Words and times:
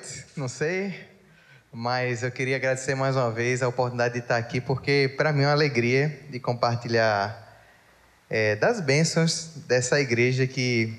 Noite? 0.00 0.24
Não 0.34 0.48
sei. 0.48 0.94
Mas 1.70 2.22
eu 2.22 2.30
queria 2.30 2.56
agradecer 2.56 2.94
mais 2.94 3.16
uma 3.16 3.30
vez 3.30 3.62
a 3.62 3.68
oportunidade 3.68 4.14
de 4.14 4.20
estar 4.20 4.38
aqui, 4.38 4.58
porque 4.58 5.12
para 5.16 5.30
mim 5.30 5.42
é 5.42 5.46
uma 5.46 5.52
alegria 5.52 6.20
de 6.30 6.40
compartilhar 6.40 7.62
é, 8.30 8.56
das 8.56 8.80
bênçãos 8.80 9.50
dessa 9.68 10.00
igreja 10.00 10.46
que 10.46 10.98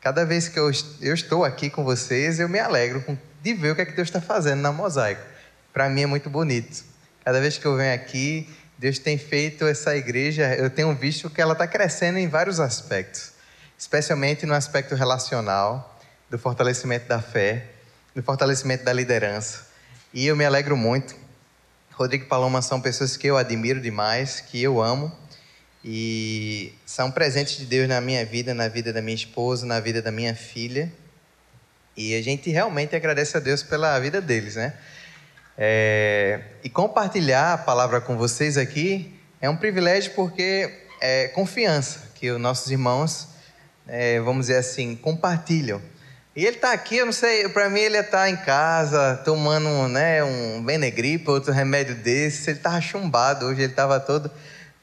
cada 0.00 0.24
vez 0.24 0.48
que 0.48 0.58
eu, 0.58 0.68
eu 1.00 1.14
estou 1.14 1.44
aqui 1.44 1.70
com 1.70 1.84
vocês, 1.84 2.40
eu 2.40 2.48
me 2.48 2.58
alegro 2.58 3.04
de 3.40 3.54
ver 3.54 3.70
o 3.70 3.76
que 3.76 3.82
é 3.82 3.86
que 3.86 3.92
Deus 3.92 4.08
está 4.08 4.20
fazendo 4.20 4.60
na 4.60 4.72
Mosaico. 4.72 5.22
Para 5.72 5.88
mim 5.88 6.02
é 6.02 6.06
muito 6.06 6.28
bonito. 6.28 6.84
Cada 7.24 7.40
vez 7.40 7.56
que 7.56 7.64
eu 7.64 7.76
venho 7.76 7.94
aqui, 7.94 8.48
Deus 8.76 8.98
tem 8.98 9.16
feito 9.16 9.64
essa 9.64 9.96
igreja, 9.96 10.54
eu 10.56 10.68
tenho 10.68 10.92
visto 10.94 11.30
que 11.30 11.40
ela 11.40 11.52
está 11.52 11.68
crescendo 11.68 12.18
em 12.18 12.28
vários 12.28 12.58
aspectos, 12.58 13.32
especialmente 13.78 14.44
no 14.44 14.54
aspecto 14.54 14.96
relacional, 14.96 16.00
do 16.28 16.38
fortalecimento 16.38 17.06
da 17.06 17.20
fé, 17.20 17.79
do 18.14 18.22
fortalecimento 18.22 18.84
da 18.84 18.92
liderança. 18.92 19.68
E 20.12 20.26
eu 20.26 20.36
me 20.36 20.44
alegro 20.44 20.76
muito. 20.76 21.14
Rodrigo 21.92 22.24
e 22.24 22.26
Paloma 22.26 22.62
são 22.62 22.80
pessoas 22.80 23.16
que 23.16 23.26
eu 23.26 23.36
admiro 23.36 23.80
demais, 23.80 24.40
que 24.40 24.62
eu 24.62 24.80
amo. 24.80 25.12
E 25.84 26.74
são 26.84 27.10
presentes 27.10 27.56
de 27.56 27.64
Deus 27.64 27.88
na 27.88 28.00
minha 28.00 28.24
vida, 28.24 28.52
na 28.52 28.68
vida 28.68 28.92
da 28.92 29.00
minha 29.00 29.14
esposa, 29.14 29.64
na 29.64 29.80
vida 29.80 30.02
da 30.02 30.10
minha 30.10 30.34
filha. 30.34 30.92
E 31.96 32.14
a 32.14 32.22
gente 32.22 32.50
realmente 32.50 32.94
agradece 32.94 33.36
a 33.36 33.40
Deus 33.40 33.62
pela 33.62 33.98
vida 33.98 34.20
deles, 34.20 34.56
né? 34.56 34.74
É... 35.58 36.40
e 36.64 36.70
compartilhar 36.70 37.52
a 37.52 37.58
palavra 37.58 38.00
com 38.00 38.16
vocês 38.16 38.56
aqui 38.56 39.20
é 39.42 39.50
um 39.50 39.56
privilégio 39.56 40.12
porque 40.14 40.72
é 41.00 41.28
confiança 41.28 42.10
que 42.14 42.30
os 42.30 42.40
nossos 42.40 42.70
irmãos, 42.70 43.28
é, 43.88 44.20
vamos 44.20 44.46
dizer 44.46 44.58
assim, 44.58 44.94
compartilham. 44.94 45.80
E 46.34 46.46
ele 46.46 46.56
está 46.56 46.72
aqui, 46.72 46.98
eu 46.98 47.06
não 47.06 47.12
sei, 47.12 47.48
para 47.48 47.68
mim 47.68 47.80
ele 47.80 47.98
está 47.98 48.30
em 48.30 48.36
casa 48.36 49.20
tomando 49.24 49.88
né, 49.88 50.22
um 50.22 50.62
Benegripe, 50.62 51.28
outro 51.28 51.52
remédio 51.52 51.96
desse. 51.96 52.50
Ele 52.50 52.58
estava 52.58 52.80
chumbado 52.80 53.46
hoje, 53.46 53.62
ele 53.62 53.72
estava 53.72 53.98
todo. 53.98 54.30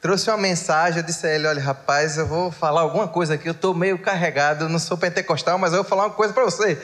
Trouxe 0.02 0.30
uma 0.30 0.38
mensagem, 0.38 1.00
eu 1.00 1.06
disse 1.06 1.26
a 1.26 1.34
ele: 1.34 1.48
Olha, 1.48 1.62
rapaz, 1.62 2.18
eu 2.18 2.28
vou 2.28 2.52
falar 2.52 2.82
alguma 2.82 3.08
coisa 3.08 3.36
aqui, 3.36 3.48
eu 3.48 3.54
estou 3.54 3.74
meio 3.74 3.98
carregado, 3.98 4.68
não 4.68 4.78
sou 4.78 4.98
pentecostal, 4.98 5.58
mas 5.58 5.72
eu 5.72 5.84
vou 5.84 5.90
falar 5.90 6.04
uma 6.04 6.14
coisa 6.14 6.34
para 6.34 6.44
você. 6.44 6.78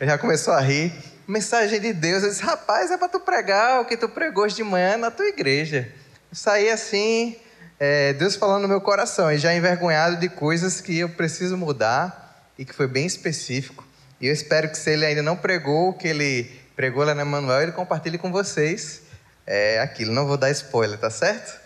Ele 0.00 0.10
já 0.10 0.18
começou 0.18 0.52
a 0.52 0.60
rir. 0.60 0.92
Mensagem 1.26 1.80
de 1.80 1.92
Deus, 1.92 2.24
eu 2.24 2.28
disse: 2.28 2.42
Rapaz, 2.42 2.90
é 2.90 2.98
para 2.98 3.08
tu 3.08 3.20
pregar 3.20 3.80
o 3.80 3.84
que 3.84 3.96
tu 3.96 4.08
pregou 4.08 4.44
hoje 4.44 4.56
de 4.56 4.64
manhã 4.64 4.96
na 4.96 5.12
tua 5.12 5.26
igreja. 5.26 5.88
Eu 6.30 6.36
saí 6.36 6.68
assim, 6.68 7.36
é, 7.80 8.12
Deus 8.12 8.36
falando 8.36 8.62
no 8.62 8.68
meu 8.68 8.80
coração, 8.80 9.32
e 9.32 9.38
já 9.38 9.54
envergonhado 9.54 10.16
de 10.16 10.28
coisas 10.28 10.80
que 10.80 10.98
eu 10.98 11.08
preciso 11.08 11.56
mudar 11.56 12.44
e 12.58 12.64
que 12.64 12.74
foi 12.74 12.86
bem 12.86 13.06
específico. 13.06 13.87
E 14.20 14.26
eu 14.26 14.32
espero 14.32 14.68
que 14.68 14.76
se 14.76 14.90
ele 14.90 15.06
ainda 15.06 15.22
não 15.22 15.36
pregou 15.36 15.90
o 15.90 15.92
que 15.94 16.08
ele 16.08 16.50
pregou 16.74 17.04
lá 17.04 17.14
na 17.14 17.24
Manuel, 17.24 17.62
ele 17.62 17.72
compartilhe 17.72 18.18
com 18.18 18.30
vocês 18.30 19.02
é, 19.46 19.80
aquilo. 19.80 20.12
Não 20.12 20.26
vou 20.26 20.36
dar 20.36 20.50
spoiler, 20.50 20.98
tá 20.98 21.10
certo? 21.10 21.60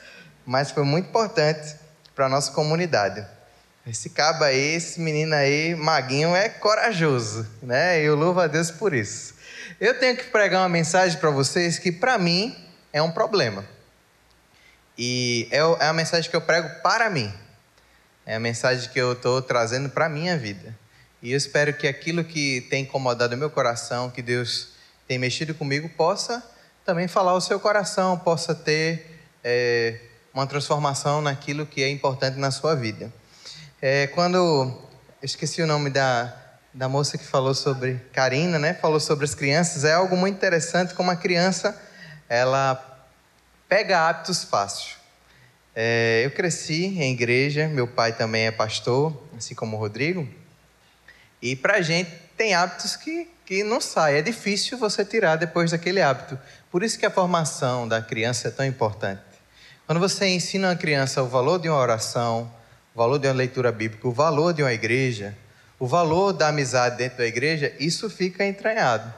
Mas 0.44 0.70
foi 0.70 0.84
muito 0.84 1.08
importante 1.08 1.76
para 2.14 2.26
a 2.26 2.28
nossa 2.28 2.52
comunidade. 2.52 3.26
Esse 3.86 4.10
cabo 4.10 4.44
aí, 4.44 4.74
esse 4.74 5.00
menino 5.00 5.34
aí, 5.34 5.74
maguinho, 5.74 6.36
é 6.36 6.48
corajoso, 6.48 7.46
né? 7.62 8.00
Eu 8.00 8.14
louvo 8.14 8.40
a 8.40 8.46
Deus 8.46 8.70
por 8.70 8.94
isso. 8.94 9.34
Eu 9.80 9.98
tenho 9.98 10.16
que 10.16 10.24
pregar 10.24 10.60
uma 10.60 10.68
mensagem 10.68 11.18
para 11.18 11.30
vocês 11.30 11.78
que, 11.78 11.90
para 11.90 12.16
mim, 12.16 12.56
é 12.92 13.02
um 13.02 13.10
problema. 13.10 13.64
E 14.96 15.48
é, 15.50 15.58
é 15.58 15.88
a 15.88 15.92
mensagem 15.92 16.30
que 16.30 16.36
eu 16.36 16.40
prego 16.40 16.68
para 16.82 17.10
mim. 17.10 17.32
É 18.24 18.36
a 18.36 18.40
mensagem 18.40 18.88
que 18.90 19.00
eu 19.00 19.14
estou 19.14 19.42
trazendo 19.42 19.88
para 19.88 20.06
a 20.06 20.08
minha 20.08 20.38
vida. 20.38 20.76
E 21.22 21.30
eu 21.30 21.36
espero 21.36 21.72
que 21.72 21.86
aquilo 21.86 22.24
que 22.24 22.62
tem 22.62 22.82
incomodado 22.82 23.36
o 23.36 23.38
meu 23.38 23.48
coração, 23.48 24.10
que 24.10 24.20
Deus 24.20 24.70
tem 25.06 25.18
mexido 25.18 25.54
comigo, 25.54 25.88
possa 25.90 26.42
também 26.84 27.06
falar 27.06 27.30
ao 27.30 27.40
seu 27.40 27.60
coração, 27.60 28.18
possa 28.18 28.56
ter 28.56 29.20
é, 29.44 30.00
uma 30.34 30.48
transformação 30.48 31.22
naquilo 31.22 31.64
que 31.64 31.80
é 31.80 31.88
importante 31.88 32.38
na 32.38 32.50
sua 32.50 32.74
vida. 32.74 33.12
É, 33.80 34.08
quando 34.08 34.76
esqueci 35.22 35.62
o 35.62 35.66
nome 35.66 35.90
da, 35.90 36.34
da 36.74 36.88
moça 36.88 37.16
que 37.16 37.24
falou 37.24 37.54
sobre 37.54 38.00
Karina, 38.12 38.58
né? 38.58 38.74
Falou 38.74 38.98
sobre 38.98 39.24
as 39.24 39.34
crianças. 39.34 39.84
É 39.84 39.92
algo 39.92 40.16
muito 40.16 40.34
interessante 40.34 40.92
como 40.92 41.12
a 41.12 41.16
criança 41.16 41.80
ela 42.28 43.06
pega 43.68 44.08
hábitos 44.08 44.42
fáceis. 44.42 44.96
É, 45.72 46.22
eu 46.24 46.32
cresci 46.32 46.98
em 46.98 47.12
igreja, 47.12 47.68
meu 47.68 47.86
pai 47.86 48.12
também 48.12 48.46
é 48.46 48.50
pastor, 48.50 49.16
assim 49.38 49.54
como 49.54 49.76
o 49.76 49.78
Rodrigo. 49.78 50.41
E 51.42 51.56
para 51.56 51.78
a 51.78 51.82
gente 51.82 52.10
tem 52.36 52.54
hábitos 52.54 52.94
que, 52.94 53.28
que 53.44 53.64
não 53.64 53.80
saem. 53.80 54.18
É 54.18 54.22
difícil 54.22 54.78
você 54.78 55.04
tirar 55.04 55.36
depois 55.36 55.72
daquele 55.72 56.00
hábito. 56.00 56.38
Por 56.70 56.84
isso 56.84 56.98
que 56.98 57.04
a 57.04 57.10
formação 57.10 57.88
da 57.88 58.00
criança 58.00 58.48
é 58.48 58.50
tão 58.52 58.64
importante. 58.64 59.20
Quando 59.86 59.98
você 59.98 60.26
ensina 60.28 60.70
a 60.70 60.76
criança 60.76 61.22
o 61.22 61.28
valor 61.28 61.58
de 61.58 61.68
uma 61.68 61.78
oração, 61.78 62.50
o 62.94 62.98
valor 62.98 63.18
de 63.18 63.26
uma 63.26 63.34
leitura 63.34 63.72
bíblica, 63.72 64.06
o 64.06 64.12
valor 64.12 64.54
de 64.54 64.62
uma 64.62 64.72
igreja, 64.72 65.36
o 65.78 65.86
valor 65.86 66.32
da 66.32 66.48
amizade 66.48 66.96
dentro 66.96 67.18
da 67.18 67.26
igreja, 67.26 67.74
isso 67.80 68.08
fica 68.08 68.46
entranhado. 68.46 69.12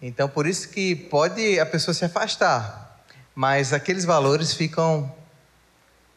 Então, 0.00 0.28
por 0.28 0.46
isso 0.46 0.70
que 0.70 0.94
pode 0.94 1.60
a 1.60 1.66
pessoa 1.66 1.92
se 1.92 2.04
afastar, 2.04 3.02
mas 3.34 3.72
aqueles 3.72 4.04
valores 4.04 4.54
ficam 4.54 5.14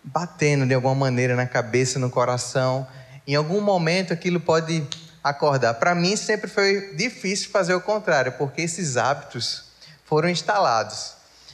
batendo 0.03 0.65
de 0.65 0.73
alguma 0.73 0.95
maneira 0.95 1.35
na 1.35 1.45
cabeça, 1.45 1.99
no 1.99 2.09
coração. 2.09 2.87
Em 3.27 3.35
algum 3.35 3.61
momento 3.61 4.13
aquilo 4.13 4.39
pode 4.39 4.85
acordar. 5.23 5.75
Para 5.75 5.93
mim 5.93 6.15
sempre 6.15 6.49
foi 6.49 6.95
difícil 6.95 7.49
fazer 7.49 7.73
o 7.73 7.81
contrário, 7.81 8.33
porque 8.33 8.61
esses 8.61 8.97
hábitos 8.97 9.65
foram 10.05 10.29
instalados. 10.29 11.13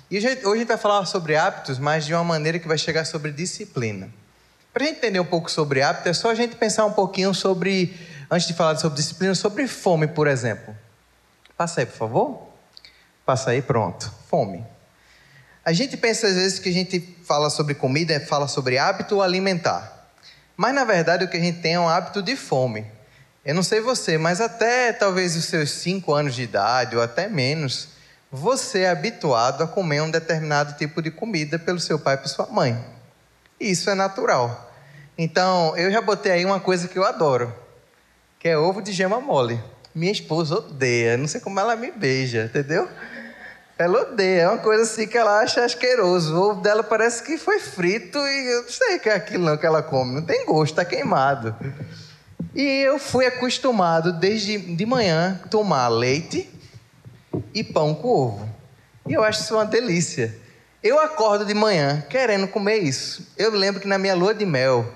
E 0.10 0.18
hoje 0.18 0.28
a 0.28 0.56
gente 0.56 0.68
vai 0.68 0.78
falar 0.78 1.06
sobre 1.06 1.36
hábitos, 1.36 1.78
mas 1.78 2.06
de 2.06 2.14
uma 2.14 2.24
maneira 2.24 2.58
que 2.60 2.68
vai 2.68 2.78
chegar 2.78 3.06
sobre 3.06 3.32
disciplina. 3.32 4.10
Para 4.74 4.84
a 4.84 4.88
gente 4.88 4.98
entender 4.98 5.20
um 5.20 5.26
pouco 5.26 5.52
sobre 5.52 5.82
hábito, 5.82 6.08
é 6.08 6.14
só 6.14 6.32
a 6.32 6.36
gente 6.36 6.56
pensar 6.56 6.86
um 6.86 6.94
pouquinho 6.94 7.34
sobre, 7.34 7.98
antes 8.32 8.48
de 8.48 8.54
falar 8.54 8.78
sobre 8.78 8.98
disciplina, 8.98 9.36
sobre 9.36 9.68
fome, 9.68 10.08
por 10.08 10.28
exemplo. 10.28 10.74
Passa 11.58 11.82
aí, 11.82 11.86
por 11.86 11.98
favor. 11.98 12.48
Passa 13.26 13.50
aí, 13.50 13.62
pronto. 13.62 14.14
Fome. 14.30 14.64
A 15.66 15.74
gente 15.74 15.98
pensa 15.98 16.28
às 16.28 16.36
vezes 16.36 16.60
que 16.60 16.70
a 16.70 16.72
gente 16.72 17.18
fala 17.26 17.50
sobre 17.50 17.74
comida, 17.74 18.18
fala 18.22 18.48
sobre 18.48 18.78
hábito 18.78 19.22
alimentar. 19.22 19.97
Mas 20.57 20.73
na 20.73 20.84
verdade 20.84 21.23
o 21.23 21.28
que 21.28 21.38
a 21.38 21.40
gente 21.40 21.62
tem 21.62 21.75
é 21.75 21.79
um 21.79 21.88
hábito 21.88 22.22
de 22.23 22.35
fome. 22.35 22.85
Eu 23.45 23.56
não 23.56 23.63
sei 23.63 23.79
você, 23.79 24.18
mas 24.18 24.41
até 24.41 24.91
talvez 24.91 25.38
os 25.38 25.45
seus 25.45 25.72
cinco 25.72 26.13
anos 26.13 26.35
de 26.35 26.41
idade 26.41 26.97
ou 26.97 27.01
até 27.01 27.29
menos, 27.29 27.90
você 28.29 28.81
é 28.81 28.90
habituado 28.90 29.63
a 29.63 29.68
comer 29.68 30.01
um 30.01 30.12
determinado 30.12 30.73
tipo 30.73 31.01
de 31.01 31.12
comida 31.12 31.57
pelo 31.57 31.79
seu 31.79 31.97
pai 31.97 32.16
e 32.16 32.18
por 32.18 32.28
sua 32.28 32.47
mãe. 32.47 32.78
E 33.59 33.72
isso 33.72 33.90
é 33.90 33.95
natural. 33.95 34.73
Então, 35.18 35.78
eu 35.78 35.91
já 35.91 36.01
botei 36.01 36.31
aí 36.31 36.45
uma 36.45 36.59
coisa 36.59 36.88
que 36.88 37.00
eu 37.00 37.06
adoro, 37.06 37.53
que 38.38 38.50
é 38.50 38.57
ovo 38.57 38.81
de 38.81 38.91
gema 38.91 39.22
mole. 39.22 39.63
Minha 39.95 40.12
esposa 40.12 40.56
odeia, 40.56 41.18
não 41.18 41.28
sei 41.28 41.39
como 41.39 41.59
ela 41.59 41.75
me 41.75 41.91
beija, 41.91 42.45
entendeu? 42.45 42.89
Ela 43.80 44.02
odeia, 44.02 44.42
é 44.42 44.48
uma 44.48 44.58
coisa 44.58 44.84
assim 44.84 45.08
que 45.08 45.16
ela 45.16 45.40
acha 45.40 45.64
asqueroso. 45.64 46.36
O 46.36 46.50
ovo 46.50 46.62
dela 46.62 46.84
parece 46.84 47.22
que 47.22 47.38
foi 47.38 47.60
frito 47.60 48.18
e 48.18 48.54
eu 48.54 48.63
não 48.63 48.69
sei 48.69 48.96
o 48.96 49.00
que 49.00 49.10
é 49.10 49.13
aquilo 49.13 49.46
não 49.46 49.56
que 49.56 49.66
ela 49.68 49.84
come. 49.84 50.16
Não 50.16 50.24
tem 50.24 50.46
gosto, 50.46 50.72
está 50.72 50.84
queimado. 50.84 51.56
E 52.56 52.81
eu 52.81 52.98
fui 52.98 53.28
acostumado 53.28 54.12
desde 54.12 54.57
de 54.57 54.86
manhã 54.86 55.40
tomar 55.51 55.90
leite 55.90 56.50
e 57.54 57.63
pão 57.63 57.94
com 57.94 58.07
ovo. 58.07 58.50
E 59.07 59.13
eu 59.13 59.24
acho 59.24 59.42
isso 59.42 59.54
uma 59.54 59.66
delícia. 59.66 60.36
Eu 60.81 61.00
acordo 61.00 61.46
de 61.46 61.54
manhã 61.54 62.04
querendo 62.10 62.48
comer 62.48 62.78
isso. 62.78 63.31
Eu 63.38 63.51
lembro 63.51 63.80
que 63.80 63.88
na 63.88 64.00
minha 64.00 64.16
lua 64.16 64.34
de 64.34 64.46
mel 64.46 64.92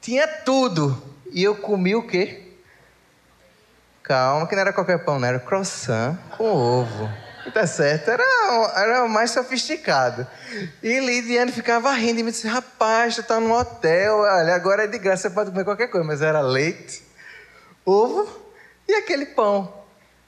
tinha 0.00 0.26
tudo. 0.26 1.02
E 1.32 1.42
eu 1.42 1.54
comi 1.54 1.94
o 1.94 2.06
quê? 2.06 2.44
Calma, 4.02 4.46
que 4.46 4.54
não 4.54 4.62
era 4.62 4.72
qualquer 4.72 5.04
pão, 5.04 5.18
não 5.18 5.28
era 5.28 5.38
croissant 5.38 6.16
com 6.38 6.44
ovo. 6.44 7.25
Tá 7.52 7.66
certo, 7.66 8.10
era, 8.10 8.24
era 8.74 9.08
mais 9.08 9.30
sofisticado. 9.30 10.26
E 10.82 10.98
Lidiane 10.98 11.52
ficava 11.52 11.92
rindo 11.92 12.20
e 12.20 12.22
me 12.22 12.30
disse: 12.30 12.46
Rapaz, 12.48 13.14
tu 13.14 13.22
tá 13.22 13.38
no 13.38 13.52
hotel, 13.54 14.18
olha, 14.18 14.54
agora 14.54 14.84
é 14.84 14.86
de 14.86 14.98
graça, 14.98 15.28
você 15.28 15.34
pode 15.34 15.50
comer 15.50 15.64
qualquer 15.64 15.88
coisa. 15.88 16.06
Mas 16.06 16.22
era 16.22 16.40
leite, 16.40 17.02
ovo 17.84 18.28
e 18.88 18.94
aquele 18.94 19.26
pão. 19.26 19.72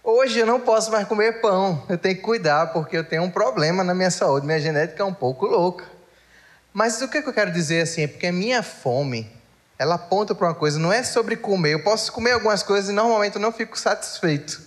Hoje 0.03 0.38
eu 0.38 0.47
não 0.47 0.61
posso 0.61 0.91
mais 0.91 1.06
comer 1.06 1.41
pão, 1.41 1.85
eu 1.88 1.99
tenho 1.99 2.17
que 2.17 2.23
cuidar, 2.23 2.73
porque 2.73 2.97
eu 2.97 3.05
tenho 3.05 3.23
um 3.23 3.31
problema 3.31 3.82
na 3.82 3.94
minha 3.94 4.11
saúde, 4.11 4.47
minha 4.47 4.61
genética 4.61 5.03
é 5.03 5.06
um 5.06 5.12
pouco 5.12 5.44
louca. 5.44 5.85
Mas 6.73 7.03
o 7.03 7.09
que 7.09 7.19
eu 7.19 7.32
quero 7.32 7.50
dizer 7.50 7.82
assim? 7.82 8.03
É 8.03 8.06
porque 8.06 8.29
a 8.29 8.32
minha 8.32 8.62
fome, 8.62 9.31
ela 9.79 9.97
aponta 9.97 10.35
para 10.35 10.49
uma 10.49 10.55
coisa, 10.55 10.79
não 10.79 10.93
é 10.93 11.03
sobre 11.03 11.37
comer. 11.37 11.75
Eu 11.75 11.82
posso 11.82 12.12
comer 12.12 12.32
algumas 12.32 12.62
coisas 12.62 12.88
e 12.91 12.93
normalmente 12.93 13.35
eu 13.35 13.43
não 13.43 13.53
fico 13.53 13.79
satisfeito. 13.79 14.62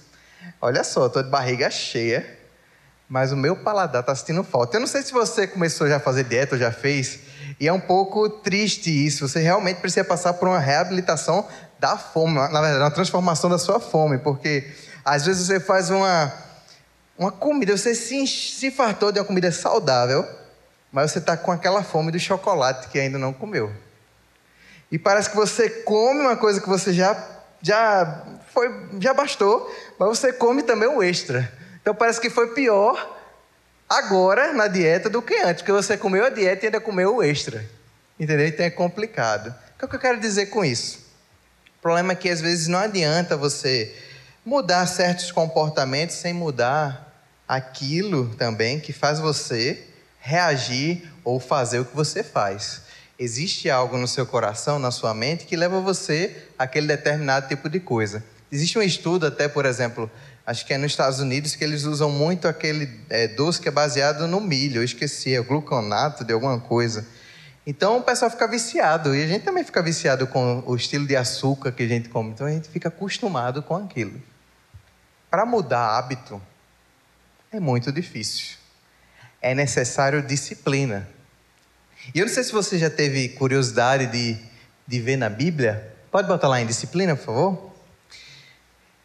Olha 0.60 0.84
só, 0.84 1.08
estou 1.08 1.24
de 1.24 1.30
barriga 1.30 1.72
cheia 1.72 2.41
mas 3.12 3.34
o 3.34 3.36
meu 3.36 3.58
paladar 3.58 4.00
está 4.00 4.16
sentindo 4.16 4.42
falta. 4.42 4.78
Eu 4.78 4.80
não 4.80 4.88
sei 4.88 5.02
se 5.02 5.12
você 5.12 5.46
começou 5.46 5.86
já 5.86 5.98
a 5.98 6.00
fazer 6.00 6.24
dieta 6.24 6.56
ou 6.56 6.60
já 6.60 6.72
fez, 6.72 7.20
e 7.60 7.68
é 7.68 7.74
um 7.74 7.80
pouco 7.80 8.30
triste 8.30 8.90
isso. 8.90 9.28
Você 9.28 9.42
realmente 9.42 9.82
precisa 9.82 10.06
passar 10.06 10.32
por 10.36 10.48
uma 10.48 10.60
reabilitação 10.60 11.46
da 11.78 11.98
fome, 11.98 12.36
na 12.36 12.62
verdade, 12.62 12.80
uma 12.80 12.90
transformação 12.90 13.50
da 13.50 13.58
sua 13.58 13.82
fome, 13.82 14.18
porque 14.18 14.72
Às 15.04 15.26
vezes 15.26 15.48
você 15.48 15.60
faz 15.60 15.90
uma, 15.90 16.32
uma 17.18 17.34
comida, 17.34 17.76
você 17.76 17.94
se, 17.94 18.26
se 18.26 18.72
fartou 18.72 19.12
de 19.12 19.20
uma 19.20 19.26
comida 19.26 19.52
saudável, 19.52 20.26
mas 20.90 21.12
você 21.12 21.20
está 21.20 21.36
com 21.36 21.52
aquela 21.52 21.84
fome 21.84 22.14
do 22.14 22.20
chocolate 22.20 22.88
que 22.88 22.98
ainda 22.98 23.18
não 23.18 23.34
comeu. 23.34 23.74
E 24.90 24.98
parece 24.98 25.30
que 25.30 25.36
você 25.36 25.70
come 25.70 26.22
uma 26.22 26.38
coisa 26.38 26.62
que 26.62 26.70
você 26.70 26.94
já, 26.94 27.22
já, 27.62 28.24
foi, 28.54 28.74
já 29.02 29.14
bastou, 29.14 29.70
mas 30.00 30.08
você 30.18 30.32
come 30.32 30.64
também 30.64 30.88
o 30.88 31.04
extra. 31.04 31.60
Então 31.82 31.96
parece 31.96 32.22
que 32.22 32.30
foi 32.30 32.54
pior 32.54 33.20
agora 33.90 34.54
na 34.54 34.68
dieta 34.68 35.10
do 35.10 35.22
que 35.22 35.36
antes, 35.36 35.62
porque 35.62 35.72
você 35.72 35.98
comeu 35.98 36.26
a 36.26 36.30
dieta 36.30 36.66
e 36.66 36.68
ainda 36.68 36.80
comeu 36.80 37.18
o 37.18 37.24
extra. 37.24 37.68
Entendeu? 38.20 38.48
Então 38.48 38.66
é 38.66 38.70
complicado. 38.70 39.48
O 39.48 39.80
que, 39.80 39.86
é 39.86 39.88
que 39.88 39.96
eu 39.96 40.00
quero 40.00 40.20
dizer 40.20 40.48
com 40.48 40.64
isso? 40.64 41.00
O 41.80 41.82
problema 41.82 42.14
é 42.14 42.16
que 42.16 42.30
às 42.30 42.40
vezes 42.40 42.68
não 42.68 42.80
adianta 42.80 43.36
você 43.36 43.94
mudar 44.46 44.86
certos 44.86 45.32
comportamentos 45.32 46.16
sem 46.16 46.34
mudar 46.34 47.12
aquilo 47.48 48.34
também 48.36 48.80
que 48.80 48.94
faz 48.94 49.20
você 49.20 49.84
reagir 50.20 51.12
ou 51.24 51.40
fazer 51.40 51.80
o 51.80 51.86
que 51.86 51.96
você 51.96 52.24
faz. 52.24 52.84
Existe 53.20 53.70
algo 53.70 53.98
no 53.98 54.08
seu 54.08 54.26
coração, 54.26 54.80
na 54.80 54.90
sua 54.90 55.14
mente, 55.14 55.46
que 55.46 55.56
leva 55.56 55.80
você 55.82 56.36
àquele 56.58 56.88
determinado 56.88 57.48
tipo 57.48 57.70
de 57.70 57.80
coisa. 57.80 58.24
Existe 58.52 58.80
um 58.80 58.82
estudo, 58.82 59.26
até, 59.26 59.48
por 59.48 59.66
exemplo, 59.66 60.10
acho 60.46 60.66
que 60.66 60.74
é 60.74 60.78
nos 60.78 60.92
Estados 60.92 61.20
Unidos, 61.20 61.56
que 61.56 61.64
eles 61.64 61.84
usam 61.84 62.10
muito 62.10 62.48
aquele 62.48 62.90
é, 63.10 63.28
doce 63.28 63.62
que 63.62 63.68
é 63.68 63.72
baseado 63.72 64.28
no 64.28 64.42
milho, 64.42 64.80
eu 64.80 64.84
esqueci, 64.84 65.36
é 65.36 65.42
gluconato 65.42 66.24
de 66.24 66.34
alguma 66.34 66.60
coisa. 66.60 67.06
Então 67.66 67.98
o 67.98 68.02
pessoal 68.02 68.32
fica 68.32 68.48
viciado, 68.48 69.16
e 69.16 69.24
a 69.24 69.28
gente 69.28 69.44
também 69.44 69.64
fica 69.64 69.82
viciado 69.82 70.26
com 70.28 70.64
o 70.66 70.76
estilo 70.76 71.06
de 71.06 71.16
açúcar 71.16 71.72
que 71.72 71.84
a 71.84 71.88
gente 71.88 72.10
come, 72.10 72.32
então 72.32 72.48
a 72.48 72.52
gente 72.52 72.70
fica 72.70 72.90
acostumado 72.90 73.62
com 73.62 73.76
aquilo. 73.76 74.22
Para 75.30 75.46
mudar 75.46 75.98
hábito 75.98 76.42
é 77.52 77.60
muito 77.60 77.92
difícil. 77.92 78.58
É 79.42 79.54
necessário 79.54 80.22
disciplina. 80.22 81.08
E 82.14 82.20
eu 82.20 82.26
não 82.26 82.34
sei 82.34 82.44
se 82.44 82.52
você 82.52 82.78
já 82.78 82.90
teve 82.90 83.30
curiosidade 83.30 84.08
de, 84.08 84.38
de 84.88 85.00
ver 85.00 85.18
na 85.18 85.30
Bíblia. 85.30 85.96
Pode 86.12 86.28
botar 86.28 86.48
lá 86.48 86.60
em 86.60 86.66
disciplina, 86.66 87.16
por 87.16 87.26
favor? 87.26 87.71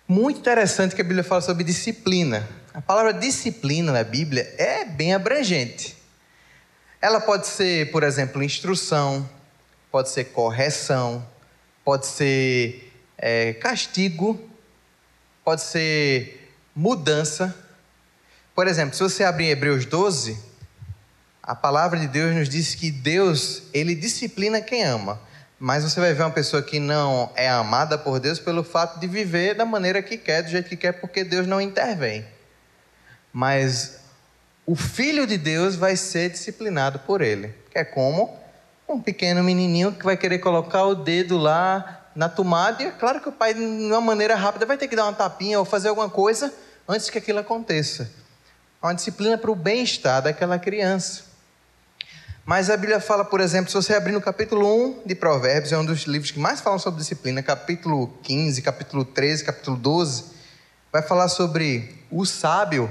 Muito 0.09 0.39
interessante 0.39 0.95
que 0.95 1.01
a 1.01 1.05
Bíblia 1.05 1.25
fala 1.25 1.41
sobre 1.41 1.65
disciplina. 1.65 2.49
A 2.73 2.81
palavra 2.81 3.13
disciplina 3.13 3.91
na 3.91 4.05
Bíblia 4.05 4.55
é 4.57 4.85
bem 4.85 5.13
abrangente. 5.13 5.97
Ela 7.03 7.21
pode 7.21 7.49
ser, 7.49 7.91
por 7.91 8.05
exemplo, 8.05 8.41
instrução, 8.41 9.29
pode 9.91 10.11
ser 10.11 10.27
correção, 10.27 11.27
pode 11.85 12.07
ser 12.07 12.93
é, 13.19 13.55
castigo, 13.55 14.41
pode 15.45 15.63
ser 15.63 16.53
mudança. 16.73 17.53
Por 18.55 18.69
exemplo, 18.69 18.95
se 18.95 19.03
você 19.03 19.25
abrir 19.25 19.49
Hebreus 19.49 19.87
12, 19.87 20.39
a 21.43 21.57
palavra 21.57 21.99
de 21.99 22.07
Deus 22.07 22.33
nos 22.33 22.49
diz 22.49 22.77
que 22.77 22.93
Deus, 22.93 23.65
ele 23.75 23.97
disciplina 23.97 24.61
quem 24.61 24.85
ama. 24.85 25.21
Mas 25.59 25.85
você 25.85 25.99
vai 25.99 26.13
ver 26.13 26.23
uma 26.23 26.31
pessoa 26.31 26.63
que 26.63 26.79
não 26.79 27.33
é 27.35 27.49
amada 27.49 27.97
por 27.97 28.21
Deus 28.21 28.39
pelo 28.39 28.63
fato 28.63 29.01
de 29.01 29.07
viver 29.07 29.55
da 29.55 29.65
maneira 29.65 30.03
que 30.03 30.19
quer, 30.19 30.43
do 30.43 30.51
jeito 30.51 30.69
que 30.69 30.77
quer, 30.77 30.93
porque 30.93 31.25
Deus 31.25 31.47
não 31.47 31.61
intervém. 31.61 32.27
Mas 33.33 34.01
o 34.67 34.77
filho 34.77 35.27
de 35.27 35.39
Deus 35.39 35.75
vai 35.75 35.97
ser 35.97 36.31
disciplinado 36.31 36.99
por 37.01 37.23
ele. 37.23 37.55
Que 37.71 37.79
é 37.79 37.85
como 37.85 38.39
um 38.89 39.01
pequeno 39.01 39.43
menininho 39.43 39.93
que 39.93 40.05
vai 40.05 40.17
querer 40.17 40.39
colocar 40.41 40.85
o 40.85 40.95
dedo 40.95 41.39
lá 41.39 42.03
na 42.15 42.29
tomada, 42.29 42.83
e 42.83 42.87
é 42.87 42.91
claro 42.91 43.21
que 43.21 43.29
o 43.29 43.33
pai, 43.33 43.53
de 43.53 43.61
uma 43.61 44.01
maneira 44.01 44.35
rápida, 44.35 44.65
vai 44.65 44.79
ter 44.79 44.89
que 44.89 44.97
dar 44.97 45.05
uma 45.05 45.13
tapinha 45.13 45.59
ou 45.59 45.67
fazer 45.67 45.89
alguma 45.89 46.09
coisa 46.09 46.53
antes 46.89 47.11
que 47.11 47.19
aquilo 47.19 47.39
aconteça. 47.39 48.11
Uma 48.83 48.95
disciplina 48.95 49.37
para 49.37 49.51
o 49.51 49.55
bem-estar 49.55 50.23
daquela 50.23 50.59
criança. 50.59 51.26
Mas 52.47 52.71
a 52.71 52.77
Bíblia 52.77 53.01
fala, 53.01 53.25
por 53.25 53.41
exemplo, 53.41 53.69
se 53.69 53.75
você 53.75 53.93
abrir 53.93 54.13
no 54.13 54.21
capítulo 54.21 55.01
1 55.01 55.03
de 55.05 55.17
Provérbios, 55.17 55.73
é 55.73 55.79
um 55.79 55.85
dos 55.85 56.03
livros 56.03 56.31
que 56.31 56.39
mais 56.39 56.61
falam 56.61 56.79
sobre 56.79 57.01
disciplina, 57.01 57.43
capítulo 57.43 58.07
15, 58.23 58.63
capítulo 58.63 59.05
13, 59.05 59.43
capítulo 59.43 59.77
12, 59.77 60.27
vai 60.93 61.03
falar 61.03 61.29
sobre 61.29 62.05
o 62.09 62.25
sábio 62.25 62.89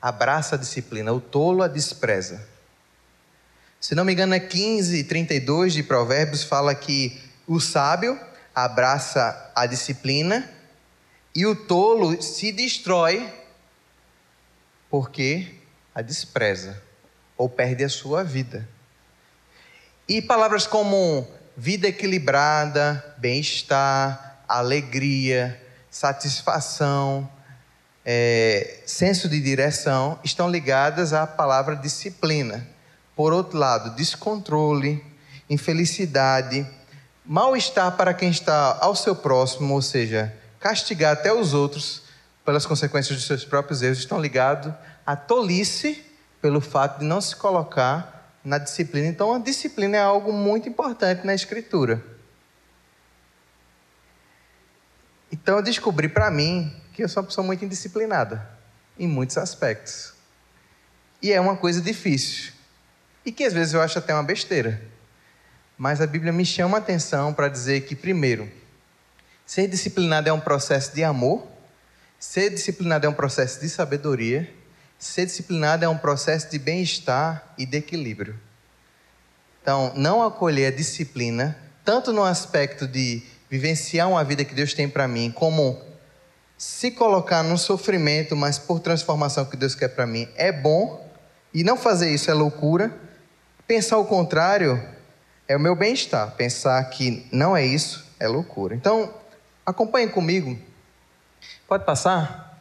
abraça 0.00 0.54
a 0.54 0.58
disciplina, 0.58 1.12
o 1.12 1.20
tolo 1.20 1.62
a 1.62 1.68
despreza. 1.68 2.48
Se 3.78 3.94
não 3.94 4.06
me 4.06 4.14
engano, 4.14 4.32
é 4.32 4.40
15, 4.40 5.04
32 5.04 5.74
de 5.74 5.82
Provérbios, 5.82 6.42
fala 6.42 6.74
que 6.74 7.20
o 7.46 7.60
sábio 7.60 8.18
abraça 8.54 9.52
a 9.54 9.66
disciplina 9.66 10.50
e 11.34 11.44
o 11.44 11.54
tolo 11.54 12.22
se 12.22 12.50
destrói 12.50 13.30
porque 14.88 15.56
a 15.94 16.00
despreza 16.00 16.90
ou 17.36 17.48
perde 17.48 17.84
a 17.84 17.88
sua 17.88 18.22
vida. 18.22 18.68
E 20.08 20.20
palavras 20.20 20.66
como 20.66 21.26
vida 21.56 21.88
equilibrada, 21.88 23.14
bem-estar, 23.18 24.44
alegria, 24.48 25.60
satisfação, 25.90 27.28
é, 28.04 28.80
senso 28.84 29.28
de 29.28 29.40
direção 29.40 30.18
estão 30.24 30.50
ligadas 30.50 31.12
à 31.12 31.26
palavra 31.26 31.76
disciplina. 31.76 32.66
Por 33.14 33.32
outro 33.32 33.58
lado, 33.58 33.94
descontrole, 33.94 35.04
infelicidade, 35.48 36.66
mal-estar 37.24 37.96
para 37.96 38.12
quem 38.12 38.30
está 38.30 38.78
ao 38.80 38.96
seu 38.96 39.14
próximo, 39.14 39.74
ou 39.74 39.82
seja, 39.82 40.34
castigar 40.58 41.12
até 41.12 41.32
os 41.32 41.54
outros 41.54 42.02
pelas 42.44 42.66
consequências 42.66 43.16
dos 43.16 43.26
seus 43.26 43.44
próprios 43.44 43.82
erros, 43.82 43.98
estão 43.98 44.20
ligados 44.20 44.72
à 45.06 45.14
tolice 45.14 46.04
pelo 46.42 46.60
fato 46.60 46.98
de 46.98 47.04
não 47.04 47.20
se 47.20 47.36
colocar 47.36 48.36
na 48.44 48.58
disciplina. 48.58 49.06
Então, 49.06 49.32
a 49.32 49.38
disciplina 49.38 49.96
é 49.96 50.00
algo 50.00 50.32
muito 50.32 50.68
importante 50.68 51.24
na 51.24 51.32
Escritura. 51.32 52.04
Então, 55.30 55.56
eu 55.56 55.62
descobri 55.62 56.08
para 56.08 56.30
mim 56.30 56.76
que 56.92 57.04
eu 57.04 57.08
sou 57.08 57.22
uma 57.22 57.28
pessoa 57.28 57.46
muito 57.46 57.64
indisciplinada, 57.64 58.46
em 58.98 59.06
muitos 59.06 59.38
aspectos. 59.38 60.12
E 61.22 61.32
é 61.32 61.40
uma 61.40 61.56
coisa 61.56 61.80
difícil. 61.80 62.52
E 63.24 63.30
que 63.30 63.44
às 63.44 63.52
vezes 63.52 63.72
eu 63.72 63.80
acho 63.80 63.98
até 63.98 64.12
uma 64.12 64.24
besteira. 64.24 64.82
Mas 65.78 66.00
a 66.00 66.06
Bíblia 66.06 66.32
me 66.32 66.44
chama 66.44 66.76
a 66.76 66.80
atenção 66.80 67.32
para 67.32 67.48
dizer 67.48 67.82
que, 67.82 67.94
primeiro, 67.94 68.50
ser 69.46 69.68
disciplinado 69.68 70.28
é 70.28 70.32
um 70.32 70.40
processo 70.40 70.92
de 70.92 71.04
amor, 71.04 71.46
ser 72.18 72.50
disciplinado 72.50 73.06
é 73.06 73.08
um 73.08 73.14
processo 73.14 73.60
de 73.60 73.68
sabedoria 73.68 74.61
Ser 75.02 75.26
disciplinado 75.26 75.84
é 75.84 75.88
um 75.88 75.98
processo 75.98 76.48
de 76.48 76.60
bem-estar 76.60 77.54
e 77.58 77.66
de 77.66 77.78
equilíbrio. 77.78 78.38
Então, 79.60 79.92
não 79.96 80.22
acolher 80.22 80.66
a 80.66 80.76
disciplina, 80.76 81.58
tanto 81.84 82.12
no 82.12 82.22
aspecto 82.22 82.86
de 82.86 83.20
vivenciar 83.50 84.08
uma 84.08 84.22
vida 84.22 84.44
que 84.44 84.54
Deus 84.54 84.74
tem 84.74 84.88
para 84.88 85.08
mim, 85.08 85.32
como 85.32 85.82
se 86.56 86.92
colocar 86.92 87.42
no 87.42 87.58
sofrimento, 87.58 88.36
mas 88.36 88.60
por 88.60 88.78
transformação 88.78 89.44
que 89.44 89.56
Deus 89.56 89.74
quer 89.74 89.88
para 89.88 90.06
mim, 90.06 90.28
é 90.36 90.52
bom, 90.52 91.04
e 91.52 91.64
não 91.64 91.76
fazer 91.76 92.08
isso 92.08 92.30
é 92.30 92.34
loucura. 92.34 92.96
Pensar 93.66 93.98
o 93.98 94.04
contrário 94.04 94.80
é 95.48 95.56
o 95.56 95.60
meu 95.60 95.74
bem-estar. 95.74 96.30
Pensar 96.36 96.80
que 96.90 97.26
não 97.32 97.56
é 97.56 97.66
isso 97.66 98.06
é 98.20 98.28
loucura. 98.28 98.76
Então, 98.76 99.12
acompanhe 99.66 100.08
comigo. 100.08 100.56
Pode 101.66 101.84
passar? 101.84 102.51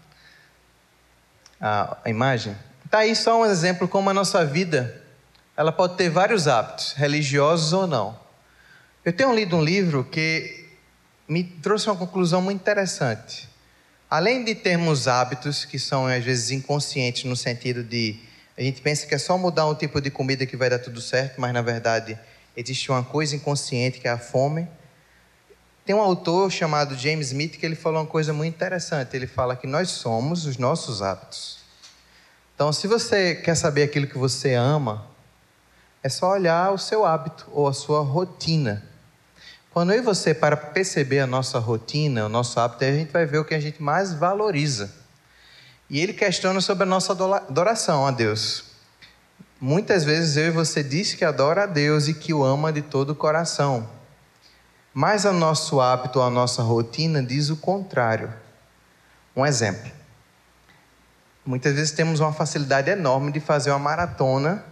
A, 1.62 1.98
a 2.04 2.10
imagem? 2.10 2.56
Está 2.86 3.00
aí 3.00 3.16
só 3.16 3.42
um 3.42 3.46
exemplo 3.46 3.88
como 3.88 4.10
a 4.10 4.14
nossa 4.14 4.44
vida 4.44 5.02
ela 5.56 5.72
pode 5.72 5.96
ter 5.96 6.10
vários 6.10 6.48
hábitos, 6.48 6.94
religiosos 6.94 7.72
ou 7.72 7.86
não. 7.86 8.20
Eu 9.06 9.14
tenho 9.14 9.34
lido 9.34 9.56
um 9.56 9.64
livro 9.64 10.04
que 10.04 10.68
me 11.28 11.44
trouxe 11.44 11.88
uma 11.88 11.96
conclusão 11.96 12.42
muito 12.42 12.60
interessante. 12.60 13.48
Além 14.10 14.44
de 14.44 14.56
termos 14.56 15.08
hábitos 15.08 15.64
que 15.64 15.80
são 15.80 16.08
às 16.08 16.24
vezes 16.24 16.52
inconscientes 16.52 17.24
no 17.24 17.36
sentido 17.36 17.84
de 17.84 18.20
a 18.58 18.62
gente 18.62 18.82
pensa 18.82 19.08
que 19.08 19.16
é 19.16 19.18
só 19.18 19.38
mudar 19.38 19.66
um 19.68 19.74
tipo 19.74 20.02
de 20.02 20.12
comida 20.12 20.46
que 20.46 20.58
vai 20.58 20.70
dar 20.70 20.80
tudo 20.80 21.00
certo, 21.00 21.40
mas 21.40 21.54
na 21.54 21.62
verdade 21.62 22.20
existe 22.56 22.92
uma 22.92 23.04
coisa 23.04 23.36
inconsciente 23.36 24.00
que 24.00 24.08
é 24.08 24.12
a 24.12 24.18
fome. 24.18 24.68
Tem 25.86 25.96
um 25.96 26.02
autor 26.02 26.52
chamado 26.52 26.96
James 26.96 27.28
Smith 27.28 27.58
que 27.58 27.66
ele 27.66 27.76
falou 27.76 28.02
uma 28.02 28.08
coisa 28.08 28.32
muito 28.32 28.54
interessante. 28.54 29.16
Ele 29.16 29.26
fala 29.26 29.56
que 29.56 29.66
nós 29.66 29.90
somos 29.90 30.46
os 30.46 30.58
nossos 30.58 31.02
hábitos. 31.02 31.58
Então, 32.54 32.72
se 32.72 32.88
você 32.88 33.34
quer 33.34 33.56
saber 33.56 33.84
aquilo 33.84 34.06
que 34.06 34.18
você 34.18 34.54
ama, 34.54 35.08
é 36.04 36.10
só 36.10 36.32
olhar 36.32 36.72
o 36.72 36.78
seu 36.78 37.04
hábito 37.04 37.48
ou 37.52 37.68
a 37.68 37.74
sua 37.74 38.02
rotina. 38.02 38.84
Quando 39.72 39.94
eu 39.94 40.00
e 40.00 40.02
você 40.02 40.34
para 40.34 40.56
perceber 40.56 41.22
a 41.22 41.28
nossa 41.28 41.58
rotina, 41.58 42.26
o 42.26 42.30
nosso 42.30 42.60
hábito, 42.60 42.84
a 42.84 42.92
gente 42.92 43.12
vai 43.12 43.26
ver 43.26 43.40
o 43.40 43.46
que 43.46 43.56
a 43.56 43.60
gente 43.60 43.82
mais 43.82 44.14
valoriza. 44.14 44.94
E 45.90 46.00
ele 46.00 46.14
questiona 46.14 46.62
sobre 46.62 46.84
a 46.84 46.88
nossa 46.88 47.14
adoração 47.14 48.06
a 48.06 48.12
Deus. 48.12 48.66
Muitas 49.60 50.04
vezes 50.04 50.38
eu 50.38 50.48
e 50.48 50.52
você 50.52 50.84
diz 50.84 51.14
que 51.14 51.26
adora 51.26 51.64
a 51.64 51.66
Deus 51.66 52.08
e 52.08 52.14
que 52.14 52.34
o 52.34 52.44
ama 52.44 52.72
de 52.72 52.82
todo 52.82 53.12
o 53.12 53.16
coração. 53.16 53.88
Mas 54.94 55.24
o 55.24 55.32
nosso 55.32 55.80
hábito, 55.80 56.22
a 56.22 56.30
nossa 56.30 56.62
rotina 56.62 57.24
diz 57.24 57.50
o 57.50 57.58
contrário. 57.58 58.34
Um 59.36 59.46
exemplo. 59.46 59.90
Muitas 61.46 61.74
vezes 61.74 61.92
temos 61.92 62.20
uma 62.20 62.34
facilidade 62.34 62.90
enorme 62.90 63.32
de 63.32 63.40
fazer 63.40 63.72
uma 63.72 63.80
maratona 63.80 64.64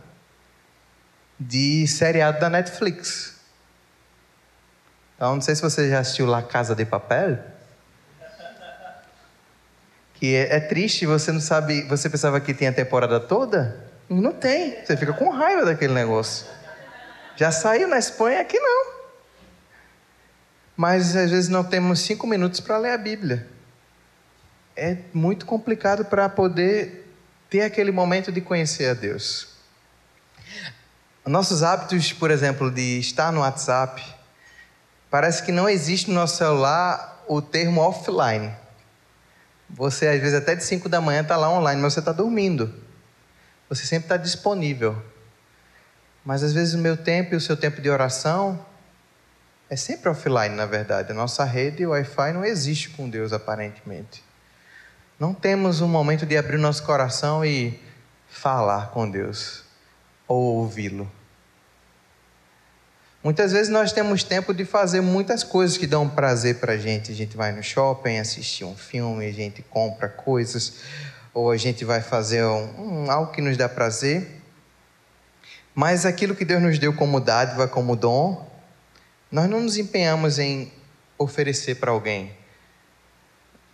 de 1.40 1.88
seriado 1.88 2.40
da 2.40 2.50
Netflix. 2.50 3.38
Então, 5.16 5.36
não 5.36 5.42
sei 5.42 5.56
se 5.56 5.62
você 5.62 5.90
já 5.90 6.00
assistiu 6.00 6.26
La 6.26 6.42
Casa 6.42 6.76
de 6.76 6.86
Papel. 6.86 7.40
Que 10.16 10.36
é, 10.36 10.58
é 10.58 10.60
triste, 10.60 11.06
você 11.06 11.32
não 11.32 11.40
sabe. 11.40 11.84
Você 11.84 12.10
pensava 12.10 12.40
que 12.42 12.54
tinha 12.54 12.70
a 12.70 12.74
temporada 12.74 13.20
toda? 13.22 13.90
Não 14.10 14.34
tem. 14.34 14.84
Você 14.84 14.98
fica 14.98 15.14
com 15.14 15.30
raiva 15.30 15.66
daquele 15.66 15.94
negócio. 15.94 16.46
Já 17.38 17.52
saiu 17.52 17.88
na 17.88 17.98
Espanha, 17.98 18.42
aqui 18.42 18.60
não. 18.60 18.99
Mas 20.80 21.14
às 21.14 21.30
vezes 21.30 21.50
não 21.50 21.62
temos 21.62 22.00
cinco 22.00 22.26
minutos 22.26 22.62
para 22.62 22.78
ler 22.78 22.92
a 22.92 22.98
Bíblia. 22.98 23.46
É 24.78 24.96
muito 25.14 25.46
complicado 25.46 26.06
para 26.06 26.30
poder 26.30 27.06
ter 27.50 27.64
aquele 27.64 27.92
momento 27.92 28.32
de 28.32 28.40
conhecer 28.40 28.86
a 28.86 28.94
Deus. 28.94 29.50
Nossos 31.26 31.64
hábitos, 31.64 32.14
por 32.14 32.32
exemplo, 32.32 32.72
de 32.72 32.98
estar 32.98 33.30
no 33.34 33.42
WhatsApp, 33.42 34.02
parece 35.12 35.44
que 35.44 35.52
não 35.52 35.68
existe 35.68 36.08
no 36.08 36.16
nosso 36.16 36.38
celular 36.38 37.26
o 37.28 37.42
termo 37.42 37.82
offline. 37.82 38.50
Você, 39.72 40.08
às 40.08 40.22
vezes, 40.22 40.34
até 40.34 40.56
de 40.56 40.64
5 40.64 40.88
da 40.88 41.02
manhã 41.02 41.24
está 41.24 41.36
lá 41.36 41.52
online, 41.52 41.82
mas 41.82 41.92
você 41.92 42.00
está 42.00 42.14
dormindo. 42.14 42.74
Você 43.68 43.86
sempre 43.86 44.06
está 44.06 44.16
disponível. 44.16 44.96
Mas, 46.24 46.42
às 46.42 46.54
vezes, 46.54 46.74
o 46.74 46.78
meu 46.78 46.96
tempo 46.96 47.34
e 47.34 47.36
o 47.36 47.42
seu 47.42 47.58
tempo 47.58 47.82
de 47.82 47.90
oração 47.90 48.69
é 49.70 49.76
sempre 49.76 50.10
offline, 50.10 50.56
na 50.56 50.66
verdade. 50.66 51.12
A 51.12 51.16
nossa 51.16 51.44
rede 51.44 51.86
Wi-Fi 51.86 52.34
não 52.34 52.44
existe 52.44 52.90
com 52.90 53.10
Deus, 53.10 53.32
aparentemente. 53.32 54.24
Não 55.20 55.34
temos 55.34 55.82
um 55.82 55.88
momento 55.88 56.26
de 56.26 56.36
abrir 56.36 56.58
nosso 56.58 56.84
coração 56.84 57.46
e 57.46 57.80
falar 58.28 58.90
com 58.92 59.10
Deus 59.10 59.64
ou 60.28 60.58
ouvi-lo. 60.58 61.12
Muitas 63.22 63.52
vezes 63.52 63.68
nós 63.70 63.92
temos 63.92 64.24
tempo 64.24 64.54
de 64.54 64.64
fazer 64.64 65.02
muitas 65.02 65.44
coisas 65.44 65.78
que 65.78 65.86
dão 65.86 66.08
prazer 66.08 66.60
para 66.60 66.74
a 66.74 66.78
gente. 66.78 67.12
A 67.12 67.16
gente 67.16 67.36
vai 67.36 67.52
no 67.52 67.62
shopping 67.62 68.18
assistir 68.18 68.64
um 68.64 68.76
filme, 68.76 69.28
a 69.28 69.34
gente 69.34 69.62
compra 69.62 70.08
coisas, 70.08 70.76
ou 71.34 71.52
a 71.52 71.58
gente 71.58 71.84
vai 71.84 72.02
fazer 72.02 72.44
um, 72.46 73.04
um, 73.04 73.12
algo 73.12 73.32
que 73.34 73.42
nos 73.42 73.58
dá 73.58 73.68
prazer. 73.68 74.42
Mas 75.76 76.06
aquilo 76.06 76.34
que 76.34 76.46
Deus 76.46 76.62
nos 76.62 76.80
deu 76.80 76.94
como 76.94 77.20
dádiva, 77.20 77.68
como 77.68 77.96
dom, 77.96 78.49
nós 79.32 79.50
não 79.50 79.62
nos 79.62 79.78
empenhamos 79.78 80.40
em 80.40 80.72
oferecer 81.18 81.76
para 81.76 81.92
alguém, 81.92 82.32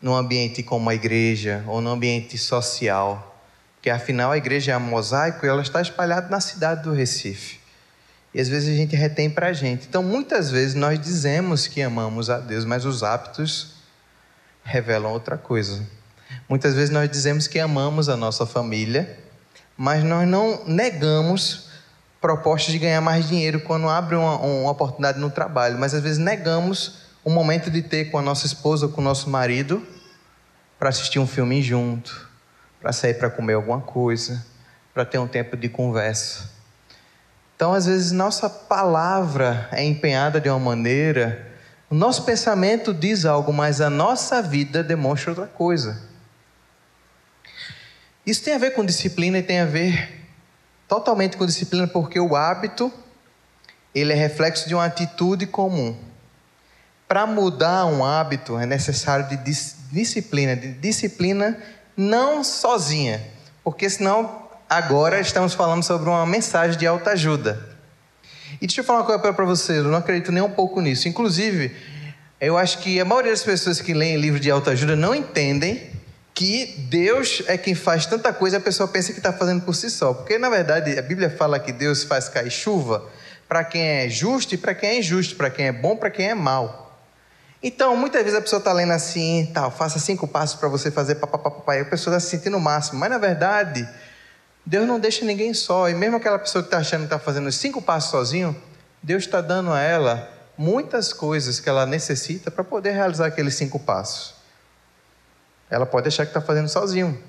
num 0.01 0.13
ambiente 0.13 0.61
como 0.61 0.89
a 0.89 0.95
igreja 0.95 1.63
ou 1.67 1.79
num 1.81 1.91
ambiente 1.91 2.37
social, 2.37 3.41
porque 3.75 3.89
afinal 3.89 4.31
a 4.31 4.37
igreja 4.37 4.71
é 4.71 4.75
a 4.75 4.79
mosaico 4.79 5.45
e 5.45 5.49
ela 5.49 5.61
está 5.61 5.81
espalhada 5.81 6.27
na 6.29 6.39
cidade 6.39 6.83
do 6.83 6.91
Recife. 6.91 7.59
E 8.33 8.41
às 8.41 8.49
vezes 8.49 8.73
a 8.73 8.75
gente 8.75 8.95
retém 8.95 9.29
para 9.29 9.47
a 9.47 9.53
gente. 9.53 9.87
Então, 9.87 10.03
muitas 10.03 10.51
vezes 10.51 10.75
nós 10.75 10.99
dizemos 10.99 11.67
que 11.67 11.81
amamos 11.81 12.29
a 12.29 12.37
Deus, 12.37 12.65
mas 12.65 12.83
os 12.83 13.01
hábitos 13.01 13.75
revelam 14.63 15.11
outra 15.13 15.37
coisa. 15.37 15.87
Muitas 16.49 16.73
vezes 16.73 16.89
nós 16.89 17.09
dizemos 17.09 17.47
que 17.47 17.59
amamos 17.59 18.09
a 18.09 18.17
nossa 18.17 18.45
família, 18.45 19.17
mas 19.77 20.03
nós 20.03 20.27
não 20.27 20.65
negamos 20.65 21.64
propostas 22.21 22.71
de 22.71 22.79
ganhar 22.79 23.01
mais 23.01 23.27
dinheiro 23.27 23.59
quando 23.61 23.87
abre 23.89 24.15
uma, 24.15 24.37
uma 24.37 24.71
oportunidade 24.71 25.19
no 25.19 25.29
trabalho, 25.29 25.77
mas 25.77 25.93
às 25.93 26.01
vezes 26.01 26.17
negamos 26.17 27.05
o 27.23 27.29
momento 27.29 27.69
de 27.69 27.81
ter 27.81 28.05
com 28.05 28.17
a 28.17 28.21
nossa 28.21 28.45
esposa 28.45 28.85
ou 28.85 28.91
com 28.91 29.01
o 29.01 29.03
nosso 29.03 29.29
marido 29.29 29.85
para 30.77 30.89
assistir 30.89 31.19
um 31.19 31.27
filme 31.27 31.61
junto, 31.61 32.29
para 32.81 32.91
sair 32.91 33.15
para 33.15 33.29
comer 33.29 33.53
alguma 33.53 33.81
coisa, 33.81 34.45
para 34.93 35.05
ter 35.05 35.17
um 35.17 35.27
tempo 35.27 35.57
de 35.57 35.69
conversa. 35.69 36.51
Então, 37.55 37.73
às 37.73 37.85
vezes, 37.85 38.11
nossa 38.11 38.49
palavra 38.49 39.69
é 39.71 39.83
empenhada 39.83 40.41
de 40.41 40.49
uma 40.49 40.59
maneira, 40.59 41.55
o 41.89 41.95
nosso 41.95 42.23
pensamento 42.23 42.93
diz 42.93 43.25
algo, 43.25 43.53
mas 43.53 43.79
a 43.79 43.89
nossa 43.89 44.41
vida 44.41 44.83
demonstra 44.83 45.31
outra 45.31 45.47
coisa. 45.47 46.01
Isso 48.25 48.43
tem 48.43 48.55
a 48.55 48.57
ver 48.57 48.71
com 48.71 48.83
disciplina 48.83 49.37
e 49.37 49.43
tem 49.43 49.59
a 49.59 49.65
ver 49.65 50.14
totalmente 50.95 51.35
com 51.35 51.45
disciplina, 51.45 51.87
porque 51.87 52.19
o 52.19 52.35
hábito 52.35 52.91
ele 53.93 54.13
é 54.13 54.15
reflexo 54.15 54.67
de 54.67 54.73
uma 54.73 54.85
atitude 54.85 55.45
comum. 55.45 55.95
Para 57.07 57.25
mudar 57.25 57.85
um 57.85 58.03
hábito 58.03 58.57
é 58.57 58.65
necessário 58.65 59.27
de 59.27 59.37
disciplina, 59.91 60.55
de 60.55 60.71
disciplina 60.73 61.57
não 61.95 62.43
sozinha, 62.43 63.21
porque 63.63 63.89
senão 63.89 64.43
agora 64.69 65.19
estamos 65.19 65.53
falando 65.53 65.83
sobre 65.83 66.09
uma 66.09 66.25
mensagem 66.25 66.77
de 66.77 66.87
autoajuda. 66.87 67.75
E 68.61 68.65
deixa 68.65 68.81
eu 68.81 68.85
falar 68.85 68.99
uma 68.99 69.05
coisa 69.05 69.33
para 69.33 69.45
você, 69.45 69.79
eu 69.79 69.83
não 69.83 69.97
acredito 69.97 70.31
nem 70.31 70.41
um 70.41 70.49
pouco 70.49 70.79
nisso. 70.79 71.07
Inclusive, 71.09 71.75
eu 72.39 72.57
acho 72.57 72.79
que 72.79 72.99
a 72.99 73.05
maioria 73.05 73.31
das 73.31 73.43
pessoas 73.43 73.81
que 73.81 73.93
leem 73.93 74.17
livro 74.17 74.39
de 74.39 74.49
autoajuda 74.49 74.95
não 74.95 75.13
entendem 75.13 75.89
que 76.35 76.75
Deus 76.89 77.41
é 77.47 77.57
quem 77.57 77.73
faz 77.73 78.05
tanta 78.05 78.33
coisa 78.33 78.57
a 78.57 78.59
pessoa 78.59 78.89
pensa 78.89 79.13
que 79.13 79.19
está 79.19 79.31
fazendo 79.31 79.63
por 79.63 79.73
si 79.73 79.89
só. 79.89 80.13
Porque, 80.13 80.37
na 80.37 80.49
verdade, 80.49 80.99
a 80.99 81.01
Bíblia 81.01 81.29
fala 81.29 81.57
que 81.57 81.71
Deus 81.71 82.03
faz 82.03 82.27
cair 82.27 82.51
chuva 82.51 83.09
para 83.47 83.63
quem 83.63 83.81
é 83.81 84.09
justo 84.09 84.53
e 84.53 84.57
para 84.57 84.75
quem 84.75 84.89
é 84.89 84.99
injusto, 84.99 85.35
para 85.37 85.49
quem 85.49 85.67
é 85.67 85.71
bom 85.71 85.95
para 85.95 86.11
quem 86.11 86.27
é 86.27 86.35
mal. 86.35 86.99
Então, 87.63 87.95
muitas 87.95 88.21
vezes 88.21 88.37
a 88.37 88.41
pessoa 88.41 88.59
está 88.59 88.73
lendo 88.73 88.91
assim, 88.91 89.49
tal, 89.53 89.71
faça 89.71 89.97
cinco 89.97 90.27
passos 90.27 90.59
para 90.59 90.67
você 90.67 90.91
fazer 90.91 91.15
papapá, 91.15 91.77
e 91.77 91.81
a 91.81 91.85
pessoa 91.85 92.15
está 92.15 92.19
se 92.19 92.35
sentindo 92.35 92.57
o 92.57 92.61
máximo. 92.61 92.99
Mas, 92.99 93.09
na 93.09 93.17
verdade, 93.17 93.87
Deus 94.65 94.85
não 94.85 94.99
deixa 94.99 95.23
ninguém 95.23 95.53
só. 95.53 95.89
E 95.89 95.95
mesmo 95.95 96.17
aquela 96.17 96.37
pessoa 96.37 96.61
que 96.61 96.67
está 96.67 96.79
achando 96.79 97.01
que 97.01 97.05
está 97.05 97.17
fazendo 97.17 97.47
os 97.47 97.55
cinco 97.55 97.81
passos 97.81 98.11
sozinho, 98.11 98.53
Deus 99.01 99.23
está 99.23 99.39
dando 99.39 99.71
a 99.71 99.79
ela 99.79 100.29
muitas 100.57 101.13
coisas 101.13 101.61
que 101.61 101.69
ela 101.69 101.85
necessita 101.85 102.51
para 102.51 102.63
poder 102.63 102.91
realizar 102.91 103.27
aqueles 103.27 103.55
cinco 103.55 103.79
passos. 103.79 104.34
Ela 105.69 105.85
pode 105.85 106.07
achar 106.07 106.25
que 106.25 106.29
está 106.29 106.41
fazendo 106.41 106.69
sozinho, 106.69 107.21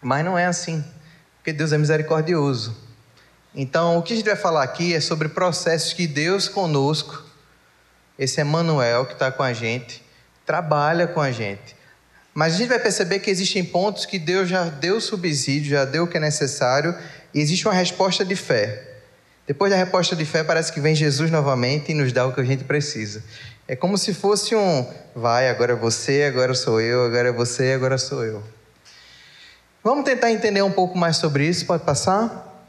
mas 0.00 0.24
não 0.24 0.36
é 0.36 0.46
assim, 0.46 0.84
porque 1.36 1.52
Deus 1.52 1.72
é 1.72 1.78
misericordioso. 1.78 2.76
Então, 3.54 3.98
o 3.98 4.02
que 4.02 4.12
a 4.12 4.16
gente 4.16 4.26
vai 4.26 4.36
falar 4.36 4.62
aqui 4.62 4.94
é 4.94 5.00
sobre 5.00 5.28
processos 5.28 5.92
que 5.92 6.06
Deus 6.06 6.48
conosco, 6.48 7.24
esse 8.18 8.40
Emmanuel 8.40 9.06
que 9.06 9.14
está 9.14 9.30
com 9.30 9.42
a 9.42 9.52
gente, 9.52 10.02
trabalha 10.44 11.06
com 11.06 11.20
a 11.20 11.30
gente. 11.30 11.76
Mas 12.34 12.54
a 12.54 12.58
gente 12.58 12.68
vai 12.68 12.78
perceber 12.78 13.18
que 13.18 13.30
existem 13.30 13.64
pontos 13.64 14.06
que 14.06 14.18
Deus 14.18 14.48
já 14.48 14.64
deu 14.64 15.00
subsídio, 15.00 15.70
já 15.70 15.84
deu 15.84 16.04
o 16.04 16.06
que 16.06 16.16
é 16.18 16.20
necessário, 16.20 16.96
e 17.34 17.40
existe 17.40 17.66
uma 17.66 17.74
resposta 17.74 18.24
de 18.24 18.36
fé. 18.36 18.96
Depois 19.46 19.72
da 19.72 19.76
resposta 19.76 20.14
de 20.14 20.24
fé, 20.24 20.44
parece 20.44 20.72
que 20.72 20.80
vem 20.80 20.94
Jesus 20.94 21.30
novamente 21.30 21.90
e 21.90 21.94
nos 21.94 22.12
dá 22.12 22.26
o 22.26 22.32
que 22.32 22.40
a 22.40 22.44
gente 22.44 22.64
precisa. 22.64 23.24
É 23.70 23.76
como 23.76 23.98
se 23.98 24.14
fosse 24.14 24.56
um 24.56 24.90
vai, 25.14 25.50
agora 25.50 25.74
é 25.74 25.76
você, 25.76 26.22
agora 26.22 26.54
sou 26.54 26.80
eu, 26.80 27.04
agora 27.04 27.28
é 27.28 27.32
você, 27.32 27.72
agora 27.74 27.98
sou 27.98 28.24
eu. 28.24 28.42
Vamos 29.84 30.06
tentar 30.06 30.32
entender 30.32 30.62
um 30.62 30.72
pouco 30.72 30.96
mais 30.96 31.18
sobre 31.18 31.46
isso, 31.46 31.66
pode 31.66 31.84
passar? 31.84 32.66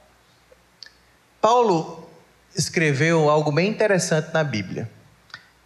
Paulo 1.40 2.06
escreveu 2.54 3.30
algo 3.30 3.50
bem 3.50 3.70
interessante 3.70 4.34
na 4.34 4.44
Bíblia. 4.44 4.92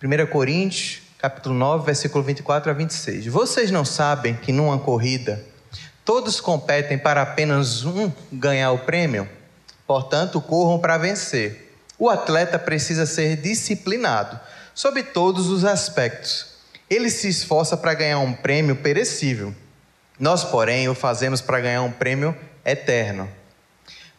1 0.03 0.27
Coríntios 0.27 1.01
capítulo 1.17 1.55
9, 1.55 1.83
versículo 1.83 2.23
24 2.23 2.69
a 2.69 2.73
26. 2.75 3.25
Vocês 3.25 3.71
não 3.71 3.83
sabem 3.83 4.35
que 4.35 4.51
numa 4.51 4.77
corrida 4.77 5.43
todos 6.05 6.39
competem 6.39 6.99
para 6.99 7.23
apenas 7.23 7.83
um 7.83 8.11
ganhar 8.31 8.71
o 8.71 8.79
prêmio? 8.79 9.27
Portanto, 9.87 10.39
corram 10.39 10.77
para 10.77 10.99
vencer. 10.99 11.75
O 11.97 12.07
atleta 12.07 12.59
precisa 12.59 13.07
ser 13.07 13.37
disciplinado 13.37 14.39
sob 14.73 15.03
todos 15.03 15.49
os 15.49 15.63
aspectos. 15.65 16.47
Ele 16.89 17.09
se 17.09 17.27
esforça 17.27 17.77
para 17.77 17.93
ganhar 17.93 18.19
um 18.19 18.33
prêmio 18.33 18.75
perecível. 18.75 19.53
Nós, 20.19 20.43
porém, 20.43 20.87
o 20.89 20.95
fazemos 20.95 21.41
para 21.41 21.59
ganhar 21.59 21.81
um 21.81 21.91
prêmio 21.91 22.35
eterno. 22.65 23.29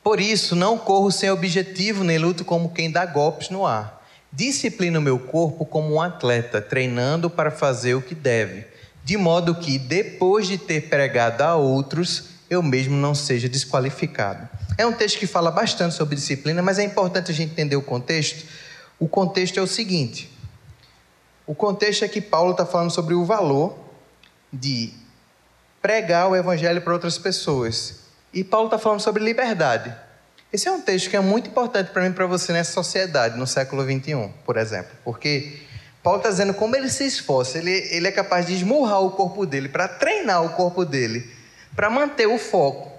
Por 0.02 0.20
isso, 0.20 0.54
não 0.54 0.76
corro 0.76 1.10
sem 1.10 1.30
objetivo, 1.30 2.04
nem 2.04 2.18
luto 2.18 2.44
como 2.44 2.72
quem 2.72 2.90
dá 2.90 3.06
golpes 3.06 3.48
no 3.48 3.66
ar. 3.66 4.04
Disciplina 4.30 4.98
o 4.98 5.02
meu 5.02 5.18
corpo 5.18 5.64
como 5.64 5.94
um 5.94 6.00
atleta, 6.00 6.60
treinando 6.60 7.30
para 7.30 7.50
fazer 7.50 7.94
o 7.94 8.02
que 8.02 8.14
deve, 8.14 8.66
de 9.04 9.16
modo 9.16 9.54
que, 9.54 9.78
depois 9.78 10.46
de 10.46 10.58
ter 10.58 10.88
pregado 10.88 11.42
a 11.42 11.54
outros, 11.54 12.24
eu 12.50 12.62
mesmo 12.62 12.96
não 12.96 13.14
seja 13.14 13.48
desqualificado. 13.48 14.48
É 14.76 14.84
um 14.84 14.92
texto 14.92 15.18
que 15.18 15.26
fala 15.26 15.50
bastante 15.50 15.94
sobre 15.94 16.16
disciplina, 16.16 16.60
mas 16.60 16.78
é 16.78 16.84
importante 16.84 17.30
a 17.30 17.34
gente 17.34 17.52
entender 17.52 17.76
o 17.76 17.82
contexto. 17.82 18.44
O 18.98 19.08
contexto 19.08 19.58
é 19.58 19.62
o 19.62 19.66
seguinte: 19.66 20.30
o 21.46 21.54
contexto 21.54 22.04
é 22.04 22.08
que 22.08 22.20
Paulo 22.20 22.52
está 22.52 22.64
falando 22.64 22.90
sobre 22.90 23.14
o 23.14 23.24
valor 23.24 23.78
de 24.52 24.92
pregar 25.82 26.28
o 26.28 26.36
evangelho 26.36 26.80
para 26.80 26.92
outras 26.92 27.18
pessoas. 27.18 28.00
E 28.32 28.42
Paulo 28.42 28.66
está 28.66 28.78
falando 28.78 29.00
sobre 29.00 29.22
liberdade. 29.22 29.94
Esse 30.52 30.68
é 30.68 30.72
um 30.72 30.80
texto 30.80 31.10
que 31.10 31.16
é 31.16 31.20
muito 31.20 31.50
importante 31.50 31.90
para 31.90 32.02
mim 32.02 32.10
e 32.10 32.12
para 32.12 32.26
você 32.26 32.52
nessa 32.52 32.72
sociedade, 32.72 33.36
no 33.36 33.46
século 33.46 33.82
XXI, 33.82 34.30
por 34.46 34.56
exemplo, 34.56 34.92
porque 35.04 35.58
Paulo 36.02 36.18
está 36.18 36.30
dizendo 36.30 36.54
como 36.54 36.76
ele 36.76 36.88
se 36.88 37.04
esforça, 37.04 37.58
ele, 37.58 37.72
ele 37.90 38.06
é 38.06 38.12
capaz 38.12 38.46
de 38.46 38.54
esmurrar 38.54 39.00
o 39.00 39.10
corpo 39.10 39.44
dele, 39.44 39.68
para 39.68 39.88
treinar 39.88 40.44
o 40.44 40.50
corpo 40.50 40.84
dele, 40.84 41.28
para 41.74 41.90
manter 41.90 42.28
o 42.28 42.38
foco, 42.38 42.92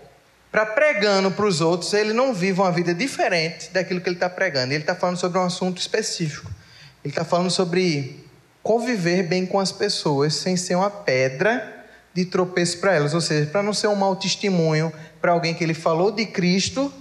para 0.51 0.65
pregando 0.65 1.31
para 1.31 1.45
os 1.45 1.61
outros, 1.61 1.93
ele 1.93 2.13
não 2.13 2.33
vive 2.33 2.59
uma 2.59 2.71
vida 2.71 2.93
diferente 2.93 3.69
daquilo 3.71 4.01
que 4.01 4.09
ele 4.09 4.15
está 4.15 4.29
pregando. 4.29 4.73
Ele 4.73 4.83
está 4.83 4.95
falando 4.95 5.17
sobre 5.17 5.37
um 5.37 5.43
assunto 5.43 5.79
específico. 5.79 6.49
Ele 7.03 7.11
está 7.11 7.25
falando 7.25 7.51
sobre 7.51 8.24
conviver 8.65 9.21
bem 9.21 9.45
com 9.45 9.59
as 9.59 9.71
pessoas 9.71 10.33
sem 10.33 10.57
ser 10.57 10.73
uma 10.73 10.89
pedra 10.89 11.85
de 12.15 12.25
tropeço 12.25 12.79
para 12.79 12.95
elas, 12.95 13.13
ou 13.13 13.21
seja, 13.21 13.45
para 13.45 13.61
não 13.61 13.71
ser 13.71 13.85
um 13.89 13.95
mau 13.95 14.15
testemunho 14.15 14.91
para 15.21 15.33
alguém 15.33 15.53
que 15.53 15.63
ele 15.63 15.75
falou 15.75 16.11
de 16.11 16.25
Cristo, 16.25 16.91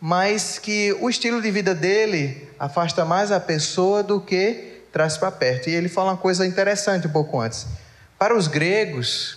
mas 0.00 0.58
que 0.58 0.96
o 0.98 1.10
estilo 1.10 1.42
de 1.42 1.50
vida 1.50 1.74
dele 1.74 2.48
afasta 2.58 3.04
mais 3.04 3.30
a 3.30 3.38
pessoa 3.38 4.02
do 4.02 4.18
que 4.22 4.80
traz 4.90 5.18
para 5.18 5.30
perto. 5.30 5.68
E 5.68 5.74
ele 5.74 5.90
fala 5.90 6.12
uma 6.12 6.16
coisa 6.16 6.46
interessante 6.46 7.06
um 7.06 7.12
pouco 7.12 7.38
antes. 7.38 7.66
Para 8.18 8.34
os 8.34 8.48
gregos, 8.48 9.36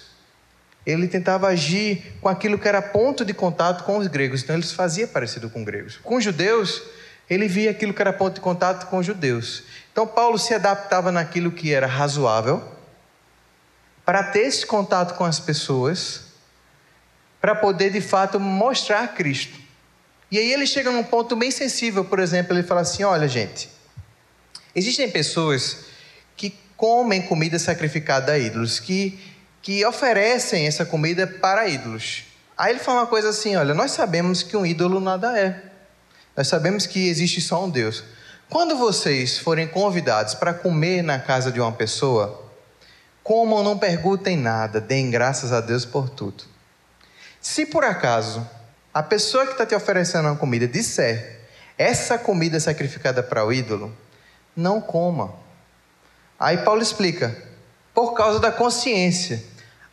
ele 0.85 1.09
tentava 1.09 1.49
agir 1.49 2.13
com 2.21 2.29
aquilo 2.29 2.57
que 2.57 2.69
era 2.69 2.81
ponto 2.81 3.25
de 3.25 3.33
contato 3.33 3.83
com 3.83 3.97
os 3.97 4.07
gregos, 4.07 4.43
então 4.43 4.55
ele 4.55 4.65
se 4.65 4.75
fazia 4.75 5.07
parecido 5.07 5.49
com 5.49 5.59
os 5.59 5.65
gregos. 5.65 5.97
Com 5.97 6.15
os 6.15 6.23
judeus, 6.23 6.81
ele 7.29 7.49
via 7.49 7.71
aquilo 7.71 7.93
que 7.93 8.01
era 8.01 8.13
ponto 8.13 8.35
de 8.35 8.41
contato 8.41 8.87
com 8.87 8.97
os 8.97 9.05
judeus. 9.05 9.63
Então 9.99 10.07
Paulo 10.07 10.39
se 10.39 10.53
adaptava 10.53 11.11
naquilo 11.11 11.51
que 11.51 11.73
era 11.73 11.85
razoável 11.85 12.63
para 14.05 14.23
ter 14.23 14.47
esse 14.47 14.65
contato 14.65 15.17
com 15.17 15.25
as 15.25 15.41
pessoas, 15.41 16.21
para 17.41 17.53
poder 17.53 17.91
de 17.91 17.99
fato 17.99 18.39
mostrar 18.39 19.13
Cristo. 19.13 19.59
E 20.31 20.39
aí 20.39 20.53
ele 20.53 20.65
chega 20.65 20.89
num 20.89 21.03
ponto 21.03 21.35
bem 21.35 21.51
sensível, 21.51 22.05
por 22.05 22.19
exemplo, 22.19 22.53
ele 22.53 22.63
fala 22.63 22.79
assim: 22.79 23.03
olha, 23.03 23.27
gente, 23.27 23.69
Existem 24.73 25.11
pessoas 25.11 25.79
que 26.37 26.57
comem 26.77 27.21
comida 27.23 27.59
sacrificada 27.59 28.31
a 28.31 28.39
ídolos, 28.39 28.79
que, 28.79 29.19
que 29.61 29.85
oferecem 29.85 30.65
essa 30.65 30.85
comida 30.85 31.27
para 31.27 31.67
ídolos. 31.67 32.23
Aí 32.57 32.71
ele 32.71 32.79
fala 32.79 33.01
uma 33.01 33.07
coisa 33.07 33.31
assim: 33.31 33.57
olha, 33.57 33.73
nós 33.73 33.91
sabemos 33.91 34.43
que 34.43 34.55
um 34.55 34.65
ídolo 34.65 35.01
nada 35.01 35.37
é. 35.37 35.61
Nós 36.37 36.47
sabemos 36.47 36.85
que 36.85 37.09
existe 37.09 37.41
só 37.41 37.65
um 37.65 37.69
Deus. 37.69 38.01
Quando 38.49 38.75
vocês 38.75 39.37
forem 39.37 39.67
convidados 39.67 40.33
para 40.33 40.53
comer 40.53 41.03
na 41.03 41.19
casa 41.19 41.51
de 41.51 41.61
uma 41.61 41.71
pessoa, 41.71 42.43
comam, 43.23 43.63
não 43.63 43.77
perguntem 43.77 44.35
nada, 44.35 44.81
deem 44.81 45.11
graças 45.11 45.53
a 45.53 45.61
Deus 45.61 45.85
por 45.85 46.09
tudo. 46.09 46.43
Se 47.39 47.65
por 47.65 47.85
acaso 47.85 48.47
a 48.93 49.03
pessoa 49.03 49.45
que 49.45 49.51
está 49.51 49.65
te 49.65 49.75
oferecendo 49.75 50.27
uma 50.27 50.35
comida 50.35 50.67
disser 50.67 51.39
essa 51.79 52.17
comida 52.17 52.57
é 52.57 52.59
sacrificada 52.59 53.23
para 53.23 53.45
o 53.45 53.53
ídolo, 53.53 53.95
não 54.53 54.81
coma. 54.81 55.33
Aí 56.37 56.57
Paulo 56.57 56.81
explica, 56.81 57.33
por 57.93 58.13
causa 58.13 58.37
da 58.37 58.51
consciência. 58.51 59.41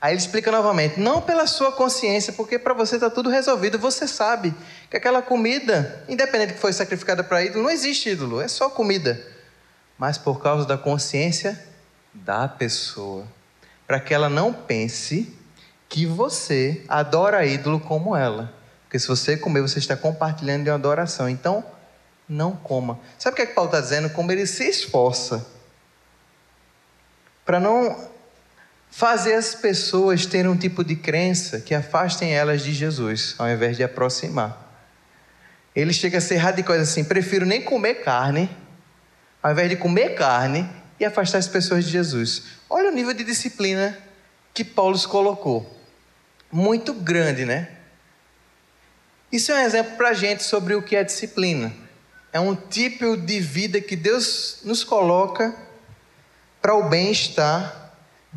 Aí 0.07 0.13
ele 0.13 0.21
explica 0.21 0.53
novamente, 0.53 1.01
não 1.01 1.21
pela 1.21 1.49
sua 1.49 1.73
consciência, 1.73 2.33
porque 2.33 2.61
para 2.61 2.73
você 2.73 2.95
está 2.95 3.11
tudo 3.11 3.29
resolvido, 3.29 3.77
você 3.77 4.07
sabe 4.07 4.55
que 4.89 4.97
aquela 4.97 5.21
comida, 5.21 6.05
independente 6.09 6.53
que 6.53 6.61
foi 6.61 6.73
sacrificada 6.73 7.25
para 7.25 7.43
ídolo, 7.43 7.65
não 7.65 7.71
existe 7.71 8.11
ídolo, 8.11 8.41
é 8.41 8.47
só 8.47 8.71
comida. 8.71 9.21
Mas 9.99 10.17
por 10.17 10.41
causa 10.41 10.65
da 10.65 10.79
consciência 10.79 11.61
da 12.15 12.47
pessoa, 12.47 13.27
para 13.85 13.99
que 13.99 14.15
ela 14.15 14.29
não 14.29 14.53
pense 14.53 15.37
que 15.89 16.07
você 16.07 16.85
adora 16.87 17.45
ídolo 17.45 17.81
como 17.81 18.15
ela. 18.15 18.55
Porque 18.85 19.01
se 19.01 19.09
você 19.09 19.37
comer, 19.37 19.61
você 19.61 19.81
está 19.81 19.97
compartilhando 19.97 20.63
de 20.63 20.71
uma 20.71 20.77
adoração. 20.77 21.29
Então, 21.29 21.65
não 22.29 22.55
coma. 22.55 23.01
Sabe 23.19 23.35
o 23.35 23.37
que, 23.39 23.43
é 23.43 23.47
que 23.47 23.55
Paulo 23.55 23.71
está 23.71 23.81
dizendo? 23.81 24.09
Como 24.11 24.31
ele 24.31 24.47
se 24.47 24.69
esforça 24.69 25.45
para 27.45 27.59
não 27.59 28.15
fazer 28.91 29.35
as 29.35 29.55
pessoas 29.55 30.27
terem 30.27 30.51
um 30.51 30.57
tipo 30.57 30.83
de 30.83 30.97
crença 30.97 31.61
que 31.61 31.75
afastem 31.75 32.33
elas 32.33 32.63
de 32.63 32.73
Jesus, 32.73 33.35
ao 33.39 33.49
invés 33.49 33.77
de 33.77 33.83
aproximar. 33.83 34.65
Ele 35.75 35.93
chega 35.93 36.19
a 36.19 36.21
ser 36.21 36.37
radical 36.37 36.77
assim: 36.77 37.05
prefiro 37.05 37.45
nem 37.45 37.63
comer 37.63 37.97
carne, 37.97 38.51
ao 39.43 39.53
invés 39.53 39.69
de 39.69 39.77
comer 39.77 40.15
carne 40.15 40.69
e 40.99 41.05
afastar 41.05 41.39
as 41.39 41.49
pessoas 41.49 41.85
de 41.85 41.91
Jesus. 41.91 42.45
Olha 42.69 42.91
o 42.91 42.95
nível 42.95 43.13
de 43.13 43.25
disciplina 43.25 43.97
que 44.55 44.65
Paulo 44.65 44.99
colocou. 45.09 45.79
Muito 46.51 46.95
grande, 46.95 47.45
né? 47.45 47.69
Isso 49.31 49.53
é 49.53 49.57
um 49.57 49.67
exemplo 49.67 49.97
para 49.97 50.11
a 50.11 50.15
gente 50.15 50.43
sobre 50.43 50.75
o 50.75 50.83
que 50.83 50.97
é 50.97 51.05
disciplina 51.05 51.73
é 52.37 52.41
um 52.41 52.55
tipo 52.55 53.17
de 53.17 53.41
vida 53.41 53.81
que 53.81 53.97
Deus 53.97 54.59
nos 54.63 54.85
coloca 54.85 55.57
para 56.61 56.75
o 56.75 56.87
bem-estar 56.87 57.86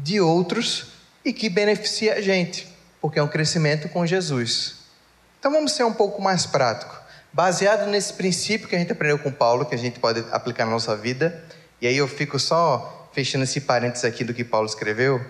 de 0.03 0.19
outros 0.19 0.87
e 1.23 1.33
que 1.33 1.49
beneficia 1.49 2.15
a 2.15 2.21
gente, 2.21 2.67
porque 3.01 3.19
é 3.19 3.23
um 3.23 3.27
crescimento 3.27 3.89
com 3.89 4.05
Jesus. 4.05 4.75
Então 5.39 5.51
vamos 5.51 5.73
ser 5.73 5.83
um 5.83 5.93
pouco 5.93 6.21
mais 6.21 6.45
prático. 6.45 6.97
Baseado 7.31 7.87
nesse 7.87 8.13
princípio 8.13 8.67
que 8.67 8.75
a 8.75 8.79
gente 8.79 8.91
aprendeu 8.91 9.19
com 9.19 9.31
Paulo, 9.31 9.65
que 9.65 9.75
a 9.75 9.77
gente 9.77 9.99
pode 9.99 10.23
aplicar 10.31 10.65
na 10.65 10.71
nossa 10.71 10.95
vida, 10.95 11.43
e 11.79 11.87
aí 11.87 11.95
eu 11.95 12.07
fico 12.07 12.39
só 12.39 13.09
fechando 13.13 13.43
esse 13.43 13.61
parênteses 13.61 14.05
aqui 14.05 14.23
do 14.23 14.33
que 14.33 14.43
Paulo 14.43 14.67
escreveu. 14.67 15.23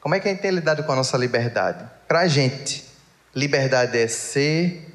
Como 0.00 0.14
é 0.14 0.20
que 0.20 0.28
a 0.28 0.30
gente 0.32 0.40
tem 0.40 0.50
lidado 0.50 0.82
com 0.84 0.92
a 0.92 0.96
nossa 0.96 1.16
liberdade? 1.16 1.84
Para 2.08 2.20
a 2.20 2.28
gente, 2.28 2.84
liberdade 3.34 3.96
é 3.98 4.08
ser, 4.08 4.88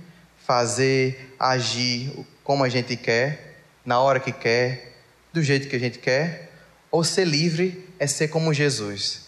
fazer, 0.46 1.36
agir 1.40 2.26
como 2.44 2.64
a 2.64 2.70
gente 2.70 2.96
quer, 2.98 3.62
na 3.86 4.00
hora 4.00 4.20
que 4.20 4.32
quer, 4.32 4.94
do 5.32 5.42
jeito 5.42 5.68
que 5.68 5.76
a 5.76 5.80
gente 5.80 6.00
quer, 6.00 6.52
ou 6.92 7.04
ser 7.04 7.26
livre 7.26 7.87
é 8.00 8.08
ser 8.08 8.28
como 8.28 8.54
Jesus, 8.54 9.28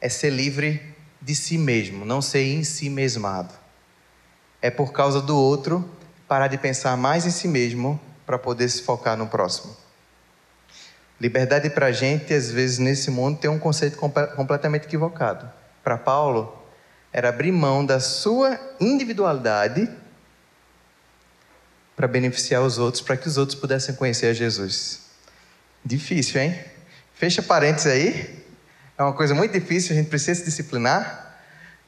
é 0.00 0.08
ser 0.08 0.30
livre 0.30 0.94
de 1.20 1.34
si 1.34 1.56
mesmo, 1.56 2.04
não 2.04 2.20
ser 2.20 2.42
em 2.44 2.64
si 2.64 2.90
mesmado. 2.90 3.54
É 4.60 4.70
por 4.70 4.92
causa 4.92 5.20
do 5.20 5.36
outro 5.36 5.88
parar 6.28 6.48
de 6.48 6.58
pensar 6.58 6.96
mais 6.96 7.26
em 7.26 7.30
si 7.30 7.48
mesmo 7.48 8.00
para 8.26 8.38
poder 8.38 8.68
se 8.68 8.82
focar 8.82 9.16
no 9.16 9.26
próximo. 9.26 9.76
Liberdade 11.20 11.70
para 11.70 11.86
a 11.86 11.92
gente, 11.92 12.34
às 12.34 12.50
vezes, 12.50 12.78
nesse 12.78 13.10
mundo, 13.10 13.38
tem 13.38 13.50
um 13.50 13.58
conceito 13.58 13.96
completamente 13.96 14.84
equivocado. 14.84 15.50
Para 15.82 15.96
Paulo, 15.96 16.60
era 17.12 17.28
abrir 17.28 17.52
mão 17.52 17.86
da 17.86 18.00
sua 18.00 18.58
individualidade 18.80 19.88
para 21.94 22.08
beneficiar 22.08 22.62
os 22.62 22.78
outros, 22.78 23.02
para 23.02 23.16
que 23.16 23.28
os 23.28 23.38
outros 23.38 23.58
pudessem 23.58 23.94
conhecer 23.94 24.26
a 24.26 24.32
Jesus. 24.32 25.02
Difícil, 25.84 26.40
hein? 26.40 26.73
Fecha 27.14 27.42
parênteses 27.42 27.90
aí. 27.90 28.44
É 28.98 29.02
uma 29.02 29.12
coisa 29.12 29.34
muito 29.34 29.52
difícil, 29.52 29.92
a 29.92 29.98
gente 29.98 30.08
precisa 30.08 30.40
se 30.40 30.44
disciplinar. 30.44 31.38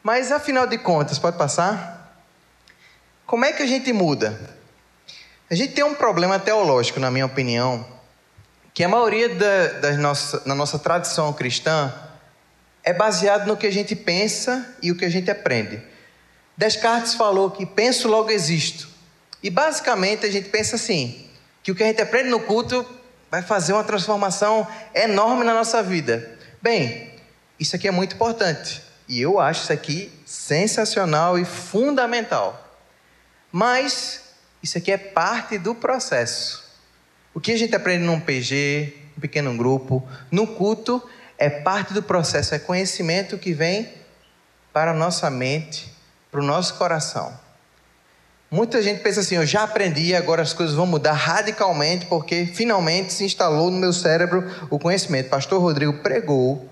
Mas 0.03 0.31
afinal 0.31 0.67
de 0.67 0.79
contas, 0.79 1.19
pode 1.19 1.37
passar? 1.37 2.23
Como 3.27 3.45
é 3.45 3.53
que 3.53 3.63
a 3.63 3.67
gente 3.67 3.93
muda? 3.93 4.39
A 5.51 5.55
gente 5.55 5.75
tem 5.75 5.85
um 5.85 5.95
problema 5.95 6.39
teológico, 6.39 7.01
na 7.01 7.11
minha 7.11 7.27
opinião, 7.27 7.85
que 8.73 8.85
a 8.85 8.89
maioria 8.89 9.29
da, 9.29 9.67
da 9.81 9.93
nossa, 9.95 10.43
na 10.47 10.55
nossa 10.55 10.79
tradição 10.79 11.33
cristã 11.33 11.93
é 12.85 12.93
baseado 12.93 13.47
no 13.47 13.57
que 13.57 13.67
a 13.67 13.73
gente 13.73 13.97
pensa 13.97 14.77
e 14.81 14.93
o 14.93 14.97
que 14.97 15.05
a 15.05 15.09
gente 15.09 15.31
aprende. 15.31 15.83
Descartes 16.57 17.15
falou 17.15 17.51
que 17.51 17.67
penso, 17.67 18.09
logo 18.09 18.31
existo. 18.31 18.89
E 19.43 19.51
basicamente 19.51 20.25
a 20.25 20.31
gente 20.31 20.49
pensa 20.49 20.77
assim: 20.77 21.29
que 21.63 21.73
o 21.73 21.75
que 21.75 21.83
a 21.83 21.87
gente 21.87 22.01
aprende 22.01 22.31
no 22.31 22.41
culto 22.41 22.87
vai 23.31 23.43
fazer 23.43 23.73
uma 23.73 23.85
transformação 23.85 24.67
enorme 24.95 25.45
na 25.45 25.55
nossa 25.55 25.83
vida. 25.83 26.39
Bem, 26.63 27.15
isso 27.59 27.77
aqui 27.77 27.89
é 27.89 27.91
muito 27.91 28.15
importante. 28.15 28.83
E 29.09 29.21
eu 29.21 29.39
acho 29.39 29.63
isso 29.63 29.73
aqui 29.73 30.13
sensacional 30.25 31.39
e 31.39 31.45
fundamental. 31.45 32.63
Mas 33.53 34.35
isso 34.63 34.79
aqui 34.79 34.91
é 34.91 34.99
parte 34.99 35.59
do 35.59 35.75
processo. 35.75 36.65
O 37.33 37.41
que 37.41 37.53
a 37.53 37.59
gente 37.59 37.75
aprende 37.75 38.05
num 38.05 38.19
PG, 38.19 38.95
um 39.17 39.21
pequeno 39.21 39.57
grupo, 39.57 40.07
no 40.31 40.47
culto, 40.47 41.03
é 41.39 41.49
parte 41.49 41.93
do 41.93 42.03
processo, 42.03 42.55
é 42.55 42.59
conhecimento 42.59 43.39
que 43.39 43.53
vem 43.53 43.93
para 44.73 44.91
a 44.91 44.95
nossa 44.95 45.31
mente, 45.31 45.93
para 46.31 46.41
o 46.41 46.45
nosso 46.45 46.75
coração. 46.75 47.46
Muita 48.51 48.81
gente 48.81 49.03
pensa 49.03 49.21
assim: 49.21 49.37
eu 49.37 49.47
já 49.47 49.65
aprendi, 49.65 50.15
agora 50.15 50.43
as 50.43 50.53
coisas 50.53 50.75
vão 50.75 50.87
mudar 50.87 51.13
radicalmente, 51.13 52.07
porque 52.07 52.47
finalmente 52.47 53.13
se 53.13 53.25
instalou 53.25 53.71
no 53.71 53.79
meu 53.79 53.93
cérebro 53.93 54.45
o 54.71 54.79
conhecimento. 54.79 55.29
Pastor 55.29 55.61
Rodrigo 55.61 55.95
pregou, 55.95 56.69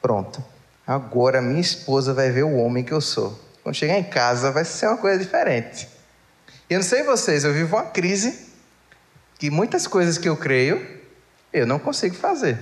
pronto. 0.00 0.42
Agora 0.86 1.40
minha 1.40 1.60
esposa 1.60 2.12
vai 2.14 2.30
ver 2.30 2.44
o 2.44 2.56
homem 2.56 2.82
que 2.82 2.92
eu 2.92 3.00
sou. 3.00 3.38
Quando 3.62 3.74
chegar 3.74 3.98
em 3.98 4.04
casa 4.04 4.50
vai 4.50 4.64
ser 4.64 4.86
uma 4.86 4.96
coisa 4.96 5.18
diferente. 5.18 5.88
Eu 6.68 6.78
não 6.78 6.84
sei 6.84 7.02
vocês, 7.02 7.44
eu 7.44 7.52
vivo 7.52 7.76
uma 7.76 7.86
crise 7.86 8.48
que 9.38 9.50
muitas 9.50 9.86
coisas 9.86 10.18
que 10.18 10.28
eu 10.28 10.36
creio 10.36 10.84
eu 11.52 11.66
não 11.66 11.78
consigo 11.78 12.14
fazer. 12.14 12.58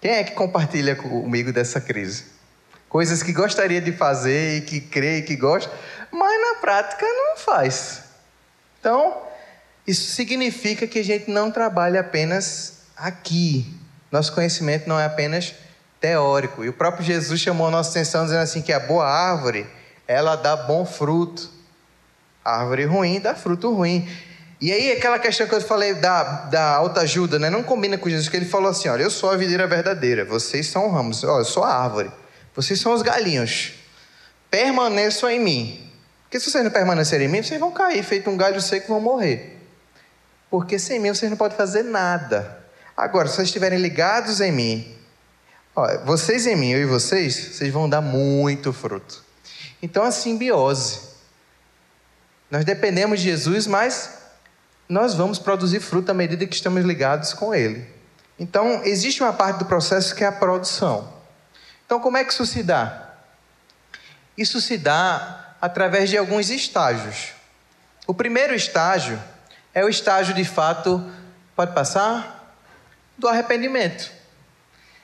Quem 0.00 0.12
é 0.12 0.24
que 0.24 0.32
compartilha 0.32 0.94
comigo 0.94 1.52
dessa 1.52 1.80
crise? 1.80 2.24
Coisas 2.94 3.24
que 3.24 3.32
gostaria 3.32 3.80
de 3.80 3.90
fazer 3.90 4.58
e 4.58 4.60
que 4.60 4.80
crê 4.80 5.16
e 5.16 5.22
que 5.22 5.34
gosta, 5.34 5.68
mas 6.12 6.40
na 6.40 6.60
prática 6.60 7.04
não 7.04 7.36
faz. 7.36 8.04
Então, 8.78 9.20
isso 9.84 10.12
significa 10.12 10.86
que 10.86 11.00
a 11.00 11.02
gente 11.02 11.28
não 11.28 11.50
trabalha 11.50 11.98
apenas 11.98 12.84
aqui, 12.96 13.66
Nosso 14.12 14.32
conhecimento 14.32 14.88
não 14.88 14.96
é 14.96 15.06
apenas 15.06 15.56
teórico. 16.00 16.64
E 16.64 16.68
o 16.68 16.72
próprio 16.72 17.04
Jesus 17.04 17.40
chamou 17.40 17.66
a 17.66 17.70
nossa 17.72 17.90
atenção 17.90 18.26
dizendo 18.26 18.42
assim 18.42 18.62
que 18.62 18.72
a 18.72 18.78
boa 18.78 19.04
árvore, 19.04 19.66
ela 20.06 20.36
dá 20.36 20.54
bom 20.54 20.86
fruto. 20.86 21.50
A 22.44 22.60
árvore 22.60 22.84
ruim 22.84 23.18
dá 23.18 23.34
fruto 23.34 23.74
ruim. 23.74 24.08
E 24.60 24.70
aí 24.70 24.92
aquela 24.92 25.18
questão 25.18 25.48
que 25.48 25.54
eu 25.56 25.60
falei 25.60 25.94
da, 25.94 26.22
da 26.44 26.76
autoajuda, 26.76 27.40
né? 27.40 27.50
Não 27.50 27.64
combina 27.64 27.98
com 27.98 28.08
Jesus, 28.08 28.28
que 28.28 28.36
ele 28.36 28.46
falou 28.46 28.70
assim, 28.70 28.88
olha, 28.88 29.02
eu 29.02 29.10
sou 29.10 29.32
a 29.32 29.36
videira 29.36 29.66
verdadeira, 29.66 30.24
vocês 30.24 30.68
são 30.68 30.88
ramos, 30.92 31.24
olha, 31.24 31.40
eu 31.40 31.44
sou 31.44 31.64
a 31.64 31.74
árvore, 31.74 32.08
vocês 32.54 32.80
são 32.80 32.92
os 32.92 33.02
galinhos. 33.02 33.72
Permaneçam 34.50 35.28
em 35.28 35.40
mim. 35.40 35.90
Porque 36.22 36.38
se 36.38 36.50
vocês 36.50 36.64
não 36.64 36.70
permanecerem 36.70 37.26
em 37.26 37.30
mim, 37.30 37.42
vocês 37.42 37.58
vão 37.58 37.72
cair, 37.72 38.02
feito 38.02 38.30
um 38.30 38.36
galho 38.36 38.60
seco, 38.60 38.88
vão 38.88 39.00
morrer. 39.00 39.60
Porque 40.50 40.78
sem 40.78 40.98
mim 40.98 41.12
vocês 41.12 41.30
não 41.30 41.36
podem 41.36 41.56
fazer 41.56 41.82
nada. 41.82 42.64
Agora, 42.96 43.28
se 43.28 43.36
vocês 43.36 43.48
estiverem 43.48 43.78
ligados 43.78 44.40
em 44.40 44.52
mim, 44.52 44.96
ó, 45.74 45.98
vocês 46.04 46.46
em 46.46 46.54
mim, 46.54 46.70
eu 46.70 46.80
e 46.80 46.86
vocês, 46.86 47.34
vocês 47.34 47.72
vão 47.72 47.88
dar 47.88 48.00
muito 48.00 48.72
fruto. 48.72 49.24
Então, 49.82 50.04
a 50.04 50.10
simbiose. 50.12 51.00
Nós 52.50 52.64
dependemos 52.64 53.20
de 53.20 53.30
Jesus, 53.30 53.66
mas 53.66 54.10
nós 54.88 55.14
vamos 55.14 55.38
produzir 55.38 55.80
fruto 55.80 56.10
à 56.10 56.14
medida 56.14 56.46
que 56.46 56.54
estamos 56.54 56.84
ligados 56.84 57.32
com 57.32 57.54
Ele. 57.54 57.84
Então, 58.38 58.82
existe 58.84 59.22
uma 59.22 59.32
parte 59.32 59.58
do 59.58 59.64
processo 59.64 60.14
que 60.14 60.22
é 60.22 60.26
a 60.26 60.32
produção. 60.32 61.13
Então, 61.94 62.02
como 62.02 62.16
é 62.16 62.24
que 62.24 62.32
isso 62.32 62.44
se 62.44 62.60
dá? 62.60 63.10
Isso 64.36 64.60
se 64.60 64.76
dá 64.76 65.54
através 65.60 66.10
de 66.10 66.18
alguns 66.18 66.50
estágios. 66.50 67.28
O 68.04 68.12
primeiro 68.12 68.52
estágio 68.52 69.22
é 69.72 69.84
o 69.84 69.88
estágio 69.88 70.34
de 70.34 70.44
fato, 70.44 71.08
pode 71.54 71.72
passar? 71.72 72.52
Do 73.16 73.28
arrependimento. 73.28 74.10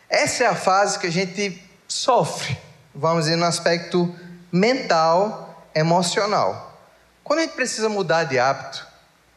Essa 0.09 0.43
é 0.43 0.47
a 0.49 0.55
fase 0.57 0.99
que 0.99 1.07
a 1.07 1.13
gente 1.13 1.63
sofre, 1.87 2.59
vamos 2.93 3.27
dizer, 3.27 3.37
no 3.37 3.47
aspecto 3.47 4.13
mental, 4.51 5.65
emocional. 5.73 6.77
Quando 7.23 7.39
a 7.39 7.43
gente 7.43 7.55
precisa 7.55 7.89
mudar 7.89 8.25
de 8.25 8.37
hábito, 8.37 8.85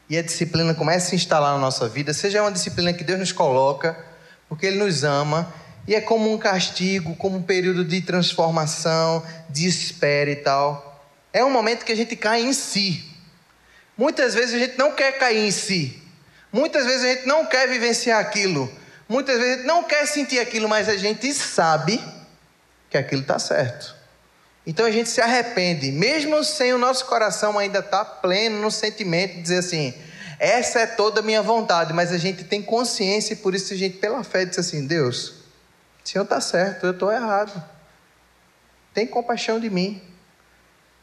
e 0.09 0.17
a 0.17 0.23
disciplina 0.23 0.73
começa 0.73 1.05
a 1.05 1.09
se 1.11 1.15
instalar 1.17 1.53
na 1.53 1.59
nossa 1.59 1.87
vida, 1.87 2.15
seja 2.15 2.41
uma 2.41 2.51
disciplina 2.51 2.91
que 2.93 3.03
Deus 3.03 3.19
nos 3.19 3.31
coloca, 3.31 3.95
porque 4.49 4.65
Ele 4.65 4.77
nos 4.77 5.03
ama, 5.03 5.53
e 5.87 5.95
é 5.95 6.01
como 6.01 6.31
um 6.31 6.37
castigo, 6.37 7.15
como 7.15 7.37
um 7.37 7.43
período 7.43 7.83
de 7.83 8.01
transformação, 8.01 9.23
de 9.49 9.67
espera 9.67 10.29
e 10.29 10.37
tal. 10.37 11.05
É 11.31 11.43
um 11.43 11.51
momento 11.51 11.83
que 11.83 11.91
a 11.91 11.95
gente 11.95 12.15
cai 12.15 12.41
em 12.41 12.53
si. 12.53 13.03
Muitas 13.97 14.33
vezes 14.33 14.55
a 14.55 14.59
gente 14.59 14.77
não 14.77 14.91
quer 14.91 15.17
cair 15.17 15.45
em 15.45 15.51
si. 15.51 16.01
Muitas 16.51 16.85
vezes 16.85 17.03
a 17.03 17.07
gente 17.15 17.27
não 17.27 17.45
quer 17.45 17.67
vivenciar 17.67 18.19
aquilo. 18.19 18.71
Muitas 19.09 19.37
vezes 19.37 19.53
a 19.53 19.57
gente 19.57 19.67
não 19.67 19.83
quer 19.83 20.05
sentir 20.07 20.39
aquilo, 20.39 20.69
mas 20.69 20.87
a 20.87 20.95
gente 20.95 21.33
sabe 21.33 22.01
que 22.89 22.97
aquilo 22.97 23.21
está 23.21 23.37
certo. 23.37 23.95
Então 24.65 24.85
a 24.85 24.91
gente 24.91 25.09
se 25.09 25.19
arrepende, 25.19 25.91
mesmo 25.91 26.41
sem 26.43 26.73
o 26.73 26.77
nosso 26.77 27.05
coração 27.05 27.59
ainda 27.59 27.79
estar 27.79 28.05
tá 28.05 28.05
pleno 28.05 28.61
no 28.61 28.71
sentimento 28.71 29.33
de 29.35 29.41
dizer 29.41 29.57
assim: 29.57 29.93
essa 30.39 30.79
é 30.79 30.85
toda 30.85 31.19
a 31.19 31.23
minha 31.23 31.41
vontade, 31.41 31.91
mas 31.91 32.11
a 32.11 32.17
gente 32.17 32.45
tem 32.45 32.61
consciência 32.61 33.33
e 33.33 33.37
por 33.37 33.53
isso 33.53 33.73
a 33.73 33.77
gente, 33.77 33.97
pela 33.97 34.23
fé, 34.23 34.45
diz 34.45 34.57
assim: 34.57 34.87
Deus, 34.87 35.42
o 36.03 36.09
Senhor 36.09 36.23
está 36.23 36.41
certo, 36.41 36.85
eu 36.85 36.91
estou 36.91 37.11
errado. 37.11 37.63
Tem 38.93 39.07
compaixão 39.07 39.59
de 39.59 39.69
mim. 39.69 40.01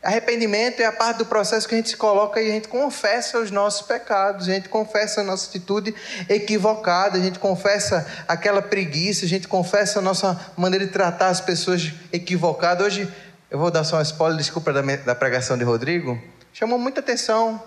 Arrependimento 0.02 0.80
é 0.80 0.86
a 0.86 0.92
parte 0.92 1.18
do 1.18 1.26
processo 1.26 1.68
que 1.68 1.74
a 1.74 1.78
gente 1.78 1.90
se 1.90 1.96
coloca 1.96 2.40
e 2.40 2.48
a 2.48 2.52
gente 2.52 2.68
confessa 2.68 3.38
os 3.38 3.50
nossos 3.50 3.86
pecados, 3.86 4.48
a 4.48 4.52
gente 4.52 4.68
confessa 4.68 5.20
a 5.20 5.24
nossa 5.24 5.46
atitude 5.48 5.94
equivocada, 6.26 7.18
a 7.18 7.20
gente 7.20 7.38
confessa 7.38 8.06
aquela 8.26 8.62
preguiça, 8.62 9.26
a 9.26 9.28
gente 9.28 9.46
confessa 9.46 9.98
a 9.98 10.02
nossa 10.02 10.40
maneira 10.56 10.86
de 10.86 10.92
tratar 10.92 11.28
as 11.28 11.40
pessoas 11.40 11.92
equivocada. 12.10 12.82
Hoje 12.82 13.12
eu 13.50 13.58
vou 13.58 13.70
dar 13.70 13.84
só 13.84 13.98
um 13.98 14.02
spoiler, 14.02 14.38
desculpa, 14.38 14.72
da, 14.72 14.80
da 14.80 15.14
pregação 15.14 15.58
de 15.58 15.64
Rodrigo. 15.64 16.18
Chamou 16.50 16.78
muita 16.78 17.00
atenção. 17.00 17.62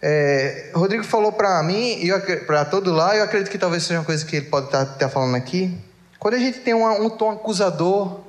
É, 0.00 0.70
Rodrigo 0.74 1.02
falou 1.02 1.32
para 1.32 1.60
mim 1.64 1.98
e 2.00 2.10
para 2.46 2.64
todo 2.64 2.92
lá, 2.92 3.16
eu 3.16 3.24
acredito 3.24 3.50
que 3.50 3.58
talvez 3.58 3.82
seja 3.82 3.98
uma 3.98 4.04
coisa 4.04 4.24
que 4.24 4.36
ele 4.36 4.46
pode 4.46 4.66
estar 4.66 4.84
tá, 4.84 4.94
tá 4.94 5.08
falando 5.08 5.34
aqui. 5.34 5.76
Quando 6.22 6.34
a 6.34 6.38
gente 6.38 6.60
tem 6.60 6.72
um 6.72 7.10
tom 7.10 7.32
acusador, 7.32 8.20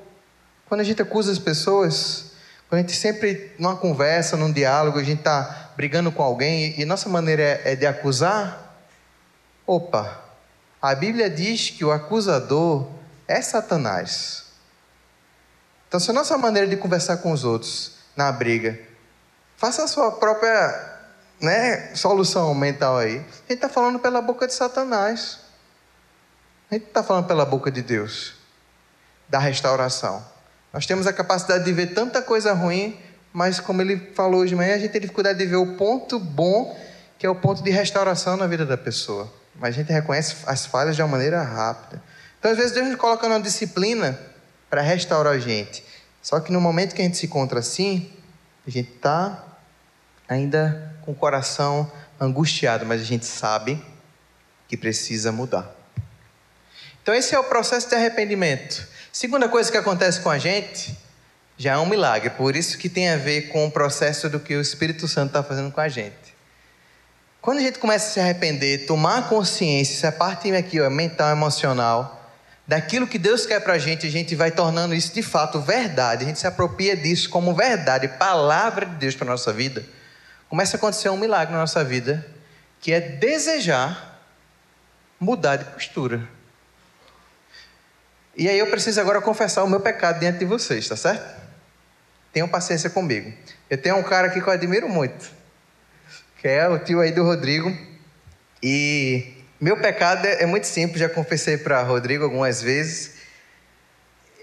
quando 0.67 0.81
a 0.81 0.83
gente 0.83 0.99
acusa 0.99 1.31
as 1.31 1.37
pessoas, 1.37 2.31
quando 2.67 2.79
a 2.79 2.81
gente 2.81 2.95
sempre, 2.95 3.51
numa 3.59 3.75
conversa, 3.75 4.35
num 4.35 4.51
diálogo, 4.51 4.97
a 4.97 5.03
gente 5.03 5.19
está 5.19 5.69
brigando 5.75 6.11
com 6.11 6.23
alguém 6.23 6.69
e, 6.69 6.81
e 6.81 6.85
nossa 6.85 7.07
maneira 7.07 7.43
é, 7.43 7.73
é 7.73 7.75
de 7.75 7.85
acusar, 7.85 8.83
opa, 9.67 10.23
a 10.81 10.95
Bíblia 10.95 11.29
diz 11.29 11.69
que 11.69 11.85
o 11.85 11.91
acusador 11.91 12.89
é 13.27 13.39
Satanás. 13.43 14.45
Então, 15.87 15.99
se 15.99 16.09
a 16.09 16.13
nossa 16.15 16.35
maneira 16.35 16.67
de 16.67 16.75
conversar 16.75 17.17
com 17.17 17.31
os 17.31 17.43
outros 17.43 17.97
na 18.15 18.31
briga, 18.31 18.75
faça 19.55 19.83
a 19.83 19.87
sua 19.87 20.13
própria 20.13 20.97
né, 21.39 21.93
solução 21.93 22.55
mental 22.55 22.97
aí. 22.97 23.17
A 23.17 23.19
gente 23.19 23.51
está 23.51 23.69
falando 23.69 23.99
pela 23.99 24.19
boca 24.19 24.47
de 24.47 24.53
Satanás. 24.55 25.42
A 26.73 26.75
gente 26.75 26.87
está 26.87 27.03
falando 27.03 27.27
pela 27.27 27.45
boca 27.45 27.69
de 27.69 27.83
Deus, 27.83 28.33
da 29.29 29.37
restauração. 29.37 30.25
Nós 30.73 30.87
temos 30.87 31.05
a 31.05 31.13
capacidade 31.13 31.63
de 31.63 31.71
ver 31.71 31.93
tanta 31.93 32.19
coisa 32.19 32.51
ruim, 32.51 32.99
mas 33.31 33.59
como 33.59 33.79
ele 33.79 34.11
falou 34.15 34.41
hoje 34.41 34.49
de 34.49 34.55
manhã, 34.55 34.73
a 34.73 34.79
gente 34.79 34.89
tem 34.89 34.99
dificuldade 34.99 35.37
de 35.37 35.45
ver 35.45 35.57
o 35.57 35.77
ponto 35.77 36.17
bom, 36.17 36.75
que 37.19 37.27
é 37.27 37.29
o 37.29 37.35
ponto 37.35 37.61
de 37.61 37.69
restauração 37.69 38.37
na 38.37 38.47
vida 38.47 38.65
da 38.65 38.75
pessoa. 38.75 39.31
Mas 39.53 39.75
a 39.75 39.77
gente 39.77 39.93
reconhece 39.93 40.37
as 40.47 40.65
falhas 40.65 40.95
de 40.95 41.03
uma 41.03 41.09
maneira 41.09 41.43
rápida. 41.43 42.01
Então, 42.39 42.49
às 42.49 42.57
vezes, 42.57 42.71
Deus 42.71 42.87
nos 42.87 42.95
coloca 42.95 43.29
numa 43.29 43.39
disciplina 43.39 44.19
para 44.67 44.81
restaurar 44.81 45.33
a 45.33 45.39
gente. 45.39 45.85
Só 46.23 46.39
que 46.39 46.51
no 46.51 46.59
momento 46.59 46.95
que 46.95 47.03
a 47.03 47.05
gente 47.05 47.17
se 47.17 47.27
encontra 47.27 47.59
assim, 47.59 48.11
a 48.65 48.71
gente 48.71 48.89
está 48.95 49.43
ainda 50.27 50.91
com 51.05 51.11
o 51.11 51.15
coração 51.15 51.91
angustiado, 52.19 52.83
mas 52.83 52.99
a 52.99 53.05
gente 53.05 53.27
sabe 53.27 53.79
que 54.67 54.75
precisa 54.75 55.31
mudar. 55.31 55.82
Então, 57.03 57.13
esse 57.13 57.35
é 57.35 57.39
o 57.39 57.43
processo 57.43 57.89
de 57.89 57.95
arrependimento. 57.95 58.87
Segunda 59.11 59.49
coisa 59.49 59.69
que 59.69 59.77
acontece 59.77 60.21
com 60.21 60.29
a 60.29 60.37
gente 60.37 60.97
já 61.57 61.73
é 61.73 61.77
um 61.77 61.85
milagre, 61.85 62.29
por 62.29 62.55
isso 62.55 62.77
que 62.77 62.87
tem 62.87 63.09
a 63.09 63.17
ver 63.17 63.49
com 63.49 63.65
o 63.65 63.71
processo 63.71 64.29
do 64.29 64.39
que 64.39 64.55
o 64.55 64.61
Espírito 64.61 65.05
Santo 65.05 65.27
está 65.27 65.43
fazendo 65.43 65.69
com 65.69 65.81
a 65.81 65.89
gente. 65.89 66.33
Quando 67.41 67.57
a 67.57 67.61
gente 67.61 67.77
começa 67.77 68.07
a 68.07 68.13
se 68.13 68.19
arrepender, 68.21 68.85
tomar 68.87 69.27
consciência, 69.27 70.07
essa 70.07 70.17
parte 70.17 70.49
aqui, 70.55 70.79
ó, 70.79 70.89
mental, 70.89 71.29
emocional, 71.29 72.31
daquilo 72.65 73.05
que 73.05 73.17
Deus 73.17 73.45
quer 73.45 73.59
para 73.59 73.73
a 73.73 73.77
gente, 73.77 74.07
a 74.07 74.09
gente 74.09 74.33
vai 74.33 74.49
tornando 74.49 74.95
isso 74.95 75.13
de 75.13 75.21
fato 75.21 75.59
verdade, 75.59 76.23
a 76.23 76.27
gente 76.27 76.39
se 76.39 76.47
apropria 76.47 76.95
disso 76.95 77.29
como 77.29 77.53
verdade, 77.53 78.07
palavra 78.07 78.85
de 78.85 78.95
Deus 78.95 79.13
para 79.13 79.27
nossa 79.27 79.51
vida, 79.51 79.85
começa 80.47 80.75
a 80.75 80.77
acontecer 80.77 81.09
um 81.09 81.17
milagre 81.17 81.53
na 81.53 81.59
nossa 81.59 81.83
vida, 81.83 82.25
que 82.79 82.93
é 82.93 83.01
desejar 83.01 84.21
mudar 85.19 85.57
de 85.57 85.65
postura. 85.65 86.27
E 88.35 88.49
aí 88.49 88.57
eu 88.57 88.67
preciso 88.67 88.99
agora 88.99 89.21
confessar 89.21 89.63
o 89.63 89.69
meu 89.69 89.79
pecado 89.79 90.19
diante 90.19 90.39
de 90.39 90.45
vocês, 90.45 90.87
tá 90.87 90.95
certo? 90.95 91.41
Tenham 92.31 92.47
paciência 92.47 92.89
comigo. 92.89 93.31
Eu 93.69 93.77
tenho 93.77 93.95
um 93.95 94.03
cara 94.03 94.27
aqui 94.27 94.41
que 94.41 94.47
eu 94.47 94.53
admiro 94.53 94.89
muito, 94.89 95.29
que 96.41 96.47
é 96.47 96.67
o 96.67 96.79
tio 96.79 96.99
aí 96.99 97.11
do 97.11 97.23
Rodrigo, 97.23 97.71
e 98.61 99.33
meu 99.61 99.77
pecado 99.77 100.25
é, 100.25 100.45
muito 100.45 100.65
simples, 100.65 100.99
já 100.99 101.09
confessei 101.09 101.57
para 101.57 101.81
Rodrigo 101.83 102.23
algumas 102.23 102.61
vezes. 102.61 103.17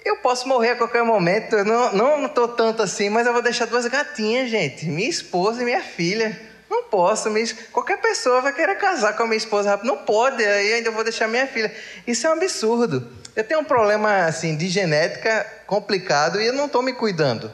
Eu 0.04 0.16
posso 0.18 0.48
morrer 0.48 0.70
a 0.70 0.76
qualquer 0.76 1.02
momento, 1.02 1.56
eu 1.56 1.64
não 1.64 1.92
não 1.92 2.26
estou 2.26 2.48
tanto 2.48 2.82
assim, 2.82 3.10
mas 3.10 3.26
eu 3.26 3.32
vou 3.32 3.42
deixar 3.42 3.66
duas 3.66 3.86
gatinhas, 3.86 4.48
gente, 4.48 4.86
minha 4.86 5.08
esposa 5.08 5.62
e 5.62 5.64
minha 5.64 5.82
filha. 5.82 6.49
Não 6.70 6.84
posso, 6.84 7.28
mas 7.28 7.52
qualquer 7.72 8.00
pessoa 8.00 8.40
vai 8.40 8.52
querer 8.52 8.76
casar 8.76 9.16
com 9.16 9.24
a 9.24 9.26
minha 9.26 9.36
esposa 9.36 9.70
rápido. 9.70 9.88
Não 9.88 9.98
pode, 9.98 10.44
aí 10.44 10.74
ainda 10.74 10.92
vou 10.92 11.02
deixar 11.02 11.26
minha 11.26 11.48
filha. 11.48 11.74
Isso 12.06 12.24
é 12.24 12.30
um 12.30 12.34
absurdo. 12.34 13.10
Eu 13.34 13.42
tenho 13.42 13.58
um 13.58 13.64
problema 13.64 14.26
assim 14.26 14.56
de 14.56 14.68
genética 14.68 15.44
complicado 15.66 16.40
e 16.40 16.46
eu 16.46 16.52
não 16.52 16.66
estou 16.66 16.80
me 16.80 16.92
cuidando. 16.92 17.50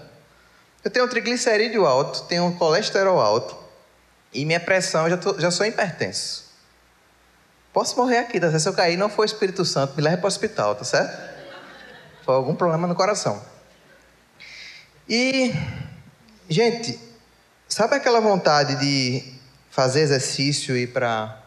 Eu 0.84 0.90
tenho 0.90 1.06
um 1.06 1.08
triglicerídeo 1.08 1.86
alto, 1.86 2.24
tenho 2.24 2.52
colesterol 2.56 3.18
alto 3.18 3.56
e 4.34 4.44
minha 4.44 4.60
pressão 4.60 5.08
já, 5.08 5.16
tô, 5.16 5.40
já 5.40 5.50
sou 5.50 5.64
hipertenso. 5.64 6.44
Posso 7.72 7.96
morrer 7.96 8.18
aqui, 8.18 8.38
tá? 8.38 8.56
Se 8.58 8.68
eu 8.68 8.74
cair, 8.74 8.98
não 8.98 9.08
foi 9.08 9.24
o 9.24 9.26
Espírito 9.26 9.64
Santo, 9.64 9.94
me 9.96 10.02
leve 10.02 10.18
para 10.18 10.26
o 10.26 10.28
hospital, 10.28 10.74
tá 10.74 10.84
certo? 10.84 11.18
Foi 12.22 12.34
algum 12.34 12.54
problema 12.54 12.86
no 12.86 12.94
coração. 12.94 13.42
E, 15.08 15.54
gente, 16.48 17.05
sabe 17.68 17.96
aquela 17.96 18.20
vontade 18.20 18.76
de 18.76 19.34
fazer 19.70 20.00
exercício 20.00 20.76
e 20.76 20.82
ir 20.82 20.86
para 20.88 21.42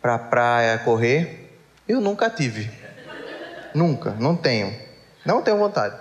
para 0.00 0.18
praia 0.18 0.78
correr? 0.78 1.58
Eu 1.86 2.00
nunca 2.00 2.30
tive. 2.30 2.70
Nunca, 3.74 4.12
não 4.12 4.36
tenho. 4.36 4.74
Não 5.24 5.42
tenho 5.42 5.58
vontade. 5.58 5.96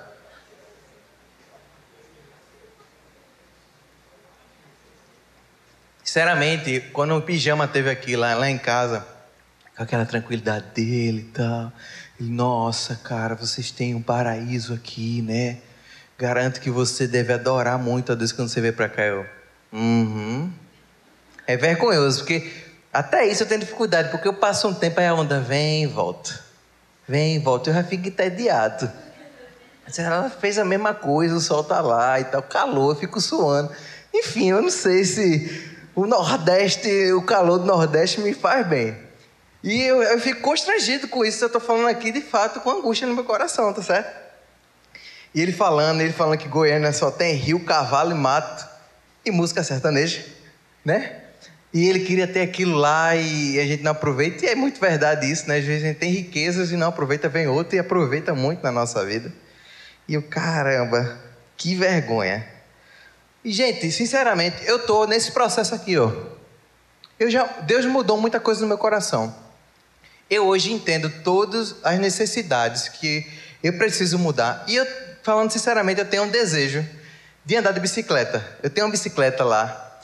Sinceramente, 6.03 6.79
quando 6.93 7.15
o 7.15 7.21
pijama 7.21 7.67
teve 7.67 7.89
aqui 7.89 8.15
lá, 8.15 8.33
lá 8.33 8.49
em 8.49 8.57
casa, 8.57 9.05
com 9.75 9.83
aquela 9.83 10.05
tranquilidade 10.05 10.65
dele 10.73 11.19
e 11.19 11.31
tal. 11.31 11.71
Nossa, 12.19 12.95
cara, 12.95 13.35
vocês 13.35 13.69
têm 13.71 13.93
um 13.93 14.01
paraíso 14.01 14.73
aqui, 14.73 15.21
né? 15.21 15.59
Garanto 16.17 16.59
que 16.59 16.71
você 16.71 17.07
deve 17.07 17.31
adorar 17.31 17.77
muito 17.77 18.11
a 18.11 18.15
Deus 18.15 18.31
quando 18.31 18.49
você 18.49 18.59
vem 18.59 18.71
para 18.71 18.89
cá. 18.89 19.03
Eu, 19.03 19.25
uhum. 19.71 20.51
É 21.45 21.55
vergonhoso, 21.55 22.19
porque 22.19 22.51
até 22.91 23.27
isso 23.27 23.43
eu 23.43 23.47
tenho 23.47 23.59
dificuldade, 23.59 24.09
porque 24.09 24.27
eu 24.27 24.33
passo 24.33 24.67
um 24.67 24.73
tempo, 24.73 24.99
aí 24.99 25.05
a 25.05 25.13
onda 25.13 25.39
vem 25.39 25.83
e 25.83 25.87
volta. 25.87 26.39
Vem 27.07 27.35
e 27.35 27.39
volta. 27.39 27.69
Eu 27.69 27.75
já 27.75 27.83
fico 27.83 28.07
entediado. 28.07 28.91
Ela 29.95 30.29
fez 30.29 30.57
a 30.57 30.65
mesma 30.65 30.93
coisa, 30.93 31.35
o 31.35 31.39
sol 31.39 31.63
tá 31.63 31.79
lá 31.79 32.19
e 32.19 32.25
tal, 32.25 32.41
calor, 32.41 32.95
eu 32.95 32.99
fico 32.99 33.21
suando. 33.21 33.71
Enfim, 34.13 34.49
eu 34.49 34.61
não 34.61 34.71
sei 34.71 35.05
se 35.05 35.77
o 35.95 36.05
Nordeste, 36.05 37.13
o 37.13 37.21
calor 37.21 37.59
do 37.59 37.65
Nordeste 37.65 38.19
me 38.19 38.33
faz 38.33 38.67
bem. 38.67 38.97
E 39.63 39.83
eu, 39.83 40.01
eu 40.01 40.19
fico 40.19 40.41
constrangido 40.41 41.07
com 41.07 41.23
isso, 41.23 41.43
eu 41.43 41.47
estou 41.47 41.61
falando 41.61 41.87
aqui 41.87 42.11
de 42.11 42.21
fato 42.21 42.59
com 42.59 42.71
angústia 42.71 43.07
no 43.07 43.13
meu 43.13 43.23
coração, 43.23 43.71
tá 43.71 43.81
certo? 43.81 44.26
E 45.37 45.39
ele 45.39 45.51
falando, 45.51 46.01
ele 46.01 46.13
falando 46.13 46.39
que 46.39 46.47
Goiânia 46.47 46.91
só 46.91 47.11
tem 47.11 47.35
rio, 47.35 47.59
cavalo 47.59 48.09
e 48.09 48.15
mato 48.15 48.67
e 49.23 49.29
música 49.29 49.63
sertaneja, 49.63 50.25
né? 50.83 51.25
E 51.71 51.87
ele 51.87 51.99
queria 51.99 52.25
ter 52.25 52.41
aquilo 52.41 52.75
lá 52.75 53.15
e 53.15 53.59
a 53.59 53.63
gente 53.67 53.83
não 53.83 53.91
aproveita, 53.91 54.43
e 54.43 54.49
é 54.49 54.55
muito 54.55 54.81
verdade 54.81 55.31
isso, 55.31 55.47
né? 55.47 55.59
Às 55.59 55.63
vezes 55.63 55.83
a 55.83 55.87
gente 55.89 55.99
tem 55.99 56.09
riquezas 56.09 56.71
e 56.71 56.75
não 56.75 56.87
aproveita, 56.87 57.29
vem 57.29 57.45
outro 57.45 57.75
e 57.75 57.79
aproveita 57.79 58.33
muito 58.33 58.63
na 58.63 58.71
nossa 58.71 59.05
vida. 59.05 59.31
E 60.07 60.15
eu, 60.15 60.23
caramba, 60.23 61.19
que 61.55 61.75
vergonha. 61.75 62.43
E, 63.45 63.51
gente, 63.51 63.91
sinceramente, 63.91 64.65
eu 64.65 64.77
estou 64.77 65.05
nesse 65.05 65.31
processo 65.33 65.75
aqui, 65.75 65.99
ó. 65.99 66.11
Eu 67.19 67.29
já, 67.29 67.43
Deus 67.61 67.85
mudou 67.85 68.19
muita 68.19 68.39
coisa 68.39 68.61
no 68.61 68.67
meu 68.67 68.79
coração. 68.79 69.35
Eu 70.31 70.47
hoje 70.47 70.73
entendo 70.73 71.11
todas 71.23 71.75
as 71.83 71.99
necessidades 71.99 72.89
que 72.89 73.23
eu 73.61 73.73
preciso 73.73 74.17
mudar. 74.17 74.63
E 74.67 74.75
eu, 74.75 74.87
falando 75.27 75.51
sinceramente, 75.51 75.99
eu 75.99 76.09
tenho 76.09 76.23
um 76.23 76.29
desejo 76.29 76.87
de 77.43 77.57
andar 77.57 77.73
de 77.73 77.81
bicicleta. 77.81 78.41
Eu 78.63 78.69
tenho 78.69 78.87
uma 78.87 78.91
bicicleta 78.91 79.43
lá. 79.43 79.99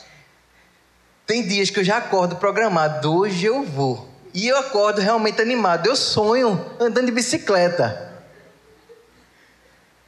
Tem 1.26 1.42
dias 1.42 1.70
que 1.70 1.80
eu 1.80 1.84
já 1.84 1.96
acordo 1.96 2.36
programado, 2.36 3.16
hoje 3.16 3.46
eu 3.46 3.64
vou. 3.64 4.06
E 4.34 4.46
eu 4.46 4.58
acordo 4.58 5.00
realmente 5.00 5.40
animado. 5.40 5.86
Eu 5.86 5.96
sonho 5.96 6.62
andando 6.78 7.06
de 7.06 7.12
bicicleta. 7.12 8.12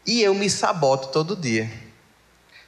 E 0.05 0.21
eu 0.23 0.35
me 0.35 0.51
saboto 0.51 1.09
todo 1.09 1.35
dia. 1.35 1.71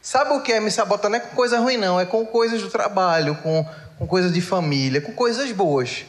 Sabe 0.00 0.32
o 0.32 0.40
que 0.40 0.50
é 0.50 0.58
me 0.58 0.70
sabotar? 0.70 1.10
Não 1.10 1.18
é 1.18 1.20
com 1.20 1.36
coisa 1.36 1.58
ruim, 1.58 1.76
não. 1.76 2.00
É 2.00 2.06
com 2.06 2.24
coisas 2.24 2.62
do 2.62 2.70
trabalho, 2.70 3.34
com, 3.42 3.68
com 3.98 4.06
coisas 4.06 4.32
de 4.32 4.40
família, 4.40 5.02
com 5.02 5.12
coisas 5.12 5.52
boas. 5.52 6.06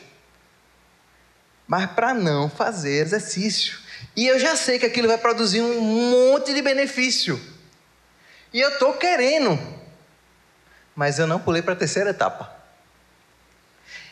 Mas 1.67 1.91
para 1.91 2.13
não 2.13 2.49
fazer 2.49 3.01
exercício. 3.01 3.88
E 4.15 4.27
eu 4.27 4.39
já 4.39 4.55
sei 4.55 4.79
que 4.79 4.85
aquilo 4.85 5.07
vai 5.07 5.17
produzir 5.17 5.61
um 5.61 5.81
monte 5.81 6.53
de 6.53 6.61
benefício. 6.61 7.39
E 8.53 8.59
eu 8.59 8.69
estou 8.69 8.93
querendo. 8.93 9.59
Mas 10.95 11.19
eu 11.19 11.27
não 11.27 11.39
pulei 11.39 11.61
para 11.61 11.73
a 11.73 11.77
terceira 11.77 12.09
etapa. 12.09 12.57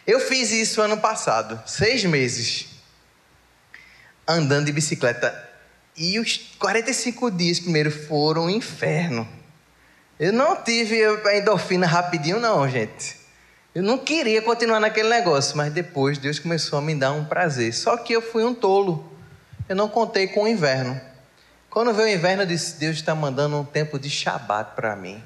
Eu 0.06 0.20
fiz 0.20 0.52
isso 0.52 0.82
ano 0.82 0.98
passado, 0.98 1.62
seis 1.66 2.06
meses, 2.06 2.68
andando 4.26 4.66
de 4.68 4.72
bicicleta 4.72 5.48
e 5.98 6.20
os 6.20 6.38
45 6.60 7.32
dias 7.32 7.60
primeiro 7.60 7.92
foram 7.92 8.46
um 8.46 8.50
inferno. 8.50 9.28
Eu 10.20 10.32
não 10.32 10.56
tive 10.64 11.04
a 11.04 11.38
endorfina 11.38 11.88
rapidinho, 11.88 12.40
não, 12.40 12.70
gente. 12.70 13.18
Eu 13.74 13.84
não 13.84 13.98
queria 13.98 14.42
continuar 14.42 14.80
naquele 14.80 15.10
negócio, 15.10 15.58
mas 15.58 15.74
depois 15.74 16.18
Deus 16.18 16.40
começou 16.40 16.80
a 16.80 16.82
me 16.82 16.96
dar 16.96 17.12
um 17.12 17.26
prazer. 17.26 17.74
Só 17.74 17.98
que 17.98 18.14
eu 18.14 18.22
fui 18.22 18.44
um 18.44 18.54
tolo. 18.54 19.17
Eu 19.68 19.76
não 19.76 19.90
contei 19.90 20.28
com 20.28 20.44
o 20.44 20.48
inverno. 20.48 21.00
Quando 21.70 21.94
veio 21.94 22.08
o 22.08 22.20
inverno, 22.20 22.44
eu 22.44 22.48
disse: 22.48 22.80
Deus 22.80 22.98
está 22.98 23.14
mandando 23.14 23.58
um 23.58 23.66
tempo 23.66 24.00
de 24.00 24.10
shabat 24.10 24.76
para 24.76 24.96
mim. 24.96 25.24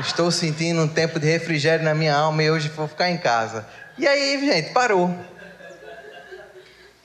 estou 0.00 0.30
sentindo 0.30 0.82
um 0.82 0.88
tempo 0.88 1.18
de 1.20 1.26
refrigério 1.26 1.84
na 1.84 1.94
minha 1.94 2.14
alma 2.14 2.42
e 2.42 2.50
hoje 2.50 2.68
vou 2.68 2.88
ficar 2.88 3.10
em 3.10 3.18
casa. 3.18 3.66
E 3.96 4.06
aí, 4.06 4.40
gente, 4.40 4.72
parou. 4.72 5.14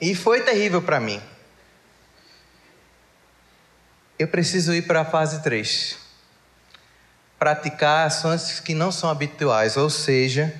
E 0.00 0.14
foi 0.14 0.40
terrível 0.42 0.82
para 0.82 0.98
mim 0.98 1.20
eu 4.20 4.28
preciso 4.28 4.74
ir 4.74 4.82
para 4.82 5.00
a 5.00 5.04
fase 5.06 5.42
3. 5.42 5.96
Praticar 7.38 8.06
ações 8.06 8.60
que 8.60 8.74
não 8.74 8.92
são 8.92 9.08
habituais, 9.08 9.78
ou 9.78 9.88
seja, 9.88 10.54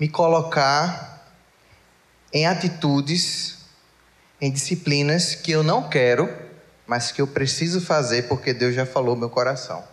me 0.00 0.08
colocar 0.08 1.24
em 2.32 2.44
atitudes, 2.44 3.55
em 4.40 4.50
disciplinas 4.50 5.34
que 5.34 5.52
eu 5.52 5.62
não 5.62 5.88
quero, 5.88 6.32
mas 6.86 7.10
que 7.10 7.20
eu 7.20 7.26
preciso 7.26 7.80
fazer 7.80 8.28
porque 8.28 8.52
Deus 8.52 8.74
já 8.74 8.86
falou 8.86 9.16
meu 9.16 9.30
coração. 9.30 9.84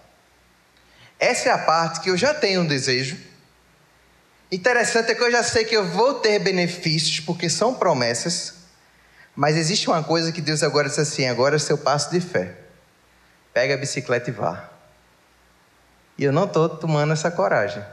Essa 1.20 1.50
é 1.50 1.52
a 1.52 1.58
parte 1.58 2.02
que 2.02 2.10
eu 2.10 2.18
já 2.18 2.34
tenho 2.34 2.62
um 2.62 2.68
desejo. 2.68 3.18
Interessante 4.52 5.12
é 5.12 5.16
que 5.16 5.24
eu 5.24 5.32
já 5.32 5.44
sei 5.44 5.66
que 5.66 5.76
eu 5.76 5.88
vou 5.88 6.16
ter 6.16 6.40
benefícios 6.40 7.20
porque 7.20 7.50
são 7.50 7.74
promessas, 7.74 8.56
mas 9.36 9.58
existe 9.58 9.88
uma 9.90 10.04
coisa 10.04 10.32
que 10.32 10.42
Deus 10.42 10.62
agora 10.62 10.90
diz 10.90 11.00
assim: 11.00 11.26
agora 11.26 11.56
é 11.56 11.60
seu 11.60 11.78
passo 11.78 12.12
de 12.12 12.20
fé 12.20 12.64
pega 13.54 13.76
a 13.76 13.78
bicicleta 13.78 14.30
e 14.30 14.34
vá. 14.34 14.70
E 16.18 16.24
eu 16.24 16.34
não 16.34 16.46
estou 16.46 16.68
tomando 16.68 17.14
essa 17.14 17.30
coragem. 17.30 17.84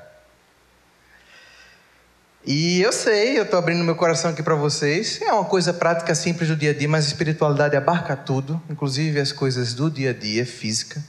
E 2.47 2.81
eu 2.81 2.91
sei, 2.91 3.39
eu 3.39 3.43
estou 3.43 3.59
abrindo 3.59 3.85
meu 3.85 3.95
coração 3.95 4.31
aqui 4.31 4.43
para 4.43 4.55
vocês. 4.55 5.21
É 5.21 5.31
uma 5.31 5.45
coisa 5.45 5.75
prática, 5.75 6.15
simples 6.15 6.49
do 6.49 6.57
dia 6.57 6.71
a 6.71 6.75
dia, 6.75 6.89
mas 6.89 7.07
espiritualidade 7.07 7.77
abarca 7.77 8.17
tudo, 8.17 8.61
inclusive 8.71 9.21
as 9.21 9.31
coisas 9.31 9.75
do 9.75 9.91
dia 9.91 10.11
a 10.11 10.13
dia, 10.15 10.47
física, 10.47 11.05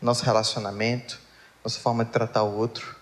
nosso 0.00 0.24
relacionamento, 0.26 1.18
nossa 1.64 1.80
forma 1.80 2.04
de 2.04 2.10
tratar 2.10 2.42
o 2.42 2.54
outro. 2.54 2.94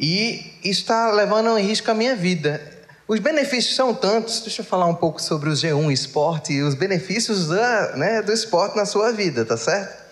E 0.00 0.58
isso 0.64 0.80
está 0.80 1.12
levando 1.12 1.58
em 1.58 1.66
risco 1.66 1.90
a 1.90 1.94
minha 1.94 2.16
vida. 2.16 2.72
Os 3.06 3.20
benefícios 3.20 3.76
são 3.76 3.94
tantos, 3.94 4.40
deixa 4.40 4.62
eu 4.62 4.66
falar 4.66 4.86
um 4.86 4.94
pouco 4.94 5.20
sobre 5.20 5.50
o 5.50 5.52
G1 5.52 5.92
esporte 5.92 6.54
e 6.54 6.62
os 6.62 6.74
benefícios 6.74 7.48
da, 7.48 7.96
né, 7.96 8.22
do 8.22 8.32
esporte 8.32 8.76
na 8.76 8.86
sua 8.86 9.12
vida, 9.12 9.44
tá 9.44 9.58
certo? 9.58 10.02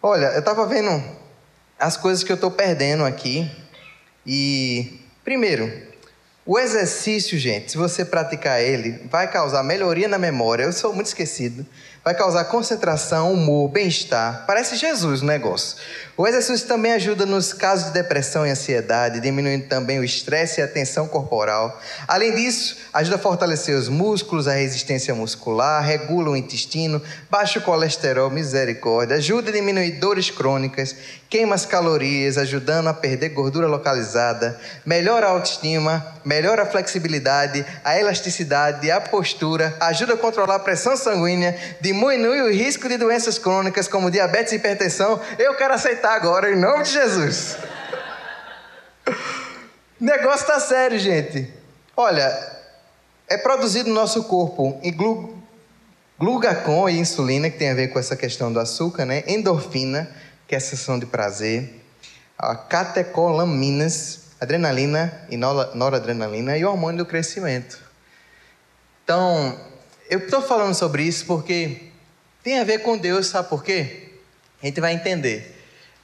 Olha, 0.00 0.26
eu 0.26 0.38
estava 0.38 0.64
vendo 0.64 1.02
as 1.76 1.96
coisas 1.96 2.22
que 2.22 2.30
eu 2.30 2.36
estou 2.36 2.52
perdendo 2.52 3.04
aqui. 3.04 3.50
E, 4.24 5.00
primeiro, 5.28 5.70
o 6.46 6.58
exercício, 6.58 7.36
gente, 7.36 7.72
se 7.72 7.76
você 7.76 8.02
praticar 8.02 8.62
ele, 8.62 8.98
vai 9.10 9.30
causar 9.30 9.62
melhoria 9.62 10.08
na 10.08 10.16
memória. 10.16 10.64
Eu 10.64 10.72
sou 10.72 10.94
muito 10.94 11.08
esquecido 11.08 11.66
vai 12.08 12.14
causar 12.14 12.46
concentração, 12.46 13.34
humor, 13.34 13.68
bem-estar. 13.68 14.46
Parece 14.46 14.76
Jesus 14.76 15.20
o 15.20 15.26
negócio. 15.26 15.76
O 16.16 16.26
exercício 16.26 16.66
também 16.66 16.92
ajuda 16.92 17.26
nos 17.26 17.52
casos 17.52 17.88
de 17.88 17.92
depressão 17.92 18.46
e 18.46 18.50
ansiedade, 18.50 19.20
diminuindo 19.20 19.68
também 19.68 19.98
o 19.98 20.04
estresse 20.04 20.58
e 20.58 20.64
a 20.64 20.66
tensão 20.66 21.06
corporal. 21.06 21.78
Além 22.08 22.34
disso, 22.34 22.78
ajuda 22.94 23.16
a 23.16 23.18
fortalecer 23.18 23.76
os 23.76 23.90
músculos, 23.90 24.48
a 24.48 24.54
resistência 24.54 25.14
muscular, 25.14 25.84
regula 25.84 26.30
o 26.30 26.36
intestino, 26.36 27.00
baixa 27.30 27.58
o 27.58 27.62
colesterol, 27.62 28.30
misericórdia, 28.30 29.18
ajuda 29.18 29.50
a 29.50 29.52
diminuir 29.52 30.00
dores 30.00 30.30
crônicas, 30.30 30.96
queima 31.28 31.54
as 31.54 31.66
calorias, 31.66 32.38
ajudando 32.38 32.88
a 32.88 32.94
perder 32.94 33.28
gordura 33.28 33.66
localizada, 33.66 34.58
melhora 34.84 35.26
a 35.26 35.30
autoestima, 35.30 36.04
melhora 36.24 36.62
a 36.62 36.66
flexibilidade, 36.66 37.64
a 37.84 37.98
elasticidade, 37.98 38.90
a 38.90 39.00
postura, 39.00 39.76
ajuda 39.78 40.14
a 40.14 40.16
controlar 40.16 40.56
a 40.56 40.60
pressão 40.60 40.96
sanguínea, 40.96 41.56
diminui 41.80 41.97
o 42.06 42.50
risco 42.50 42.88
de 42.88 42.96
doenças 42.96 43.38
crônicas 43.38 43.88
como 43.88 44.10
diabetes 44.10 44.52
e 44.52 44.56
hipertensão. 44.56 45.20
Eu 45.38 45.54
quero 45.56 45.74
aceitar 45.74 46.14
agora, 46.14 46.50
em 46.50 46.56
nome 46.56 46.84
de 46.84 46.92
Jesus. 46.92 47.56
O 50.00 50.04
negócio 50.04 50.42
está 50.42 50.60
sério, 50.60 50.98
gente. 50.98 51.52
Olha, 51.96 52.58
é 53.26 53.36
produzido 53.36 53.88
no 53.88 53.94
nosso 53.94 54.24
corpo 54.24 54.78
em 54.82 54.92
glu 54.92 55.36
glucagon 56.18 56.88
e 56.88 56.98
insulina, 56.98 57.48
que 57.48 57.58
tem 57.58 57.70
a 57.70 57.74
ver 57.74 57.88
com 57.88 57.98
essa 57.98 58.16
questão 58.16 58.52
do 58.52 58.58
açúcar, 58.58 59.04
né? 59.04 59.22
Endorfina, 59.26 60.10
que 60.48 60.54
é 60.54 60.58
a 60.58 60.60
sensação 60.60 60.98
de 60.98 61.06
prazer, 61.06 61.80
a 62.36 62.56
catecolaminas, 62.56 64.22
adrenalina 64.40 65.26
e 65.30 65.36
noradrenalina 65.36 66.56
e 66.56 66.64
o 66.64 66.70
hormônio 66.70 66.98
do 66.98 67.06
crescimento. 67.06 67.80
Então, 69.04 69.58
eu 70.10 70.20
estou 70.20 70.42
falando 70.42 70.74
sobre 70.74 71.02
isso 71.02 71.24
porque 71.26 71.87
tem 72.42 72.60
a 72.60 72.64
ver 72.64 72.78
com 72.78 72.96
Deus, 72.96 73.26
sabe 73.26 73.48
por 73.48 73.62
quê? 73.62 74.12
A 74.62 74.66
gente 74.66 74.80
vai 74.80 74.92
entender. 74.92 75.56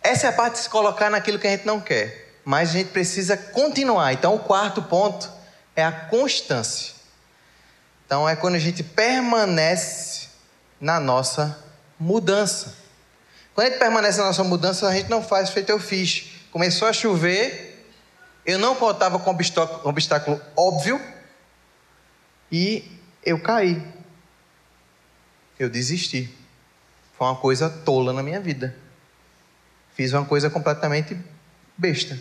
Essa 0.02 0.26
é 0.26 0.30
a 0.30 0.32
parte 0.32 0.54
de 0.54 0.60
se 0.60 0.68
colocar 0.68 1.10
naquilo 1.10 1.38
que 1.38 1.46
a 1.46 1.50
gente 1.50 1.66
não 1.66 1.80
quer, 1.80 2.32
mas 2.44 2.70
a 2.70 2.72
gente 2.74 2.90
precisa 2.90 3.36
continuar. 3.36 4.12
Então, 4.12 4.34
o 4.34 4.38
quarto 4.38 4.82
ponto 4.82 5.30
é 5.74 5.84
a 5.84 5.90
constância. 5.90 6.94
Então, 8.06 8.28
é 8.28 8.36
quando 8.36 8.56
a 8.56 8.58
gente 8.58 8.82
permanece 8.82 10.28
na 10.80 11.00
nossa 11.00 11.58
mudança. 11.98 12.76
Quando 13.54 13.68
a 13.68 13.70
gente 13.70 13.78
permanece 13.78 14.18
na 14.18 14.26
nossa 14.26 14.44
mudança, 14.44 14.88
a 14.88 14.94
gente 14.94 15.08
não 15.08 15.22
faz 15.22 15.50
feito 15.50 15.70
eu 15.70 15.80
fiz. 15.80 16.26
Começou 16.50 16.86
a 16.86 16.92
chover, 16.92 17.72
Eu 18.46 18.58
não 18.58 18.74
contava 18.74 19.18
com 19.18 19.30
obstáculo, 19.30 19.80
obstáculo 19.88 20.40
óbvio 20.54 21.00
e 22.52 22.84
eu 23.24 23.40
caí. 23.40 23.82
Eu 25.58 25.68
desisti. 25.68 26.32
Foi 27.16 27.26
uma 27.26 27.36
coisa 27.36 27.70
tola 27.70 28.12
na 28.12 28.22
minha 28.22 28.40
vida. 28.40 28.74
Fiz 29.94 30.12
uma 30.12 30.24
coisa 30.24 30.50
completamente 30.50 31.16
besta. 31.76 32.18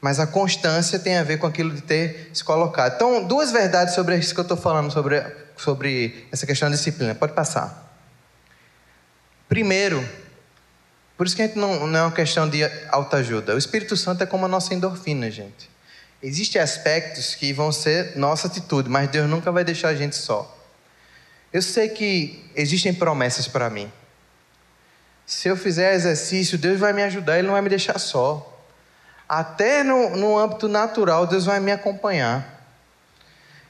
Mas 0.00 0.18
a 0.18 0.26
constância 0.26 0.98
tem 0.98 1.16
a 1.16 1.22
ver 1.22 1.38
com 1.38 1.46
aquilo 1.46 1.72
de 1.72 1.80
ter 1.80 2.30
se 2.34 2.42
colocado. 2.42 2.96
Então, 2.96 3.24
duas 3.24 3.52
verdades 3.52 3.94
sobre 3.94 4.16
isso 4.18 4.34
que 4.34 4.40
eu 4.40 4.42
estou 4.42 4.56
falando, 4.56 4.92
sobre, 4.92 5.24
sobre 5.56 6.26
essa 6.32 6.44
questão 6.44 6.68
da 6.68 6.74
disciplina. 6.74 7.14
Pode 7.14 7.34
passar. 7.34 7.88
Primeiro, 9.48 10.04
por 11.16 11.26
isso 11.26 11.36
que 11.36 11.42
a 11.42 11.46
gente 11.46 11.56
não, 11.56 11.86
não 11.86 11.98
é 12.00 12.02
uma 12.02 12.10
questão 12.10 12.48
de 12.48 12.64
autoajuda. 12.88 13.54
O 13.54 13.58
Espírito 13.58 13.96
Santo 13.96 14.24
é 14.24 14.26
como 14.26 14.44
a 14.46 14.48
nossa 14.48 14.74
endorfina, 14.74 15.30
gente. 15.30 15.70
Existem 16.20 16.60
aspectos 16.60 17.36
que 17.36 17.52
vão 17.52 17.70
ser 17.70 18.16
nossa 18.16 18.48
atitude, 18.48 18.88
mas 18.88 19.08
Deus 19.08 19.30
nunca 19.30 19.52
vai 19.52 19.62
deixar 19.62 19.90
a 19.90 19.94
gente 19.94 20.16
só. 20.16 20.61
Eu 21.52 21.60
sei 21.60 21.88
que 21.88 22.50
existem 22.56 22.94
promessas 22.94 23.46
para 23.46 23.68
mim. 23.68 23.90
Se 25.26 25.48
eu 25.48 25.56
fizer 25.56 25.94
exercício, 25.94 26.58
Deus 26.58 26.80
vai 26.80 26.92
me 26.92 27.02
ajudar, 27.02 27.38
Ele 27.38 27.46
não 27.46 27.54
vai 27.54 27.62
me 27.62 27.68
deixar 27.68 27.98
só. 27.98 28.48
Até 29.28 29.82
no, 29.82 30.16
no 30.16 30.38
âmbito 30.38 30.68
natural, 30.68 31.26
Deus 31.26 31.44
vai 31.44 31.60
me 31.60 31.72
acompanhar. 31.72 32.60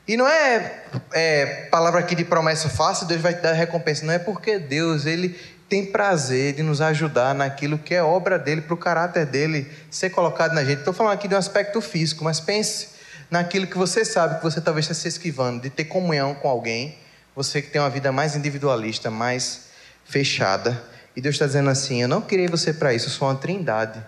E 0.07 0.16
não 0.16 0.27
é, 0.27 0.83
é, 1.12 1.47
palavra 1.71 2.01
aqui 2.01 2.14
de 2.14 2.25
promessa 2.25 2.68
fácil, 2.68 3.07
Deus 3.07 3.21
vai 3.21 3.35
te 3.35 3.40
dar 3.40 3.53
recompensa. 3.53 4.05
Não 4.05 4.12
é 4.12 4.18
porque 4.18 4.59
Deus, 4.59 5.07
Ele 5.07 5.38
tem 5.68 5.87
prazer 5.87 6.53
de 6.53 6.62
nos 6.62 6.81
ajudar 6.81 7.35
naquilo 7.35 7.79
que 7.79 7.95
é 7.95 8.03
obra 8.03 8.38
dele, 8.38 8.61
para 8.61 8.75
o 8.75 8.77
caráter 8.77 9.25
dele 9.25 9.71
ser 9.90 10.11
colocado 10.11 10.53
na 10.53 10.64
gente. 10.64 10.81
Estou 10.81 10.92
falando 10.92 11.14
aqui 11.14 11.27
de 11.27 11.35
um 11.35 11.38
aspecto 11.38 11.81
físico, 11.81 12.25
mas 12.25 12.40
pense 12.40 12.88
naquilo 13.31 13.66
que 13.66 13.79
você 13.79 14.05
sabe 14.05 14.37
que 14.37 14.42
você 14.42 14.61
talvez 14.61 14.85
está 14.85 14.95
se 14.95 15.09
esquivando, 15.09 15.62
de 15.62 15.71
ter 15.71 15.85
comunhão 15.85 16.35
com 16.35 16.49
alguém, 16.49 16.99
você 17.35 17.62
que 17.62 17.71
tem 17.71 17.81
uma 17.81 17.90
vida 17.90 18.12
mais 18.12 18.37
individualista, 18.37 19.11
mais 19.11 19.68
fechada. 20.05 20.83
E 21.16 21.21
Deus 21.21 21.35
está 21.35 21.47
dizendo 21.47 21.71
assim: 21.71 22.03
Eu 22.03 22.09
não 22.09 22.21
criei 22.21 22.49
você 22.49 22.73
para 22.73 22.92
isso, 22.92 23.07
eu 23.07 23.11
sou 23.11 23.29
uma 23.29 23.37
trindade. 23.37 24.05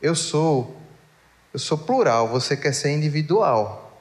Eu 0.00 0.14
sou, 0.14 0.80
eu 1.52 1.58
sou 1.58 1.76
plural, 1.76 2.28
você 2.28 2.56
quer 2.56 2.72
ser 2.72 2.90
individual. 2.90 4.00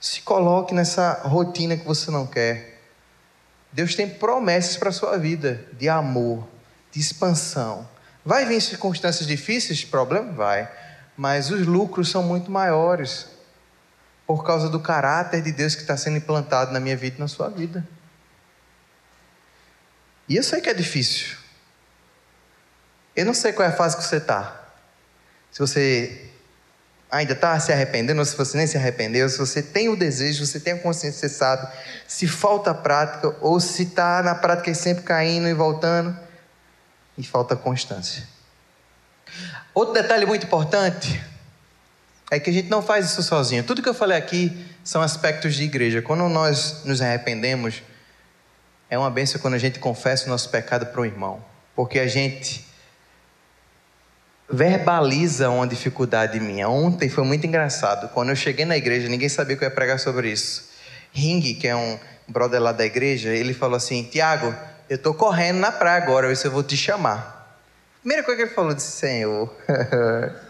Se 0.00 0.22
coloque 0.22 0.74
nessa 0.74 1.20
rotina 1.24 1.76
que 1.76 1.84
você 1.84 2.10
não 2.10 2.26
quer. 2.26 2.80
Deus 3.72 3.94
tem 3.94 4.08
promessas 4.08 4.76
para 4.76 4.88
a 4.88 4.92
sua 4.92 5.16
vida 5.16 5.64
de 5.74 5.88
amor, 5.88 6.48
de 6.90 6.98
expansão. 6.98 7.88
Vai 8.24 8.44
vir 8.44 8.60
circunstâncias 8.60 9.28
difíceis, 9.28 9.84
problema? 9.84 10.32
Vai. 10.32 10.68
Mas 11.16 11.50
os 11.50 11.66
lucros 11.66 12.10
são 12.10 12.22
muito 12.22 12.50
maiores 12.50 13.28
por 14.30 14.44
causa 14.44 14.68
do 14.68 14.78
caráter 14.78 15.42
de 15.42 15.50
Deus 15.50 15.74
que 15.74 15.80
está 15.80 15.96
sendo 15.96 16.16
implantado 16.16 16.70
na 16.70 16.78
minha 16.78 16.96
vida 16.96 17.16
e 17.16 17.18
na 17.18 17.26
sua 17.26 17.48
vida. 17.48 17.84
E 20.28 20.36
eu 20.36 20.42
sei 20.44 20.60
que 20.60 20.70
é 20.70 20.72
difícil. 20.72 21.36
Eu 23.16 23.26
não 23.26 23.34
sei 23.34 23.52
qual 23.52 23.68
é 23.68 23.72
a 23.72 23.76
fase 23.76 23.96
que 23.96 24.04
você 24.04 24.18
está. 24.18 24.70
Se 25.50 25.58
você 25.58 26.30
ainda 27.10 27.32
está 27.32 27.58
se 27.58 27.72
arrependendo, 27.72 28.20
ou 28.20 28.24
se 28.24 28.36
você 28.36 28.56
nem 28.56 28.68
se 28.68 28.76
arrependeu, 28.76 29.28
se 29.28 29.36
você 29.36 29.60
tem 29.60 29.88
o 29.88 29.96
desejo, 29.96 30.46
você 30.46 30.60
tem 30.60 30.74
a 30.74 30.78
consciência, 30.78 31.28
você 31.28 31.34
sabe 31.34 31.68
se 32.06 32.28
falta 32.28 32.72
prática 32.72 33.34
ou 33.40 33.58
se 33.58 33.82
está 33.82 34.22
na 34.22 34.36
prática 34.36 34.70
e 34.70 34.76
sempre 34.76 35.02
caindo 35.02 35.48
e 35.48 35.54
voltando 35.54 36.16
e 37.18 37.24
falta 37.24 37.56
constância. 37.56 38.22
Outro 39.74 39.92
detalhe 39.92 40.24
muito 40.24 40.46
importante 40.46 41.20
é 42.30 42.38
que 42.38 42.48
a 42.48 42.52
gente 42.52 42.68
não 42.68 42.80
faz 42.80 43.06
isso 43.06 43.22
sozinho. 43.22 43.64
Tudo 43.64 43.82
que 43.82 43.88
eu 43.88 43.94
falei 43.94 44.16
aqui 44.16 44.56
são 44.84 45.02
aspectos 45.02 45.56
de 45.56 45.64
igreja. 45.64 46.00
Quando 46.00 46.28
nós 46.28 46.82
nos 46.84 47.02
arrependemos, 47.02 47.82
é 48.88 48.96
uma 48.96 49.10
benção 49.10 49.40
quando 49.40 49.54
a 49.54 49.58
gente 49.58 49.80
confessa 49.80 50.26
o 50.26 50.28
nosso 50.28 50.48
pecado 50.48 50.86
para 50.86 51.00
o 51.00 51.04
irmão, 51.04 51.44
porque 51.74 51.98
a 51.98 52.06
gente 52.06 52.64
verbaliza 54.48 55.50
uma 55.50 55.66
dificuldade 55.66 56.38
minha. 56.38 56.68
Ontem 56.68 57.08
foi 57.08 57.24
muito 57.24 57.46
engraçado. 57.46 58.08
Quando 58.10 58.30
eu 58.30 58.36
cheguei 58.36 58.64
na 58.64 58.76
igreja, 58.76 59.08
ninguém 59.08 59.28
sabia 59.28 59.56
que 59.56 59.64
eu 59.64 59.68
ia 59.68 59.74
pregar 59.74 59.98
sobre 59.98 60.30
isso. 60.30 60.70
Ring, 61.12 61.40
que 61.54 61.66
é 61.66 61.74
um 61.74 61.98
brother 62.28 62.60
lá 62.60 62.70
da 62.70 62.86
igreja, 62.86 63.30
ele 63.30 63.52
falou 63.54 63.76
assim: 63.76 64.04
Tiago, 64.04 64.54
eu 64.88 64.96
estou 64.96 65.14
correndo 65.14 65.58
na 65.58 65.72
praia 65.72 66.00
agora, 66.00 66.32
eu 66.32 66.50
vou 66.50 66.62
te 66.62 66.76
chamar. 66.76 67.58
Primeira 68.00 68.22
coisa 68.22 68.36
que 68.36 68.48
ele 68.48 68.54
falou, 68.54 68.72
disse: 68.72 68.92
Senhor. 68.92 69.52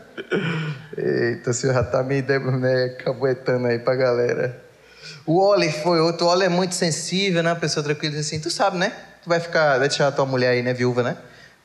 Eita, 0.96 1.50
o 1.50 1.54
senhor 1.54 1.74
já 1.74 1.80
está 1.80 2.02
me, 2.02 2.22
me 2.22 2.88
cabuetando 3.04 3.66
aí 3.66 3.78
pra 3.78 3.94
galera. 3.94 4.62
O 5.26 5.38
Oli 5.38 5.70
foi 5.70 6.00
outro. 6.00 6.26
O 6.26 6.30
Oli 6.30 6.44
é 6.44 6.48
muito 6.48 6.74
sensível, 6.74 7.42
né? 7.42 7.50
Uma 7.50 7.58
pessoa 7.58 7.82
tranquila, 7.82 8.18
assim: 8.18 8.40
Tu 8.40 8.50
sabe, 8.50 8.78
né? 8.78 8.92
Tu 9.22 9.28
vai 9.28 9.40
ficar, 9.40 9.78
vai 9.78 9.88
deixar 9.88 10.08
a 10.08 10.12
tua 10.12 10.26
mulher 10.26 10.50
aí, 10.50 10.62
né? 10.62 10.72
Viúva, 10.72 11.02
né? 11.02 11.16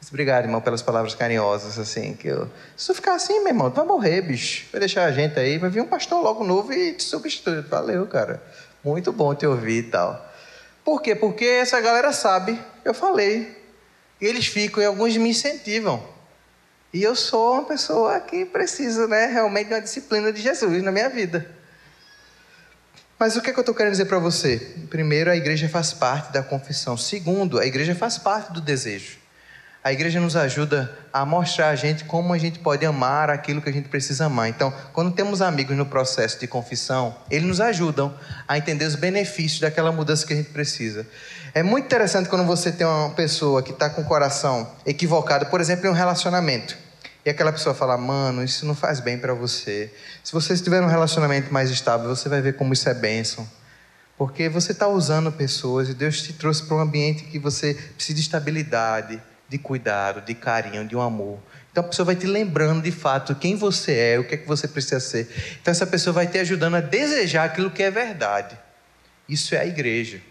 Obrigado, 0.10 0.46
irmão, 0.46 0.62
pelas 0.62 0.82
palavras 0.82 1.16
carinhosas, 1.16 1.80
assim, 1.80 2.14
que 2.14 2.28
eu... 2.28 2.48
Se 2.78 2.88
tu 2.88 2.96
ficar 2.96 3.16
assim, 3.16 3.40
meu 3.40 3.48
irmão, 3.48 3.72
tu 3.72 3.78
vai 3.78 3.86
morrer, 3.86 4.22
bicho. 4.22 4.66
Vai 4.72 4.80
deixar 4.80 5.06
a 5.06 5.12
gente 5.12 5.40
aí, 5.40 5.58
vai 5.58 5.70
vir 5.70 5.82
um 5.82 5.88
pastor 5.88 6.22
logo 6.22 6.44
novo 6.44 6.72
e 6.72 6.94
te 6.94 7.04
substitui. 7.04 7.62
Valeu, 7.62 8.06
cara. 8.06 8.42
Muito 8.84 9.12
bom 9.12 9.34
te 9.34 9.48
ouvir 9.48 9.80
e 9.80 9.84
tal. 9.84 10.34
Por 10.84 11.02
quê? 11.02 11.16
Porque 11.16 11.46
essa 11.46 11.82
galera 11.82 12.14
sabe, 12.14 12.60
eu 12.84 12.94
falei. 12.94 13.58
Eles 14.22 14.46
ficam 14.46 14.82
e 14.82 14.86
alguns 14.86 15.18
me 15.18 15.30
incentivam. 15.30 16.04
E 16.96 17.04
eu 17.04 17.14
sou 17.14 17.56
uma 17.56 17.64
pessoa 17.66 18.22
que 18.22 18.46
precisa, 18.46 19.06
né, 19.06 19.26
realmente 19.26 19.68
de 19.68 19.74
uma 19.74 19.82
disciplina 19.82 20.32
de 20.32 20.42
Jesus 20.42 20.82
na 20.82 20.94
minha 20.94 21.10
vida. 21.10 21.46
Mas 23.20 23.36
o 23.36 23.42
que, 23.42 23.50
é 23.50 23.54
que 23.54 23.60
eu 23.60 23.64
estou 23.64 23.76
querendo 23.76 23.92
dizer 23.92 24.06
para 24.06 24.18
você? 24.18 24.76
Primeiro, 24.90 25.30
a 25.30 25.36
igreja 25.36 25.68
faz 25.68 25.92
parte 25.92 26.32
da 26.32 26.42
confissão. 26.42 26.96
Segundo, 26.96 27.60
a 27.60 27.66
igreja 27.66 27.94
faz 27.94 28.18
parte 28.18 28.54
do 28.54 28.62
desejo. 28.62 29.18
A 29.84 29.92
igreja 29.92 30.22
nos 30.22 30.38
ajuda 30.38 30.98
a 31.12 31.26
mostrar 31.26 31.68
a 31.68 31.76
gente 31.76 32.06
como 32.06 32.32
a 32.32 32.38
gente 32.38 32.60
pode 32.60 32.86
amar 32.86 33.30
aquilo 33.30 33.62
que 33.62 33.70
a 33.70 33.74
gente 33.74 33.90
precisa 33.90 34.28
amar. 34.28 34.48
Então, 34.48 34.74
quando 34.94 35.12
temos 35.12 35.42
amigos 35.42 35.76
no 35.76 35.86
processo 35.86 36.40
de 36.40 36.48
confissão, 36.48 37.14
eles 37.30 37.46
nos 37.46 37.60
ajudam 37.60 38.18
a 38.48 38.58
entender 38.58 38.86
os 38.86 38.96
benefícios 38.96 39.60
daquela 39.60 39.92
mudança 39.92 40.26
que 40.26 40.32
a 40.32 40.38
gente 40.38 40.52
precisa. 40.52 41.06
É 41.54 41.62
muito 41.62 41.88
interessante 41.88 42.30
quando 42.30 42.46
você 42.46 42.72
tem 42.72 42.88
uma 42.88 43.10
pessoa 43.10 43.62
que 43.62 43.72
está 43.72 43.90
com 43.90 44.02
o 44.02 44.06
coração 44.06 44.72
equivocado, 44.86 45.48
por 45.48 45.60
exemplo, 45.60 45.88
em 45.88 45.90
um 45.90 45.94
relacionamento. 45.94 46.85
E 47.26 47.30
aquela 47.32 47.52
pessoa 47.52 47.74
fala, 47.74 47.98
mano, 47.98 48.44
isso 48.44 48.68
não 48.68 48.76
faz 48.76 49.00
bem 49.00 49.18
para 49.18 49.34
você. 49.34 49.92
Se 50.24 50.32
você 50.32 50.54
estiver 50.54 50.80
num 50.80 50.88
relacionamento 50.88 51.52
mais 51.52 51.72
estável, 51.72 52.08
você 52.08 52.30
vai 52.30 52.40
ver 52.40 52.56
como 52.56 52.72
isso 52.72 52.88
é 52.88 52.94
bênção. 52.94 53.50
Porque 54.16 54.48
você 54.48 54.74
está 54.74 54.88
usando 54.88 55.32
pessoas 55.32 55.90
e 55.90 55.96
Deus 55.96 56.22
te 56.22 56.34
trouxe 56.34 56.64
para 56.64 56.78
um 56.78 56.80
ambiente 56.80 57.24
que 57.24 57.40
você 57.40 57.74
precisa 57.96 58.16
de 58.16 58.22
estabilidade, 58.22 59.20
de 59.50 59.58
cuidado, 59.58 60.22
de 60.22 60.36
carinho, 60.36 60.88
de 60.88 60.96
um 60.96 61.02
amor. 61.02 61.40
Então 61.72 61.84
a 61.84 61.88
pessoa 61.88 62.06
vai 62.06 62.16
te 62.16 62.28
lembrando 62.28 62.84
de 62.84 62.92
fato 62.92 63.34
quem 63.34 63.56
você 63.56 63.98
é, 63.98 64.20
o 64.20 64.24
que 64.24 64.36
é 64.36 64.38
que 64.38 64.48
você 64.48 64.68
precisa 64.68 65.00
ser. 65.00 65.28
Então 65.60 65.72
essa 65.72 65.88
pessoa 65.88 66.14
vai 66.14 66.28
te 66.28 66.38
ajudando 66.38 66.76
a 66.76 66.82
desejar 66.82 67.46
aquilo 67.46 67.72
que 67.72 67.82
é 67.82 67.90
verdade. 67.90 68.56
Isso 69.28 69.56
é 69.56 69.60
a 69.60 69.66
igreja. 69.66 70.22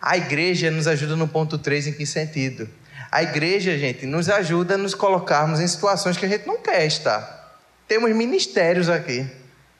A 0.00 0.16
igreja 0.16 0.70
nos 0.70 0.86
ajuda 0.86 1.14
no 1.14 1.28
ponto 1.28 1.58
3 1.58 1.88
em 1.88 1.92
que 1.92 2.06
sentido? 2.06 2.68
A 3.10 3.22
igreja, 3.22 3.76
gente, 3.78 4.06
nos 4.06 4.28
ajuda 4.28 4.74
a 4.74 4.78
nos 4.78 4.94
colocarmos 4.94 5.60
em 5.60 5.66
situações 5.66 6.16
que 6.16 6.26
a 6.26 6.28
gente 6.28 6.46
não 6.46 6.58
quer 6.58 6.86
estar. 6.86 7.58
Temos 7.88 8.14
ministérios 8.14 8.88
aqui 8.88 9.28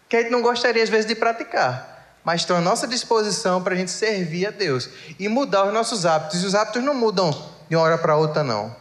que 0.08 0.16
a 0.16 0.22
gente 0.22 0.30
não 0.30 0.42
gostaria 0.42 0.82
às 0.82 0.88
vezes 0.88 1.06
de 1.06 1.14
praticar, 1.14 2.18
mas 2.24 2.42
estão 2.42 2.56
à 2.56 2.60
nossa 2.60 2.86
disposição 2.86 3.62
para 3.62 3.74
a 3.74 3.76
gente 3.76 3.90
servir 3.90 4.46
a 4.46 4.50
Deus 4.50 4.88
e 5.18 5.28
mudar 5.28 5.64
os 5.64 5.72
nossos 5.72 6.06
hábitos. 6.06 6.42
E 6.42 6.46
os 6.46 6.54
hábitos 6.54 6.82
não 6.82 6.94
mudam 6.94 7.30
de 7.68 7.76
uma 7.76 7.84
hora 7.84 7.98
para 7.98 8.16
outra, 8.16 8.44
não. 8.44 8.74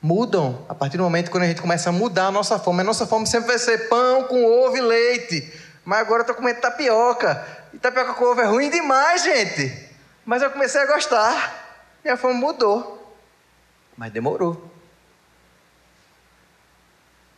Mudam 0.00 0.64
a 0.68 0.74
partir 0.74 0.96
do 0.96 1.02
momento 1.02 1.30
quando 1.30 1.42
a 1.42 1.46
gente 1.46 1.60
começa 1.60 1.88
a 1.88 1.92
mudar 1.92 2.26
a 2.26 2.30
nossa 2.30 2.58
fome. 2.58 2.82
A 2.82 2.84
nossa 2.84 3.06
fome 3.06 3.26
sempre 3.26 3.48
vai 3.48 3.58
ser 3.58 3.88
pão 3.88 4.24
com 4.24 4.44
ovo 4.44 4.76
e 4.76 4.80
leite. 4.80 5.52
Mas 5.84 6.00
agora 6.00 6.20
eu 6.20 6.22
estou 6.22 6.36
comendo 6.36 6.60
tapioca. 6.60 7.44
E 7.74 7.78
tapioca 7.78 8.14
com 8.14 8.24
ovo 8.24 8.40
é 8.40 8.44
ruim 8.44 8.70
demais, 8.70 9.24
gente. 9.24 9.88
Mas 10.24 10.42
eu 10.42 10.50
comecei 10.50 10.80
a 10.80 10.86
gostar. 10.86 11.98
Minha 12.04 12.16
fome 12.16 12.34
mudou. 12.34 12.97
Mas 13.98 14.12
demorou. 14.12 14.72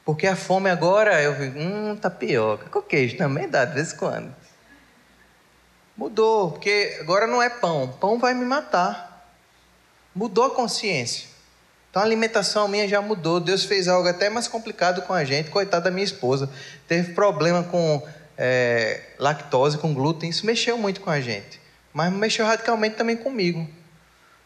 Porque 0.05 0.27
a 0.27 0.37
fome 0.37 0.69
agora, 0.69 1.23
eu 1.23 1.35
vi, 1.35 1.59
hum, 1.59 1.97
tapioca. 1.97 2.69
Com 2.69 2.83
queijo 2.83 3.17
também 3.17 3.49
dá, 3.49 3.65
de 3.65 3.75
vez 3.75 3.95
em 3.95 3.97
quando. 3.97 4.37
Mudou, 5.97 6.53
porque 6.53 6.99
agora 7.01 7.27
não 7.27 7.43
é 7.43 7.49
pão. 7.49 7.89
Pão 7.99 8.19
vai 8.19 8.35
me 8.35 8.45
matar. 8.45 9.33
Mudou 10.15 10.45
a 10.45 10.55
consciência. 10.55 11.29
Então 11.89 12.03
a 12.03 12.05
alimentação 12.05 12.69
minha 12.69 12.87
já 12.87 13.01
mudou. 13.01 13.41
Deus 13.41 13.65
fez 13.65 13.89
algo 13.89 14.07
até 14.07 14.29
mais 14.29 14.47
complicado 14.47 15.01
com 15.03 15.15
a 15.15 15.25
gente. 15.25 15.51
Coitada 15.51 15.85
da 15.85 15.91
minha 15.91 16.05
esposa. 16.05 16.51
Teve 16.87 17.15
problema 17.15 17.63
com 17.63 18.07
é, 18.37 19.01
lactose, 19.19 19.79
com 19.79 19.95
glúten. 19.95 20.29
Isso 20.29 20.45
mexeu 20.45 20.77
muito 20.77 21.01
com 21.01 21.09
a 21.09 21.21
gente. 21.23 21.59
Mas 21.93 22.13
mexeu 22.13 22.45
radicalmente 22.45 22.97
também 22.97 23.17
comigo. 23.17 23.67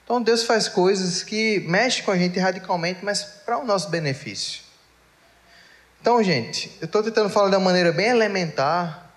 Então 0.05 0.23
Deus 0.23 0.45
faz 0.45 0.69
coisas 0.69 1.23
que 1.23 1.61
mexem 1.61 2.05
com 2.05 2.11
a 2.11 2.19
gente 2.19 2.39
radicalmente, 2.39 3.03
mas 3.03 3.23
para 3.23 3.59
o 3.59 3.65
nosso 3.65 3.89
benefício. 3.89 4.63
Então, 6.01 6.23
gente, 6.23 6.71
eu 6.81 6.85
estou 6.85 7.03
tentando 7.03 7.31
falar 7.31 7.49
de 7.49 7.57
uma 7.57 7.65
maneira 7.65 7.91
bem 7.91 8.09
elementar 8.09 9.11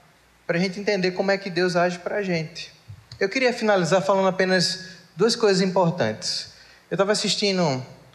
para 0.48 0.58
a 0.58 0.60
gente 0.60 0.80
entender 0.80 1.12
como 1.12 1.30
é 1.30 1.38
que 1.38 1.50
Deus 1.50 1.76
age 1.76 2.00
para 2.00 2.16
a 2.16 2.24
gente. 2.24 2.74
Eu 3.20 3.28
queria 3.28 3.52
finalizar 3.52 4.02
falando 4.02 4.30
apenas 4.30 4.86
duas 5.14 5.36
coisas 5.36 5.62
importantes. 5.62 6.54
Eu 6.90 6.96
estava 6.96 7.12
assistindo 7.12 7.62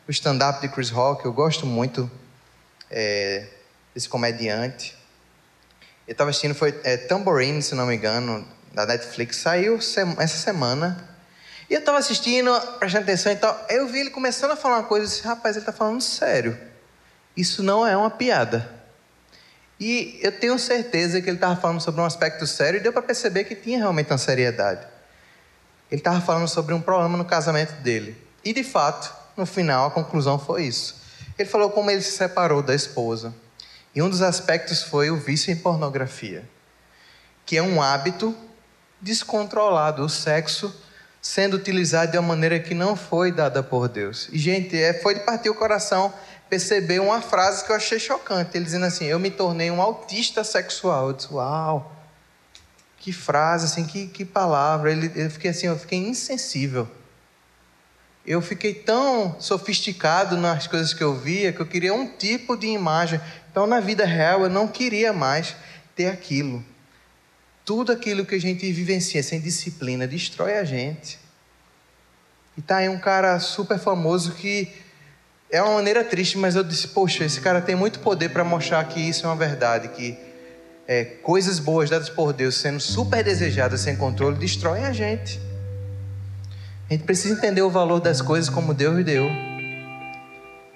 o 0.08 0.10
stand-up 0.10 0.62
de 0.62 0.68
Chris 0.72 0.88
Rock, 0.88 1.26
eu 1.26 1.32
gosto 1.34 1.66
muito 1.66 2.10
é, 2.90 3.46
desse 3.94 4.08
comediante. 4.08 4.96
Eu 6.08 6.12
estava 6.12 6.30
assistindo, 6.30 6.54
foi 6.54 6.80
é, 6.84 6.96
Tambourine, 6.96 7.60
se 7.62 7.74
não 7.74 7.86
me 7.86 7.96
engano, 7.96 8.46
da 8.72 8.86
Netflix, 8.86 9.36
saiu 9.36 9.76
essa 9.76 10.38
semana. 10.38 11.11
E 11.72 11.74
eu 11.74 11.78
estava 11.78 11.96
assistindo, 11.96 12.52
prestando 12.78 13.04
atenção 13.04 13.32
e 13.32 13.36
tal. 13.36 13.58
Eu 13.70 13.88
vi 13.88 14.00
ele 14.00 14.10
começando 14.10 14.50
a 14.50 14.56
falar 14.56 14.80
uma 14.80 14.86
coisa 14.86 15.06
e 15.06 15.08
disse, 15.08 15.26
rapaz, 15.26 15.56
ele 15.56 15.62
está 15.62 15.72
falando 15.72 16.02
sério. 16.02 16.54
Isso 17.34 17.62
não 17.62 17.86
é 17.86 17.96
uma 17.96 18.10
piada. 18.10 18.70
E 19.80 20.20
eu 20.20 20.38
tenho 20.38 20.58
certeza 20.58 21.22
que 21.22 21.30
ele 21.30 21.38
estava 21.38 21.58
falando 21.58 21.80
sobre 21.80 22.02
um 22.02 22.04
aspecto 22.04 22.46
sério 22.46 22.78
e 22.78 22.82
deu 22.82 22.92
para 22.92 23.00
perceber 23.00 23.44
que 23.44 23.54
tinha 23.54 23.78
realmente 23.78 24.10
uma 24.10 24.18
seriedade. 24.18 24.86
Ele 25.90 25.98
estava 26.02 26.20
falando 26.20 26.46
sobre 26.46 26.74
um 26.74 26.80
problema 26.82 27.16
no 27.16 27.24
casamento 27.24 27.72
dele. 27.80 28.22
E 28.44 28.52
de 28.52 28.62
fato, 28.62 29.10
no 29.34 29.46
final, 29.46 29.86
a 29.86 29.90
conclusão 29.90 30.38
foi 30.38 30.64
isso. 30.64 31.00
Ele 31.38 31.48
falou 31.48 31.70
como 31.70 31.90
ele 31.90 32.02
se 32.02 32.18
separou 32.18 32.62
da 32.62 32.74
esposa. 32.74 33.34
E 33.94 34.02
um 34.02 34.10
dos 34.10 34.20
aspectos 34.20 34.82
foi 34.82 35.10
o 35.10 35.16
vício 35.16 35.50
em 35.50 35.56
pornografia, 35.56 36.46
que 37.46 37.56
é 37.56 37.62
um 37.62 37.80
hábito 37.80 38.36
descontrolado, 39.00 40.04
o 40.04 40.08
sexo 40.10 40.70
sendo 41.22 41.54
utilizado 41.54 42.10
de 42.10 42.18
uma 42.18 42.28
maneira 42.28 42.58
que 42.58 42.74
não 42.74 42.96
foi 42.96 43.30
dada 43.30 43.62
por 43.62 43.88
Deus. 43.88 44.28
E, 44.32 44.38
gente, 44.38 44.76
é, 44.76 44.92
foi 44.92 45.14
de 45.14 45.20
partir 45.20 45.48
o 45.48 45.54
coração 45.54 46.12
perceber 46.50 47.00
uma 47.00 47.22
frase 47.22 47.64
que 47.64 47.70
eu 47.70 47.76
achei 47.76 48.00
chocante. 48.00 48.56
Ele 48.56 48.64
dizendo 48.64 48.84
assim: 48.84 49.04
Eu 49.04 49.20
me 49.20 49.30
tornei 49.30 49.70
um 49.70 49.80
autista 49.80 50.42
sexual. 50.42 51.08
Eu 51.08 51.12
disse: 51.14 51.32
Uau! 51.32 51.96
Que 52.98 53.12
frase, 53.12 53.66
assim, 53.66 53.84
que, 53.84 54.08
que 54.08 54.24
palavra. 54.24 54.90
Ele, 54.90 55.10
eu 55.14 55.30
fiquei 55.30 55.52
assim, 55.52 55.68
eu 55.68 55.78
fiquei 55.78 55.98
insensível. 55.98 56.88
Eu 58.24 58.40
fiquei 58.40 58.74
tão 58.74 59.36
sofisticado 59.40 60.36
nas 60.36 60.66
coisas 60.68 60.94
que 60.94 61.02
eu 61.02 61.16
via 61.16 61.52
que 61.52 61.60
eu 61.60 61.66
queria 61.66 61.94
um 61.94 62.06
tipo 62.06 62.56
de 62.56 62.66
imagem. 62.66 63.20
Então, 63.50 63.66
na 63.66 63.80
vida 63.80 64.04
real, 64.04 64.42
eu 64.42 64.50
não 64.50 64.68
queria 64.68 65.12
mais 65.12 65.56
ter 65.96 66.06
aquilo. 66.06 66.64
Tudo 67.74 67.90
aquilo 67.90 68.26
que 68.26 68.34
a 68.34 68.38
gente 68.38 68.70
vivencia 68.70 69.22
sem 69.22 69.40
disciplina 69.40 70.06
destrói 70.06 70.58
a 70.58 70.62
gente. 70.62 71.18
E 72.54 72.60
tá 72.60 72.76
aí 72.76 72.88
um 72.90 72.98
cara 72.98 73.40
super 73.40 73.78
famoso 73.78 74.32
que 74.32 74.70
é 75.50 75.62
uma 75.62 75.76
maneira 75.76 76.04
triste, 76.04 76.36
mas 76.36 76.54
eu 76.54 76.62
disse: 76.62 76.88
Poxa, 76.88 77.24
esse 77.24 77.40
cara 77.40 77.62
tem 77.62 77.74
muito 77.74 78.00
poder 78.00 78.28
para 78.28 78.44
mostrar 78.44 78.84
que 78.84 79.00
isso 79.00 79.24
é 79.24 79.28
uma 79.30 79.36
verdade, 79.36 79.88
que 79.88 80.18
é, 80.86 81.02
coisas 81.02 81.58
boas 81.58 81.88
dadas 81.88 82.10
por 82.10 82.34
Deus 82.34 82.56
sendo 82.56 82.78
super 82.78 83.24
desejadas 83.24 83.80
sem 83.80 83.96
controle 83.96 84.36
destroem 84.36 84.84
a 84.84 84.92
gente. 84.92 85.40
A 86.90 86.92
gente 86.92 87.04
precisa 87.04 87.32
entender 87.32 87.62
o 87.62 87.70
valor 87.70 88.00
das 88.00 88.20
coisas 88.20 88.50
como 88.50 88.74
Deus 88.74 89.02
deu. 89.02 89.30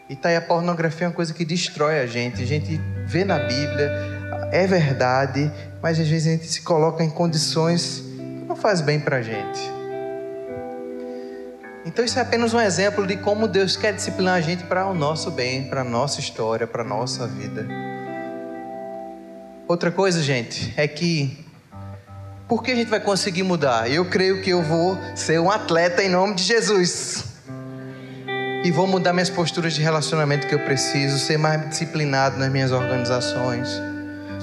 E 0.09 0.16
tá 0.16 0.30
aí 0.30 0.36
a 0.36 0.40
pornografia 0.40 1.05
é 1.05 1.09
uma 1.09 1.14
coisa 1.14 1.34
que 1.34 1.44
destrói 1.44 2.01
a 2.01 2.07
gente. 2.07 2.42
A 2.42 2.47
gente 2.47 2.80
vê 3.05 3.22
na 3.22 3.38
Bíblia, 3.38 4.16
é 4.53 4.66
verdade, 4.66 5.51
mas 5.83 5.99
às 6.01 6.09
vezes 6.09 6.29
a 6.29 6.31
gente 6.33 6.47
se 6.47 6.62
coloca 6.62 7.03
em 7.03 7.11
condições 7.11 8.03
que 8.16 8.45
não 8.49 8.57
faz 8.57 8.81
bem 8.81 8.99
para 9.01 9.16
a 9.16 9.22
gente. 9.22 9.61
Então 11.85 12.05
isso 12.05 12.18
é 12.18 12.22
apenas 12.22 12.53
um 12.53 12.61
exemplo 12.61 13.07
de 13.07 13.16
como 13.16 13.47
Deus 13.47 13.77
quer 13.77 13.93
disciplinar 13.93 14.35
a 14.35 14.41
gente 14.41 14.64
para 14.64 14.87
o 14.87 14.95
nosso 14.95 15.31
bem, 15.31 15.68
para 15.68 15.83
a 15.83 15.85
nossa 15.85 16.18
história, 16.18 16.66
para 16.66 16.83
a 16.83 16.85
nossa 16.85 17.27
vida. 17.27 17.66
Outra 19.68 19.91
coisa, 19.91 20.22
gente, 20.22 20.74
é 20.77 20.89
que 20.89 21.45
por 22.49 22.62
que 22.62 22.70
a 22.70 22.74
gente 22.74 22.89
vai 22.89 23.01
conseguir 23.01 23.43
mudar? 23.43 23.91
Eu 23.91 24.05
creio 24.05 24.43
que 24.43 24.51
eu 24.51 24.62
vou 24.62 24.99
ser 25.14 25.41
um 25.41 25.51
atleta 25.51 26.03
em 26.03 26.09
nome 26.09 26.35
de 26.35 26.43
Jesus. 26.45 27.24
E 28.64 28.70
vou 28.70 28.87
mudar 28.87 29.12
minhas 29.12 29.31
posturas 29.31 29.74
de 29.74 29.81
relacionamento 29.81 30.47
que 30.47 30.55
eu 30.55 30.61
preciso, 30.61 31.18
ser 31.18 31.39
mais 31.39 31.68
disciplinado 31.68 32.37
nas 32.37 32.51
minhas 32.51 32.72
organizações. 32.72 33.68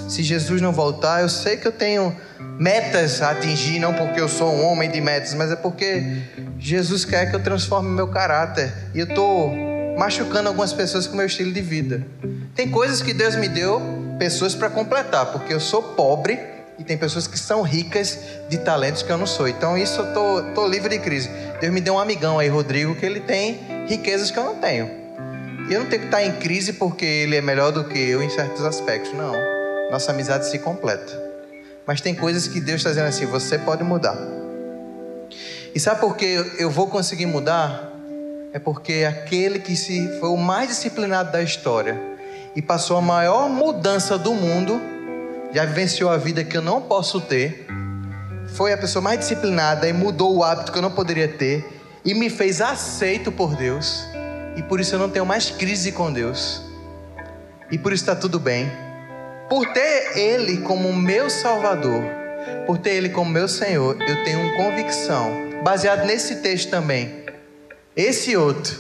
Se 0.08 0.22
Jesus 0.24 0.62
não 0.62 0.72
voltar, 0.72 1.22
eu 1.22 1.30
sei 1.30 1.58
que 1.58 1.68
eu 1.68 1.72
tenho 1.72 2.16
metas 2.60 3.22
a 3.22 3.32
atingir, 3.32 3.80
não 3.80 3.94
porque 3.94 4.20
eu 4.20 4.30
sou 4.30 4.52
um 4.54 4.66
homem 4.66 4.90
de 4.90 5.02
metas, 5.02 5.34
mas 5.34 5.52
é 5.52 5.56
porque 5.56 6.22
Jesus 6.60 7.06
quer 7.06 7.30
que 7.30 7.36
eu 7.36 7.42
transforme 7.42 7.90
meu 7.90 8.08
caráter. 8.08 8.72
E 8.94 9.00
eu 9.00 9.06
estou 9.06 9.54
machucando 9.98 10.50
algumas 10.50 10.74
pessoas 10.74 11.08
com 11.08 11.16
meu 11.16 11.26
estilo 11.26 11.52
de 11.52 11.62
vida. 11.62 12.06
Tem 12.56 12.70
coisas 12.70 13.02
que 13.02 13.14
Deus 13.14 13.36
me 13.36 13.48
deu, 13.48 13.82
pessoas 14.20 14.56
para 14.56 14.70
completar, 14.70 15.28
porque 15.28 15.54
eu 15.54 15.60
sou 15.60 15.82
pobre 15.82 16.40
e 16.78 16.84
tem 16.84 16.98
pessoas 16.98 17.28
que 17.28 17.38
são 17.38 17.62
ricas 17.62 18.20
de 18.50 18.58
talentos 18.58 19.04
que 19.04 19.12
eu 19.12 19.18
não 19.18 19.28
sou. 19.28 19.48
Então 19.48 19.78
isso 19.78 20.02
eu 20.02 20.14
tô, 20.14 20.44
tô 20.54 20.68
livre 20.68 20.90
de 20.90 21.00
crise. 21.00 21.30
Deus 21.60 21.74
me 21.74 21.82
deu 21.82 21.96
um 21.96 22.00
amigão 22.00 22.40
aí, 22.40 22.48
Rodrigo, 22.50 22.96
que 22.96 23.06
ele 23.06 23.20
tem 23.20 23.60
riquezas 23.88 24.32
que 24.32 24.38
eu 24.38 24.44
não 24.44 24.56
tenho. 24.56 24.90
E 25.70 25.74
eu 25.74 25.80
não 25.80 25.88
tenho 25.88 26.02
que 26.02 26.08
estar 26.08 26.24
em 26.24 26.34
crise 26.34 26.74
porque 26.74 27.06
ele 27.06 27.38
é 27.38 27.42
melhor 27.42 27.72
do 27.72 27.86
que 27.86 27.98
eu 27.98 28.22
em 28.22 28.30
certos 28.30 28.66
aspectos. 28.66 29.14
Não. 29.14 29.63
Nossa 29.94 30.12
amizade 30.12 30.48
se 30.48 30.58
completa. 30.58 31.14
Mas 31.86 32.02
tem 32.02 32.16
coisas 32.16 32.48
que 32.48 32.60
Deus 32.60 32.78
está 32.78 32.90
dizendo 32.90 33.10
assim: 33.10 33.28
você 33.28 33.60
pode 33.60 33.84
mudar. 33.84 34.18
E 35.76 35.80
sabe 35.80 36.02
por 36.02 36.18
que 36.18 36.26
eu 36.58 36.72
vou 36.72 36.88
conseguir 36.88 37.28
mudar? 37.28 37.94
É 38.52 38.58
porque 38.58 39.06
aquele 39.08 39.60
que 39.60 39.76
se 39.76 40.08
foi 40.20 40.30
o 40.30 40.36
mais 40.36 40.70
disciplinado 40.70 41.32
da 41.32 41.44
história 41.44 42.02
e 42.56 42.62
passou 42.62 42.98
a 42.98 43.02
maior 43.04 43.48
mudança 43.48 44.18
do 44.18 44.34
mundo 44.34 44.82
já 45.54 45.64
vivenciou 45.64 46.10
a 46.10 46.18
vida 46.18 46.44
que 46.44 46.58
eu 46.58 46.62
não 46.64 46.82
posso 46.82 47.22
ter, 47.22 47.68
foi 48.56 48.74
a 48.74 48.78
pessoa 48.80 49.04
mais 49.04 49.20
disciplinada 49.20 49.88
e 49.88 49.94
mudou 49.94 50.36
o 50.36 50.44
hábito 50.44 50.72
que 50.72 50.80
eu 50.80 50.82
não 50.82 50.92
poderia 50.92 51.28
ter 51.28 51.64
e 52.04 52.16
me 52.16 52.32
fez 52.32 52.62
aceito 52.62 53.32
por 53.32 53.56
Deus. 53.56 54.08
E 54.56 54.64
por 54.64 54.80
isso 54.80 54.96
eu 54.96 55.00
não 55.00 55.10
tenho 55.12 55.26
mais 55.26 55.52
crise 55.52 55.92
com 55.92 56.12
Deus. 56.12 56.64
E 57.70 57.78
por 57.78 57.94
isso 57.94 58.02
está 58.02 58.16
tudo 58.16 58.40
bem. 58.40 58.72
Por 59.50 59.66
ter 59.74 60.18
Ele 60.18 60.60
como 60.60 60.94
meu 60.94 61.30
Salvador, 61.30 62.04
por 62.66 62.78
ter 62.78 62.92
Ele 62.92 63.10
como 63.10 63.30
meu 63.30 63.48
Senhor, 63.48 64.02
eu 64.02 64.24
tenho 64.24 64.40
uma 64.40 64.56
convicção, 64.56 65.62
baseado 65.64 66.06
nesse 66.06 66.38
texto 66.38 66.70
também. 66.70 67.24
Esse 67.96 68.36
outro, 68.36 68.76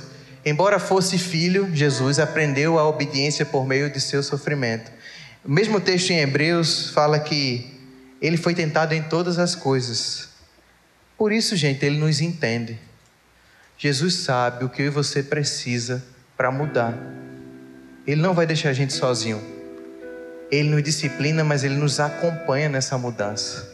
embora 0.45 0.79
fosse 0.79 1.17
filho, 1.17 1.69
Jesus 1.73 2.17
aprendeu 2.17 2.79
a 2.79 2.87
obediência 2.87 3.45
por 3.45 3.65
meio 3.65 3.89
de 3.91 3.99
seu 3.99 4.23
sofrimento. 4.23 4.91
O 5.45 5.51
mesmo 5.51 5.79
texto 5.79 6.11
em 6.11 6.19
Hebreus 6.19 6.89
fala 6.89 7.19
que 7.19 7.69
ele 8.21 8.37
foi 8.37 8.55
tentado 8.55 8.93
em 8.93 9.03
todas 9.03 9.37
as 9.37 9.53
coisas. 9.53 10.29
Por 11.17 11.31
isso, 11.31 11.55
gente, 11.55 11.85
ele 11.85 11.97
nos 11.97 12.21
entende. 12.21 12.79
Jesus 13.77 14.15
sabe 14.15 14.63
o 14.63 14.69
que 14.69 14.81
eu 14.81 14.85
e 14.87 14.89
você 14.89 15.21
precisa 15.21 16.03
para 16.37 16.49
mudar. 16.49 16.97
Ele 18.07 18.21
não 18.21 18.33
vai 18.33 18.45
deixar 18.45 18.69
a 18.69 18.73
gente 18.73 18.93
sozinho. 18.93 19.41
Ele 20.53 20.69
nos 20.69 20.83
disciplina, 20.83 21.43
mas 21.43 21.63
ele 21.63 21.73
nos 21.73 21.99
acompanha 21.99 22.69
nessa 22.69 22.95
mudança. 22.95 23.67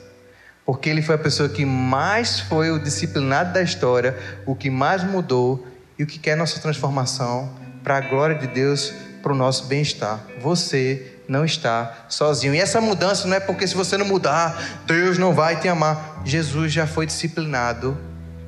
Porque 0.66 0.90
ele 0.90 1.02
foi 1.02 1.16
a 1.16 1.18
pessoa 1.18 1.50
que 1.50 1.66
mais 1.66 2.40
foi 2.40 2.72
o 2.72 2.80
disciplinado 2.80 3.52
da 3.52 3.62
história, 3.62 4.18
o 4.46 4.56
que 4.56 4.70
mais 4.70 5.04
mudou 5.04 5.68
e 5.98 6.04
o 6.04 6.08
que 6.08 6.18
quer 6.18 6.38
nossa 6.38 6.58
transformação 6.62 7.54
para 7.84 7.98
a 7.98 8.00
glória 8.00 8.38
de 8.38 8.48
Deus, 8.48 8.94
para 9.22 9.34
o 9.34 9.36
nosso 9.36 9.66
bem-estar. 9.66 10.22
Você 10.40 11.18
não 11.28 11.44
está 11.44 12.06
sozinho. 12.08 12.56
E 12.56 12.60
essa 12.60 12.80
mudança 12.80 13.28
não 13.28 13.36
é 13.36 13.42
porque 13.42 13.68
se 13.68 13.76
você 13.76 13.98
não 13.98 14.06
mudar, 14.06 14.82
Deus 14.86 15.18
não 15.18 15.34
vai 15.34 15.60
te 15.60 15.68
amar. 15.68 16.22
Jesus 16.24 16.72
já 16.72 16.88
foi 16.88 17.06
disciplinado 17.06 17.98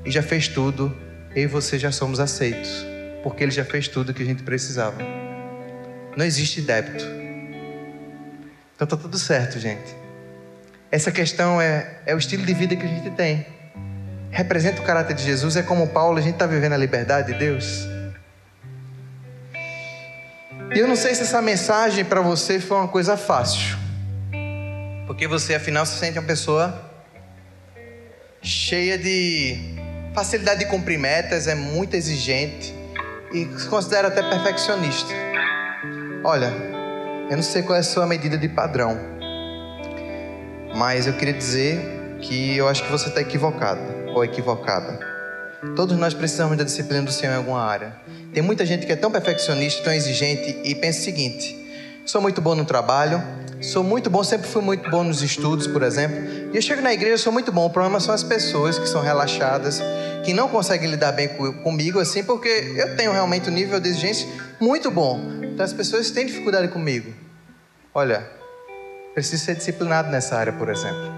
e 0.05 0.09
já 0.09 0.23
fez 0.23 0.47
tudo. 0.47 0.95
Eu 1.35 1.43
e 1.43 1.47
você 1.47 1.77
já 1.77 1.91
somos 1.91 2.21
aceitos, 2.21 2.85
porque 3.23 3.43
ele 3.43 3.51
já 3.51 3.65
fez 3.65 3.89
tudo 3.89 4.13
que 4.13 4.23
a 4.23 4.25
gente 4.25 4.43
precisava. 4.43 4.99
Não 6.15 6.23
existe 6.23 6.61
débito. 6.61 7.03
Então 8.81 8.97
tá 8.97 8.97
tudo 8.97 9.19
certo, 9.19 9.59
gente. 9.59 9.95
Essa 10.91 11.11
questão 11.11 11.61
é, 11.61 11.99
é 12.03 12.15
o 12.15 12.17
estilo 12.17 12.43
de 12.43 12.51
vida 12.55 12.75
que 12.75 12.83
a 12.83 12.87
gente 12.87 13.11
tem. 13.11 13.45
Representa 14.31 14.81
o 14.81 14.83
caráter 14.83 15.13
de 15.15 15.21
Jesus, 15.21 15.55
é 15.55 15.61
como 15.61 15.89
Paulo, 15.89 16.17
a 16.17 16.21
gente 16.21 16.33
está 16.33 16.47
vivendo 16.47 16.73
a 16.73 16.77
liberdade 16.77 17.31
de 17.31 17.37
Deus. 17.37 17.87
E 20.73 20.79
eu 20.79 20.87
não 20.87 20.95
sei 20.95 21.13
se 21.13 21.21
essa 21.21 21.43
mensagem 21.43 22.03
para 22.03 22.21
você 22.21 22.59
foi 22.59 22.77
uma 22.77 22.87
coisa 22.87 23.15
fácil. 23.15 23.77
Porque 25.05 25.27
você, 25.27 25.53
afinal, 25.53 25.85
se 25.85 25.99
sente 25.99 26.17
uma 26.17 26.25
pessoa 26.25 26.91
cheia 28.41 28.97
de 28.97 29.75
facilidade 30.11 30.61
de 30.61 30.65
cumprir 30.65 30.97
metas, 30.97 31.45
é 31.45 31.53
muito 31.53 31.93
exigente 31.93 32.73
e 33.31 33.45
se 33.59 33.67
considera 33.67 34.07
até 34.07 34.23
perfeccionista. 34.23 35.13
Olha, 36.23 36.70
eu 37.31 37.37
não 37.37 37.43
sei 37.43 37.61
qual 37.63 37.77
é 37.77 37.79
a 37.79 37.83
sua 37.83 38.05
medida 38.05 38.37
de 38.37 38.49
padrão, 38.49 38.99
mas 40.75 41.07
eu 41.07 41.13
queria 41.13 41.33
dizer 41.33 41.79
que 42.19 42.57
eu 42.57 42.67
acho 42.67 42.83
que 42.83 42.91
você 42.91 43.07
está 43.07 43.21
equivocado 43.21 43.79
ou 44.13 44.21
equivocada. 44.21 44.99
Todos 45.73 45.97
nós 45.97 46.13
precisamos 46.13 46.57
da 46.57 46.65
disciplina 46.65 47.03
do 47.03 47.11
Senhor 47.11 47.31
em 47.31 47.37
alguma 47.37 47.61
área. 47.61 47.95
Tem 48.33 48.43
muita 48.43 48.65
gente 48.65 48.85
que 48.85 48.91
é 48.91 48.97
tão 48.97 49.09
perfeccionista, 49.09 49.81
tão 49.81 49.93
exigente 49.93 50.59
e 50.65 50.75
pensa 50.75 50.99
o 50.99 51.03
seguinte: 51.03 51.55
sou 52.05 52.19
muito 52.21 52.41
bom 52.41 52.53
no 52.53 52.65
trabalho, 52.65 53.23
sou 53.61 53.81
muito 53.81 54.09
bom, 54.09 54.25
sempre 54.25 54.49
fui 54.49 54.61
muito 54.61 54.89
bom 54.89 55.01
nos 55.01 55.21
estudos, 55.21 55.67
por 55.67 55.83
exemplo. 55.83 56.17
E 56.51 56.57
eu 56.57 56.61
chego 56.61 56.81
na 56.81 56.91
igreja, 56.91 57.17
sou 57.17 57.31
muito 57.31 57.49
bom. 57.49 57.65
O 57.65 57.69
problema 57.69 58.01
são 58.01 58.13
as 58.13 58.23
pessoas 58.23 58.77
que 58.77 58.89
são 58.89 59.01
relaxadas, 59.01 59.81
que 60.25 60.33
não 60.33 60.49
conseguem 60.49 60.91
lidar 60.91 61.13
bem 61.13 61.29
comigo 61.63 61.97
assim, 61.97 62.25
porque 62.25 62.73
eu 62.75 62.97
tenho 62.97 63.13
realmente 63.13 63.49
um 63.49 63.53
nível 63.53 63.79
de 63.79 63.87
exigência 63.87 64.27
muito 64.59 64.91
bom. 64.91 65.41
Então 65.61 65.69
as 65.69 65.73
pessoas 65.73 66.09
têm 66.09 66.25
dificuldade 66.25 66.69
comigo. 66.69 67.13
Olha, 67.93 68.27
preciso 69.13 69.45
ser 69.45 69.53
disciplinado 69.53 70.09
nessa 70.09 70.35
área, 70.35 70.51
por 70.51 70.69
exemplo. 70.69 71.13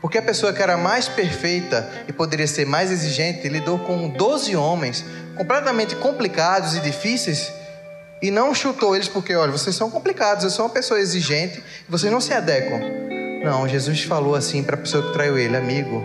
Porque 0.00 0.16
a 0.16 0.22
pessoa 0.22 0.50
que 0.50 0.62
era 0.62 0.78
mais 0.78 1.08
perfeita 1.08 1.86
e 2.08 2.12
poderia 2.12 2.46
ser 2.46 2.64
mais 2.64 2.90
exigente 2.90 3.46
lidou 3.50 3.78
com 3.80 4.08
12 4.08 4.56
homens 4.56 5.04
completamente 5.36 5.94
complicados 5.96 6.74
e 6.74 6.80
difíceis 6.80 7.52
e 8.22 8.30
não 8.30 8.54
chutou 8.54 8.96
eles 8.96 9.08
porque, 9.08 9.34
olha, 9.34 9.52
vocês 9.52 9.76
são 9.76 9.90
complicados, 9.90 10.44
eu 10.44 10.48
sou 10.48 10.64
uma 10.64 10.72
pessoa 10.72 10.98
exigente, 10.98 11.62
vocês 11.86 12.10
não 12.10 12.18
se 12.18 12.32
adequam. 12.32 12.80
Não, 13.44 13.68
Jesus 13.68 14.04
falou 14.04 14.34
assim 14.34 14.62
para 14.62 14.76
a 14.76 14.78
pessoa 14.78 15.06
que 15.06 15.12
traiu 15.12 15.36
ele, 15.36 15.54
amigo, 15.54 16.02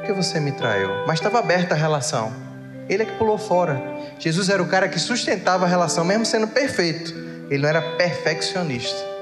por 0.00 0.06
que 0.06 0.12
você 0.12 0.40
me 0.40 0.50
traiu? 0.50 0.90
Mas 1.06 1.20
estava 1.20 1.38
aberta 1.38 1.76
a 1.76 1.78
relação. 1.78 2.43
Ele 2.88 3.02
é 3.02 3.06
que 3.06 3.16
pulou 3.18 3.38
fora. 3.38 3.82
Jesus 4.18 4.48
era 4.48 4.62
o 4.62 4.66
cara 4.66 4.88
que 4.88 4.98
sustentava 4.98 5.64
a 5.64 5.68
relação, 5.68 6.04
mesmo 6.04 6.26
sendo 6.26 6.48
perfeito. 6.48 7.14
Ele 7.50 7.62
não 7.62 7.68
era 7.68 7.82
perfeccionista. 7.82 9.14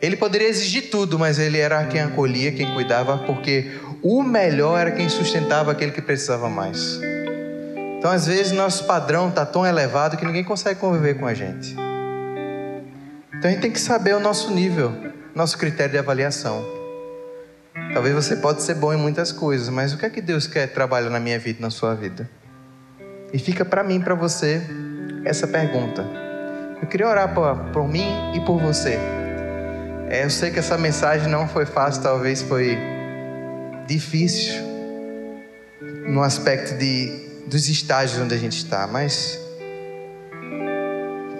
Ele 0.00 0.16
poderia 0.16 0.48
exigir 0.48 0.90
tudo, 0.90 1.18
mas 1.18 1.38
ele 1.38 1.58
era 1.58 1.84
quem 1.86 2.00
acolhia, 2.00 2.52
quem 2.52 2.72
cuidava, 2.72 3.18
porque 3.18 3.72
o 4.02 4.22
melhor 4.22 4.78
era 4.78 4.92
quem 4.92 5.08
sustentava 5.08 5.72
aquele 5.72 5.90
que 5.90 6.00
precisava 6.00 6.48
mais. 6.48 7.00
Então, 7.98 8.10
às 8.12 8.26
vezes, 8.26 8.52
nosso 8.52 8.84
padrão 8.84 9.28
está 9.28 9.44
tão 9.44 9.66
elevado 9.66 10.16
que 10.16 10.24
ninguém 10.24 10.44
consegue 10.44 10.78
conviver 10.78 11.18
com 11.18 11.26
a 11.26 11.34
gente. 11.34 11.72
Então, 13.34 13.50
a 13.50 13.52
gente 13.52 13.60
tem 13.60 13.72
que 13.72 13.80
saber 13.80 14.14
o 14.14 14.20
nosso 14.20 14.52
nível, 14.52 14.94
nosso 15.34 15.58
critério 15.58 15.92
de 15.92 15.98
avaliação. 15.98 16.77
Talvez 17.98 18.14
você 18.14 18.36
pode 18.36 18.62
ser 18.62 18.76
bom 18.76 18.94
em 18.94 18.96
muitas 18.96 19.32
coisas, 19.32 19.68
mas 19.68 19.92
o 19.92 19.98
que 19.98 20.06
é 20.06 20.08
que 20.08 20.20
Deus 20.20 20.46
quer 20.46 20.68
trabalhar 20.68 21.10
na 21.10 21.18
minha 21.18 21.36
vida, 21.36 21.58
na 21.60 21.68
sua 21.68 21.96
vida? 21.96 22.30
E 23.32 23.40
fica 23.40 23.64
para 23.64 23.82
mim, 23.82 24.00
para 24.00 24.14
você, 24.14 24.62
essa 25.24 25.48
pergunta. 25.48 26.06
Eu 26.80 26.86
queria 26.86 27.08
orar 27.08 27.34
por, 27.34 27.56
por 27.72 27.88
mim 27.88 28.06
e 28.36 28.40
por 28.46 28.56
você. 28.60 28.96
É, 30.08 30.22
eu 30.24 30.30
sei 30.30 30.52
que 30.52 30.60
essa 30.60 30.78
mensagem 30.78 31.26
não 31.26 31.48
foi 31.48 31.66
fácil, 31.66 32.00
talvez 32.00 32.40
foi 32.40 32.78
difícil 33.88 34.62
no 36.06 36.22
aspecto 36.22 36.78
de, 36.78 37.42
dos 37.48 37.68
estágios 37.68 38.22
onde 38.22 38.32
a 38.32 38.38
gente 38.38 38.58
está, 38.58 38.86
mas 38.86 39.40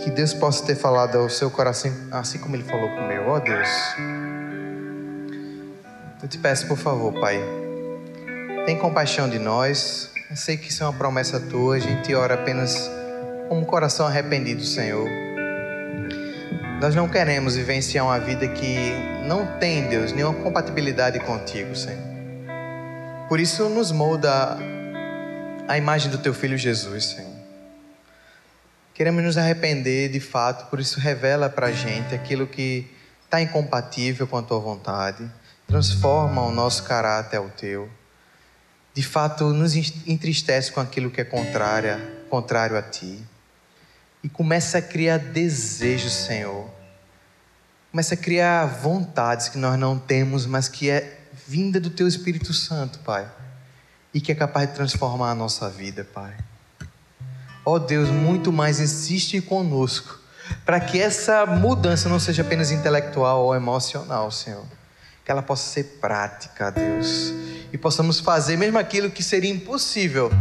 que 0.00 0.11
Deus 0.11 0.34
possa 0.34 0.66
ter 0.66 0.74
falado 0.74 1.18
ao 1.18 1.30
seu 1.30 1.52
coração 1.52 1.92
assim 2.11 2.40
como 2.40 2.56
Ele 2.56 2.64
falou 2.64 2.88
com 2.88 3.02
o 3.02 3.06
meu. 3.06 3.28
Ó 3.28 3.36
oh, 3.36 3.38
Deus, 3.38 3.68
eu 6.22 6.28
te 6.28 6.38
peço 6.38 6.66
por 6.66 6.76
favor, 6.76 7.12
Pai, 7.20 7.40
tem 8.66 8.76
compaixão 8.76 9.28
de 9.28 9.38
nós. 9.38 10.10
Eu 10.28 10.36
sei 10.36 10.56
que 10.56 10.68
isso 10.68 10.82
é 10.82 10.86
uma 10.86 10.92
promessa 10.92 11.38
tua, 11.38 11.76
a 11.76 11.78
gente 11.78 12.14
ora 12.14 12.34
apenas 12.34 12.90
com 13.48 13.58
um 13.58 13.64
coração 13.64 14.06
arrependido, 14.06 14.62
Senhor. 14.64 15.08
Nós 16.80 16.94
não 16.94 17.08
queremos 17.08 17.56
vivenciar 17.56 18.04
uma 18.04 18.18
vida 18.18 18.46
que 18.48 18.92
não 19.26 19.58
tem, 19.58 19.88
Deus, 19.88 20.12
nenhuma 20.12 20.34
compatibilidade 20.42 21.18
contigo, 21.20 21.74
Senhor. 21.74 22.02
Por 23.28 23.40
isso, 23.40 23.68
nos 23.68 23.92
molda 23.92 24.58
a 25.66 25.78
imagem 25.78 26.10
do 26.10 26.18
teu 26.18 26.34
filho 26.34 26.58
Jesus, 26.58 27.04
Senhor. 27.04 27.38
Queremos 28.92 29.22
nos 29.22 29.38
arrepender 29.38 30.10
de 30.10 30.18
fato, 30.18 30.68
por 30.68 30.80
isso, 30.80 30.98
revela 30.98 31.48
para 31.48 31.70
gente 31.70 32.14
aquilo 32.14 32.46
que 32.46 32.90
está 33.24 33.40
incompatível 33.40 34.26
com 34.26 34.36
a 34.36 34.42
tua 34.42 34.58
vontade. 34.58 35.30
Transforma 35.68 36.42
o 36.42 36.50
nosso 36.50 36.82
caráter 36.82 37.36
ao 37.36 37.48
teu. 37.50 37.88
De 38.92 39.02
fato, 39.04 39.52
nos 39.52 39.76
entristece 39.76 40.72
com 40.72 40.80
aquilo 40.80 41.10
que 41.10 41.20
é 41.20 41.24
contrário, 41.24 42.00
contrário 42.28 42.76
a 42.76 42.82
ti 42.82 43.24
e 44.22 44.28
começa 44.28 44.78
a 44.78 44.82
criar 44.82 45.18
desejos, 45.18 46.12
Senhor. 46.12 46.68
Começa 47.90 48.14
a 48.14 48.16
criar 48.16 48.66
vontades 48.66 49.48
que 49.48 49.58
nós 49.58 49.78
não 49.78 49.98
temos, 49.98 50.44
mas 50.46 50.68
que 50.68 50.90
é 50.90 51.20
vinda 51.46 51.78
do 51.80 51.90
Teu 51.90 52.08
Espírito 52.08 52.52
Santo, 52.52 52.98
Pai. 53.00 53.30
E 54.12 54.20
que 54.20 54.32
é 54.32 54.34
capaz 54.34 54.68
de 54.68 54.74
transformar 54.74 55.30
a 55.30 55.34
nossa 55.34 55.68
vida, 55.68 56.04
Pai. 56.04 56.34
Ó 57.64 57.74
oh, 57.74 57.78
Deus, 57.78 58.08
muito 58.08 58.50
mais 58.50 58.80
insiste 58.80 59.40
conosco, 59.42 60.18
para 60.64 60.80
que 60.80 61.00
essa 61.00 61.44
mudança 61.44 62.08
não 62.08 62.18
seja 62.18 62.42
apenas 62.42 62.70
intelectual 62.70 63.44
ou 63.44 63.54
emocional, 63.54 64.30
Senhor. 64.30 64.64
Que 65.28 65.32
ela 65.32 65.42
possa 65.42 65.68
ser 65.68 65.98
prática, 66.00 66.70
Deus. 66.70 67.34
E 67.70 67.76
possamos 67.76 68.18
fazer 68.18 68.56
mesmo 68.56 68.78
aquilo 68.78 69.10
que 69.10 69.22
seria 69.22 69.50
impossível 69.50 70.32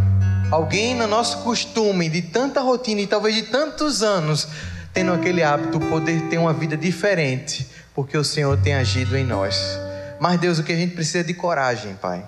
Alguém 0.49 0.95
no 0.95 1.07
nosso 1.07 1.39
costume, 1.39 2.07
de 2.07 2.21
tanta 2.21 2.61
rotina 2.61 3.01
e 3.01 3.07
talvez 3.07 3.35
de 3.35 3.41
tantos 3.43 4.01
anos, 4.01 4.47
tendo 4.93 5.11
aquele 5.11 5.43
hábito, 5.43 5.77
poder 5.77 6.29
ter 6.29 6.37
uma 6.37 6.53
vida 6.53 6.77
diferente, 6.77 7.69
porque 7.93 8.17
o 8.17 8.23
Senhor 8.23 8.57
tem 8.61 8.73
agido 8.73 9.17
em 9.17 9.25
nós. 9.25 9.77
Mas, 10.21 10.39
Deus, 10.39 10.57
o 10.57 10.63
que 10.63 10.71
a 10.71 10.75
gente 10.75 10.95
precisa 10.95 11.19
é 11.19 11.23
de 11.23 11.33
coragem, 11.33 11.95
Pai. 11.95 12.25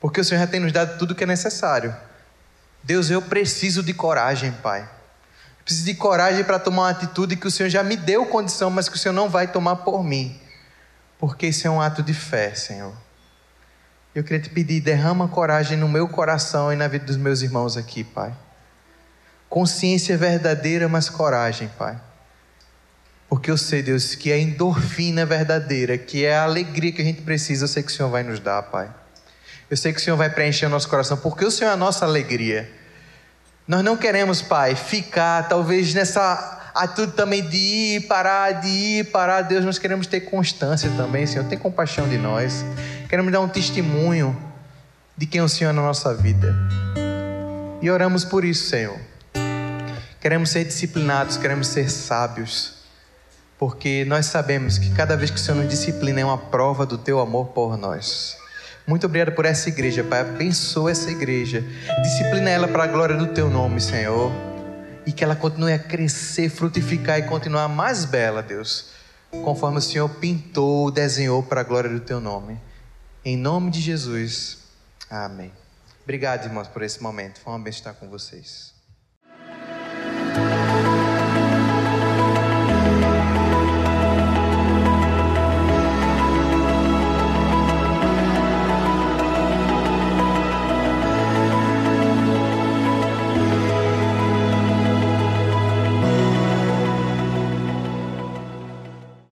Porque 0.00 0.20
o 0.20 0.24
Senhor 0.24 0.40
já 0.40 0.48
tem 0.48 0.58
nos 0.58 0.72
dado 0.72 0.98
tudo 0.98 1.12
o 1.12 1.14
que 1.14 1.22
é 1.22 1.26
necessário. 1.28 1.94
Deus, 2.82 3.08
eu 3.08 3.22
preciso 3.22 3.84
de 3.84 3.94
coragem, 3.94 4.50
Pai. 4.50 4.80
Eu 4.80 5.64
preciso 5.64 5.86
de 5.86 5.94
coragem 5.94 6.42
para 6.42 6.58
tomar 6.58 6.82
uma 6.82 6.90
atitude 6.90 7.36
que 7.36 7.46
o 7.46 7.50
Senhor 7.52 7.68
já 7.68 7.84
me 7.84 7.96
deu 7.96 8.26
condição, 8.26 8.68
mas 8.68 8.88
que 8.88 8.96
o 8.96 8.98
Senhor 8.98 9.14
não 9.14 9.28
vai 9.28 9.46
tomar 9.46 9.76
por 9.76 10.02
mim. 10.02 10.36
Porque 11.20 11.48
isso 11.48 11.66
é 11.66 11.70
um 11.70 11.82
ato 11.82 12.02
de 12.02 12.14
fé, 12.14 12.54
Senhor. 12.54 12.94
Eu 14.14 14.24
queria 14.24 14.40
te 14.40 14.48
pedir, 14.48 14.80
derrama 14.80 15.28
coragem 15.28 15.76
no 15.76 15.86
meu 15.86 16.08
coração 16.08 16.72
e 16.72 16.76
na 16.76 16.88
vida 16.88 17.04
dos 17.04 17.18
meus 17.18 17.42
irmãos 17.42 17.76
aqui, 17.76 18.02
Pai. 18.02 18.34
Consciência 19.48 20.16
verdadeira, 20.16 20.88
mas 20.88 21.10
coragem, 21.10 21.70
Pai. 21.78 22.00
Porque 23.28 23.50
eu 23.50 23.58
sei, 23.58 23.82
Deus, 23.82 24.14
que 24.14 24.32
a 24.32 24.38
endorfina 24.38 25.26
verdadeira, 25.26 25.98
que 25.98 26.24
é 26.24 26.34
a 26.34 26.44
alegria 26.44 26.90
que 26.90 27.02
a 27.02 27.04
gente 27.04 27.20
precisa, 27.20 27.64
eu 27.64 27.68
sei 27.68 27.82
que 27.82 27.92
o 27.92 27.94
Senhor 27.94 28.08
vai 28.08 28.22
nos 28.22 28.40
dar, 28.40 28.62
Pai. 28.62 28.90
Eu 29.68 29.76
sei 29.76 29.92
que 29.92 30.00
o 30.00 30.02
Senhor 30.02 30.16
vai 30.16 30.30
preencher 30.30 30.66
o 30.66 30.70
nosso 30.70 30.88
coração, 30.88 31.18
porque 31.18 31.44
o 31.44 31.50
Senhor 31.50 31.70
é 31.70 31.74
a 31.74 31.76
nossa 31.76 32.06
alegria. 32.06 32.68
Nós 33.68 33.84
não 33.84 33.96
queremos, 33.96 34.40
Pai, 34.40 34.74
ficar 34.74 35.48
talvez 35.48 35.94
nessa 35.94 36.59
atitude 36.74 37.12
também 37.12 37.42
de 37.42 37.56
ir, 37.56 38.00
parar, 38.06 38.52
de 38.52 38.68
ir, 38.68 39.04
parar. 39.10 39.42
Deus, 39.42 39.64
nós 39.64 39.78
queremos 39.78 40.06
ter 40.06 40.20
constância 40.20 40.90
também, 40.96 41.26
Senhor. 41.26 41.46
Tem 41.46 41.58
compaixão 41.58 42.08
de 42.08 42.18
nós. 42.18 42.64
Queremos 43.08 43.32
dar 43.32 43.40
um 43.40 43.48
testemunho 43.48 44.36
de 45.16 45.26
quem 45.26 45.40
é 45.40 45.44
o 45.44 45.48
Senhor 45.48 45.70
é 45.70 45.72
na 45.72 45.82
nossa 45.82 46.14
vida. 46.14 46.54
E 47.82 47.90
oramos 47.90 48.24
por 48.24 48.44
isso, 48.44 48.68
Senhor. 48.68 48.98
Queremos 50.20 50.50
ser 50.50 50.64
disciplinados, 50.64 51.36
queremos 51.36 51.68
ser 51.68 51.90
sábios, 51.90 52.74
porque 53.58 54.04
nós 54.06 54.26
sabemos 54.26 54.78
que 54.78 54.90
cada 54.90 55.16
vez 55.16 55.30
que 55.30 55.36
o 55.36 55.40
Senhor 55.40 55.56
nos 55.56 55.68
disciplina 55.68 56.20
é 56.20 56.24
uma 56.24 56.36
prova 56.36 56.84
do 56.84 56.98
teu 56.98 57.20
amor 57.20 57.48
por 57.48 57.76
nós. 57.76 58.36
Muito 58.86 59.06
obrigado 59.06 59.34
por 59.34 59.46
essa 59.46 59.68
igreja, 59.68 60.02
Pai. 60.02 60.20
Abençoa 60.20 60.90
essa 60.90 61.10
igreja. 61.10 61.64
Disciplina 62.02 62.50
ela 62.50 62.68
para 62.68 62.84
a 62.84 62.86
glória 62.86 63.16
do 63.16 63.28
teu 63.28 63.48
nome, 63.48 63.80
Senhor. 63.80 64.49
E 65.06 65.12
que 65.12 65.24
ela 65.24 65.36
continue 65.36 65.72
a 65.72 65.78
crescer, 65.78 66.48
frutificar 66.50 67.18
e 67.18 67.22
continuar 67.22 67.68
mais 67.68 68.04
bela, 68.04 68.42
Deus. 68.42 68.90
Conforme 69.30 69.78
o 69.78 69.82
Senhor 69.82 70.08
pintou, 70.08 70.90
desenhou 70.90 71.42
para 71.42 71.60
a 71.60 71.64
glória 71.64 71.90
do 71.90 72.00
teu 72.00 72.20
nome. 72.20 72.60
Em 73.24 73.36
nome 73.36 73.70
de 73.70 73.80
Jesus. 73.80 74.58
Amém. 75.08 75.52
Obrigado, 76.02 76.44
irmãos, 76.44 76.68
por 76.68 76.82
esse 76.82 77.02
momento. 77.02 77.40
Foi 77.40 77.52
uma 77.52 77.58
bênção 77.58 77.78
estar 77.78 77.94
com 77.94 78.08
vocês. 78.08 78.79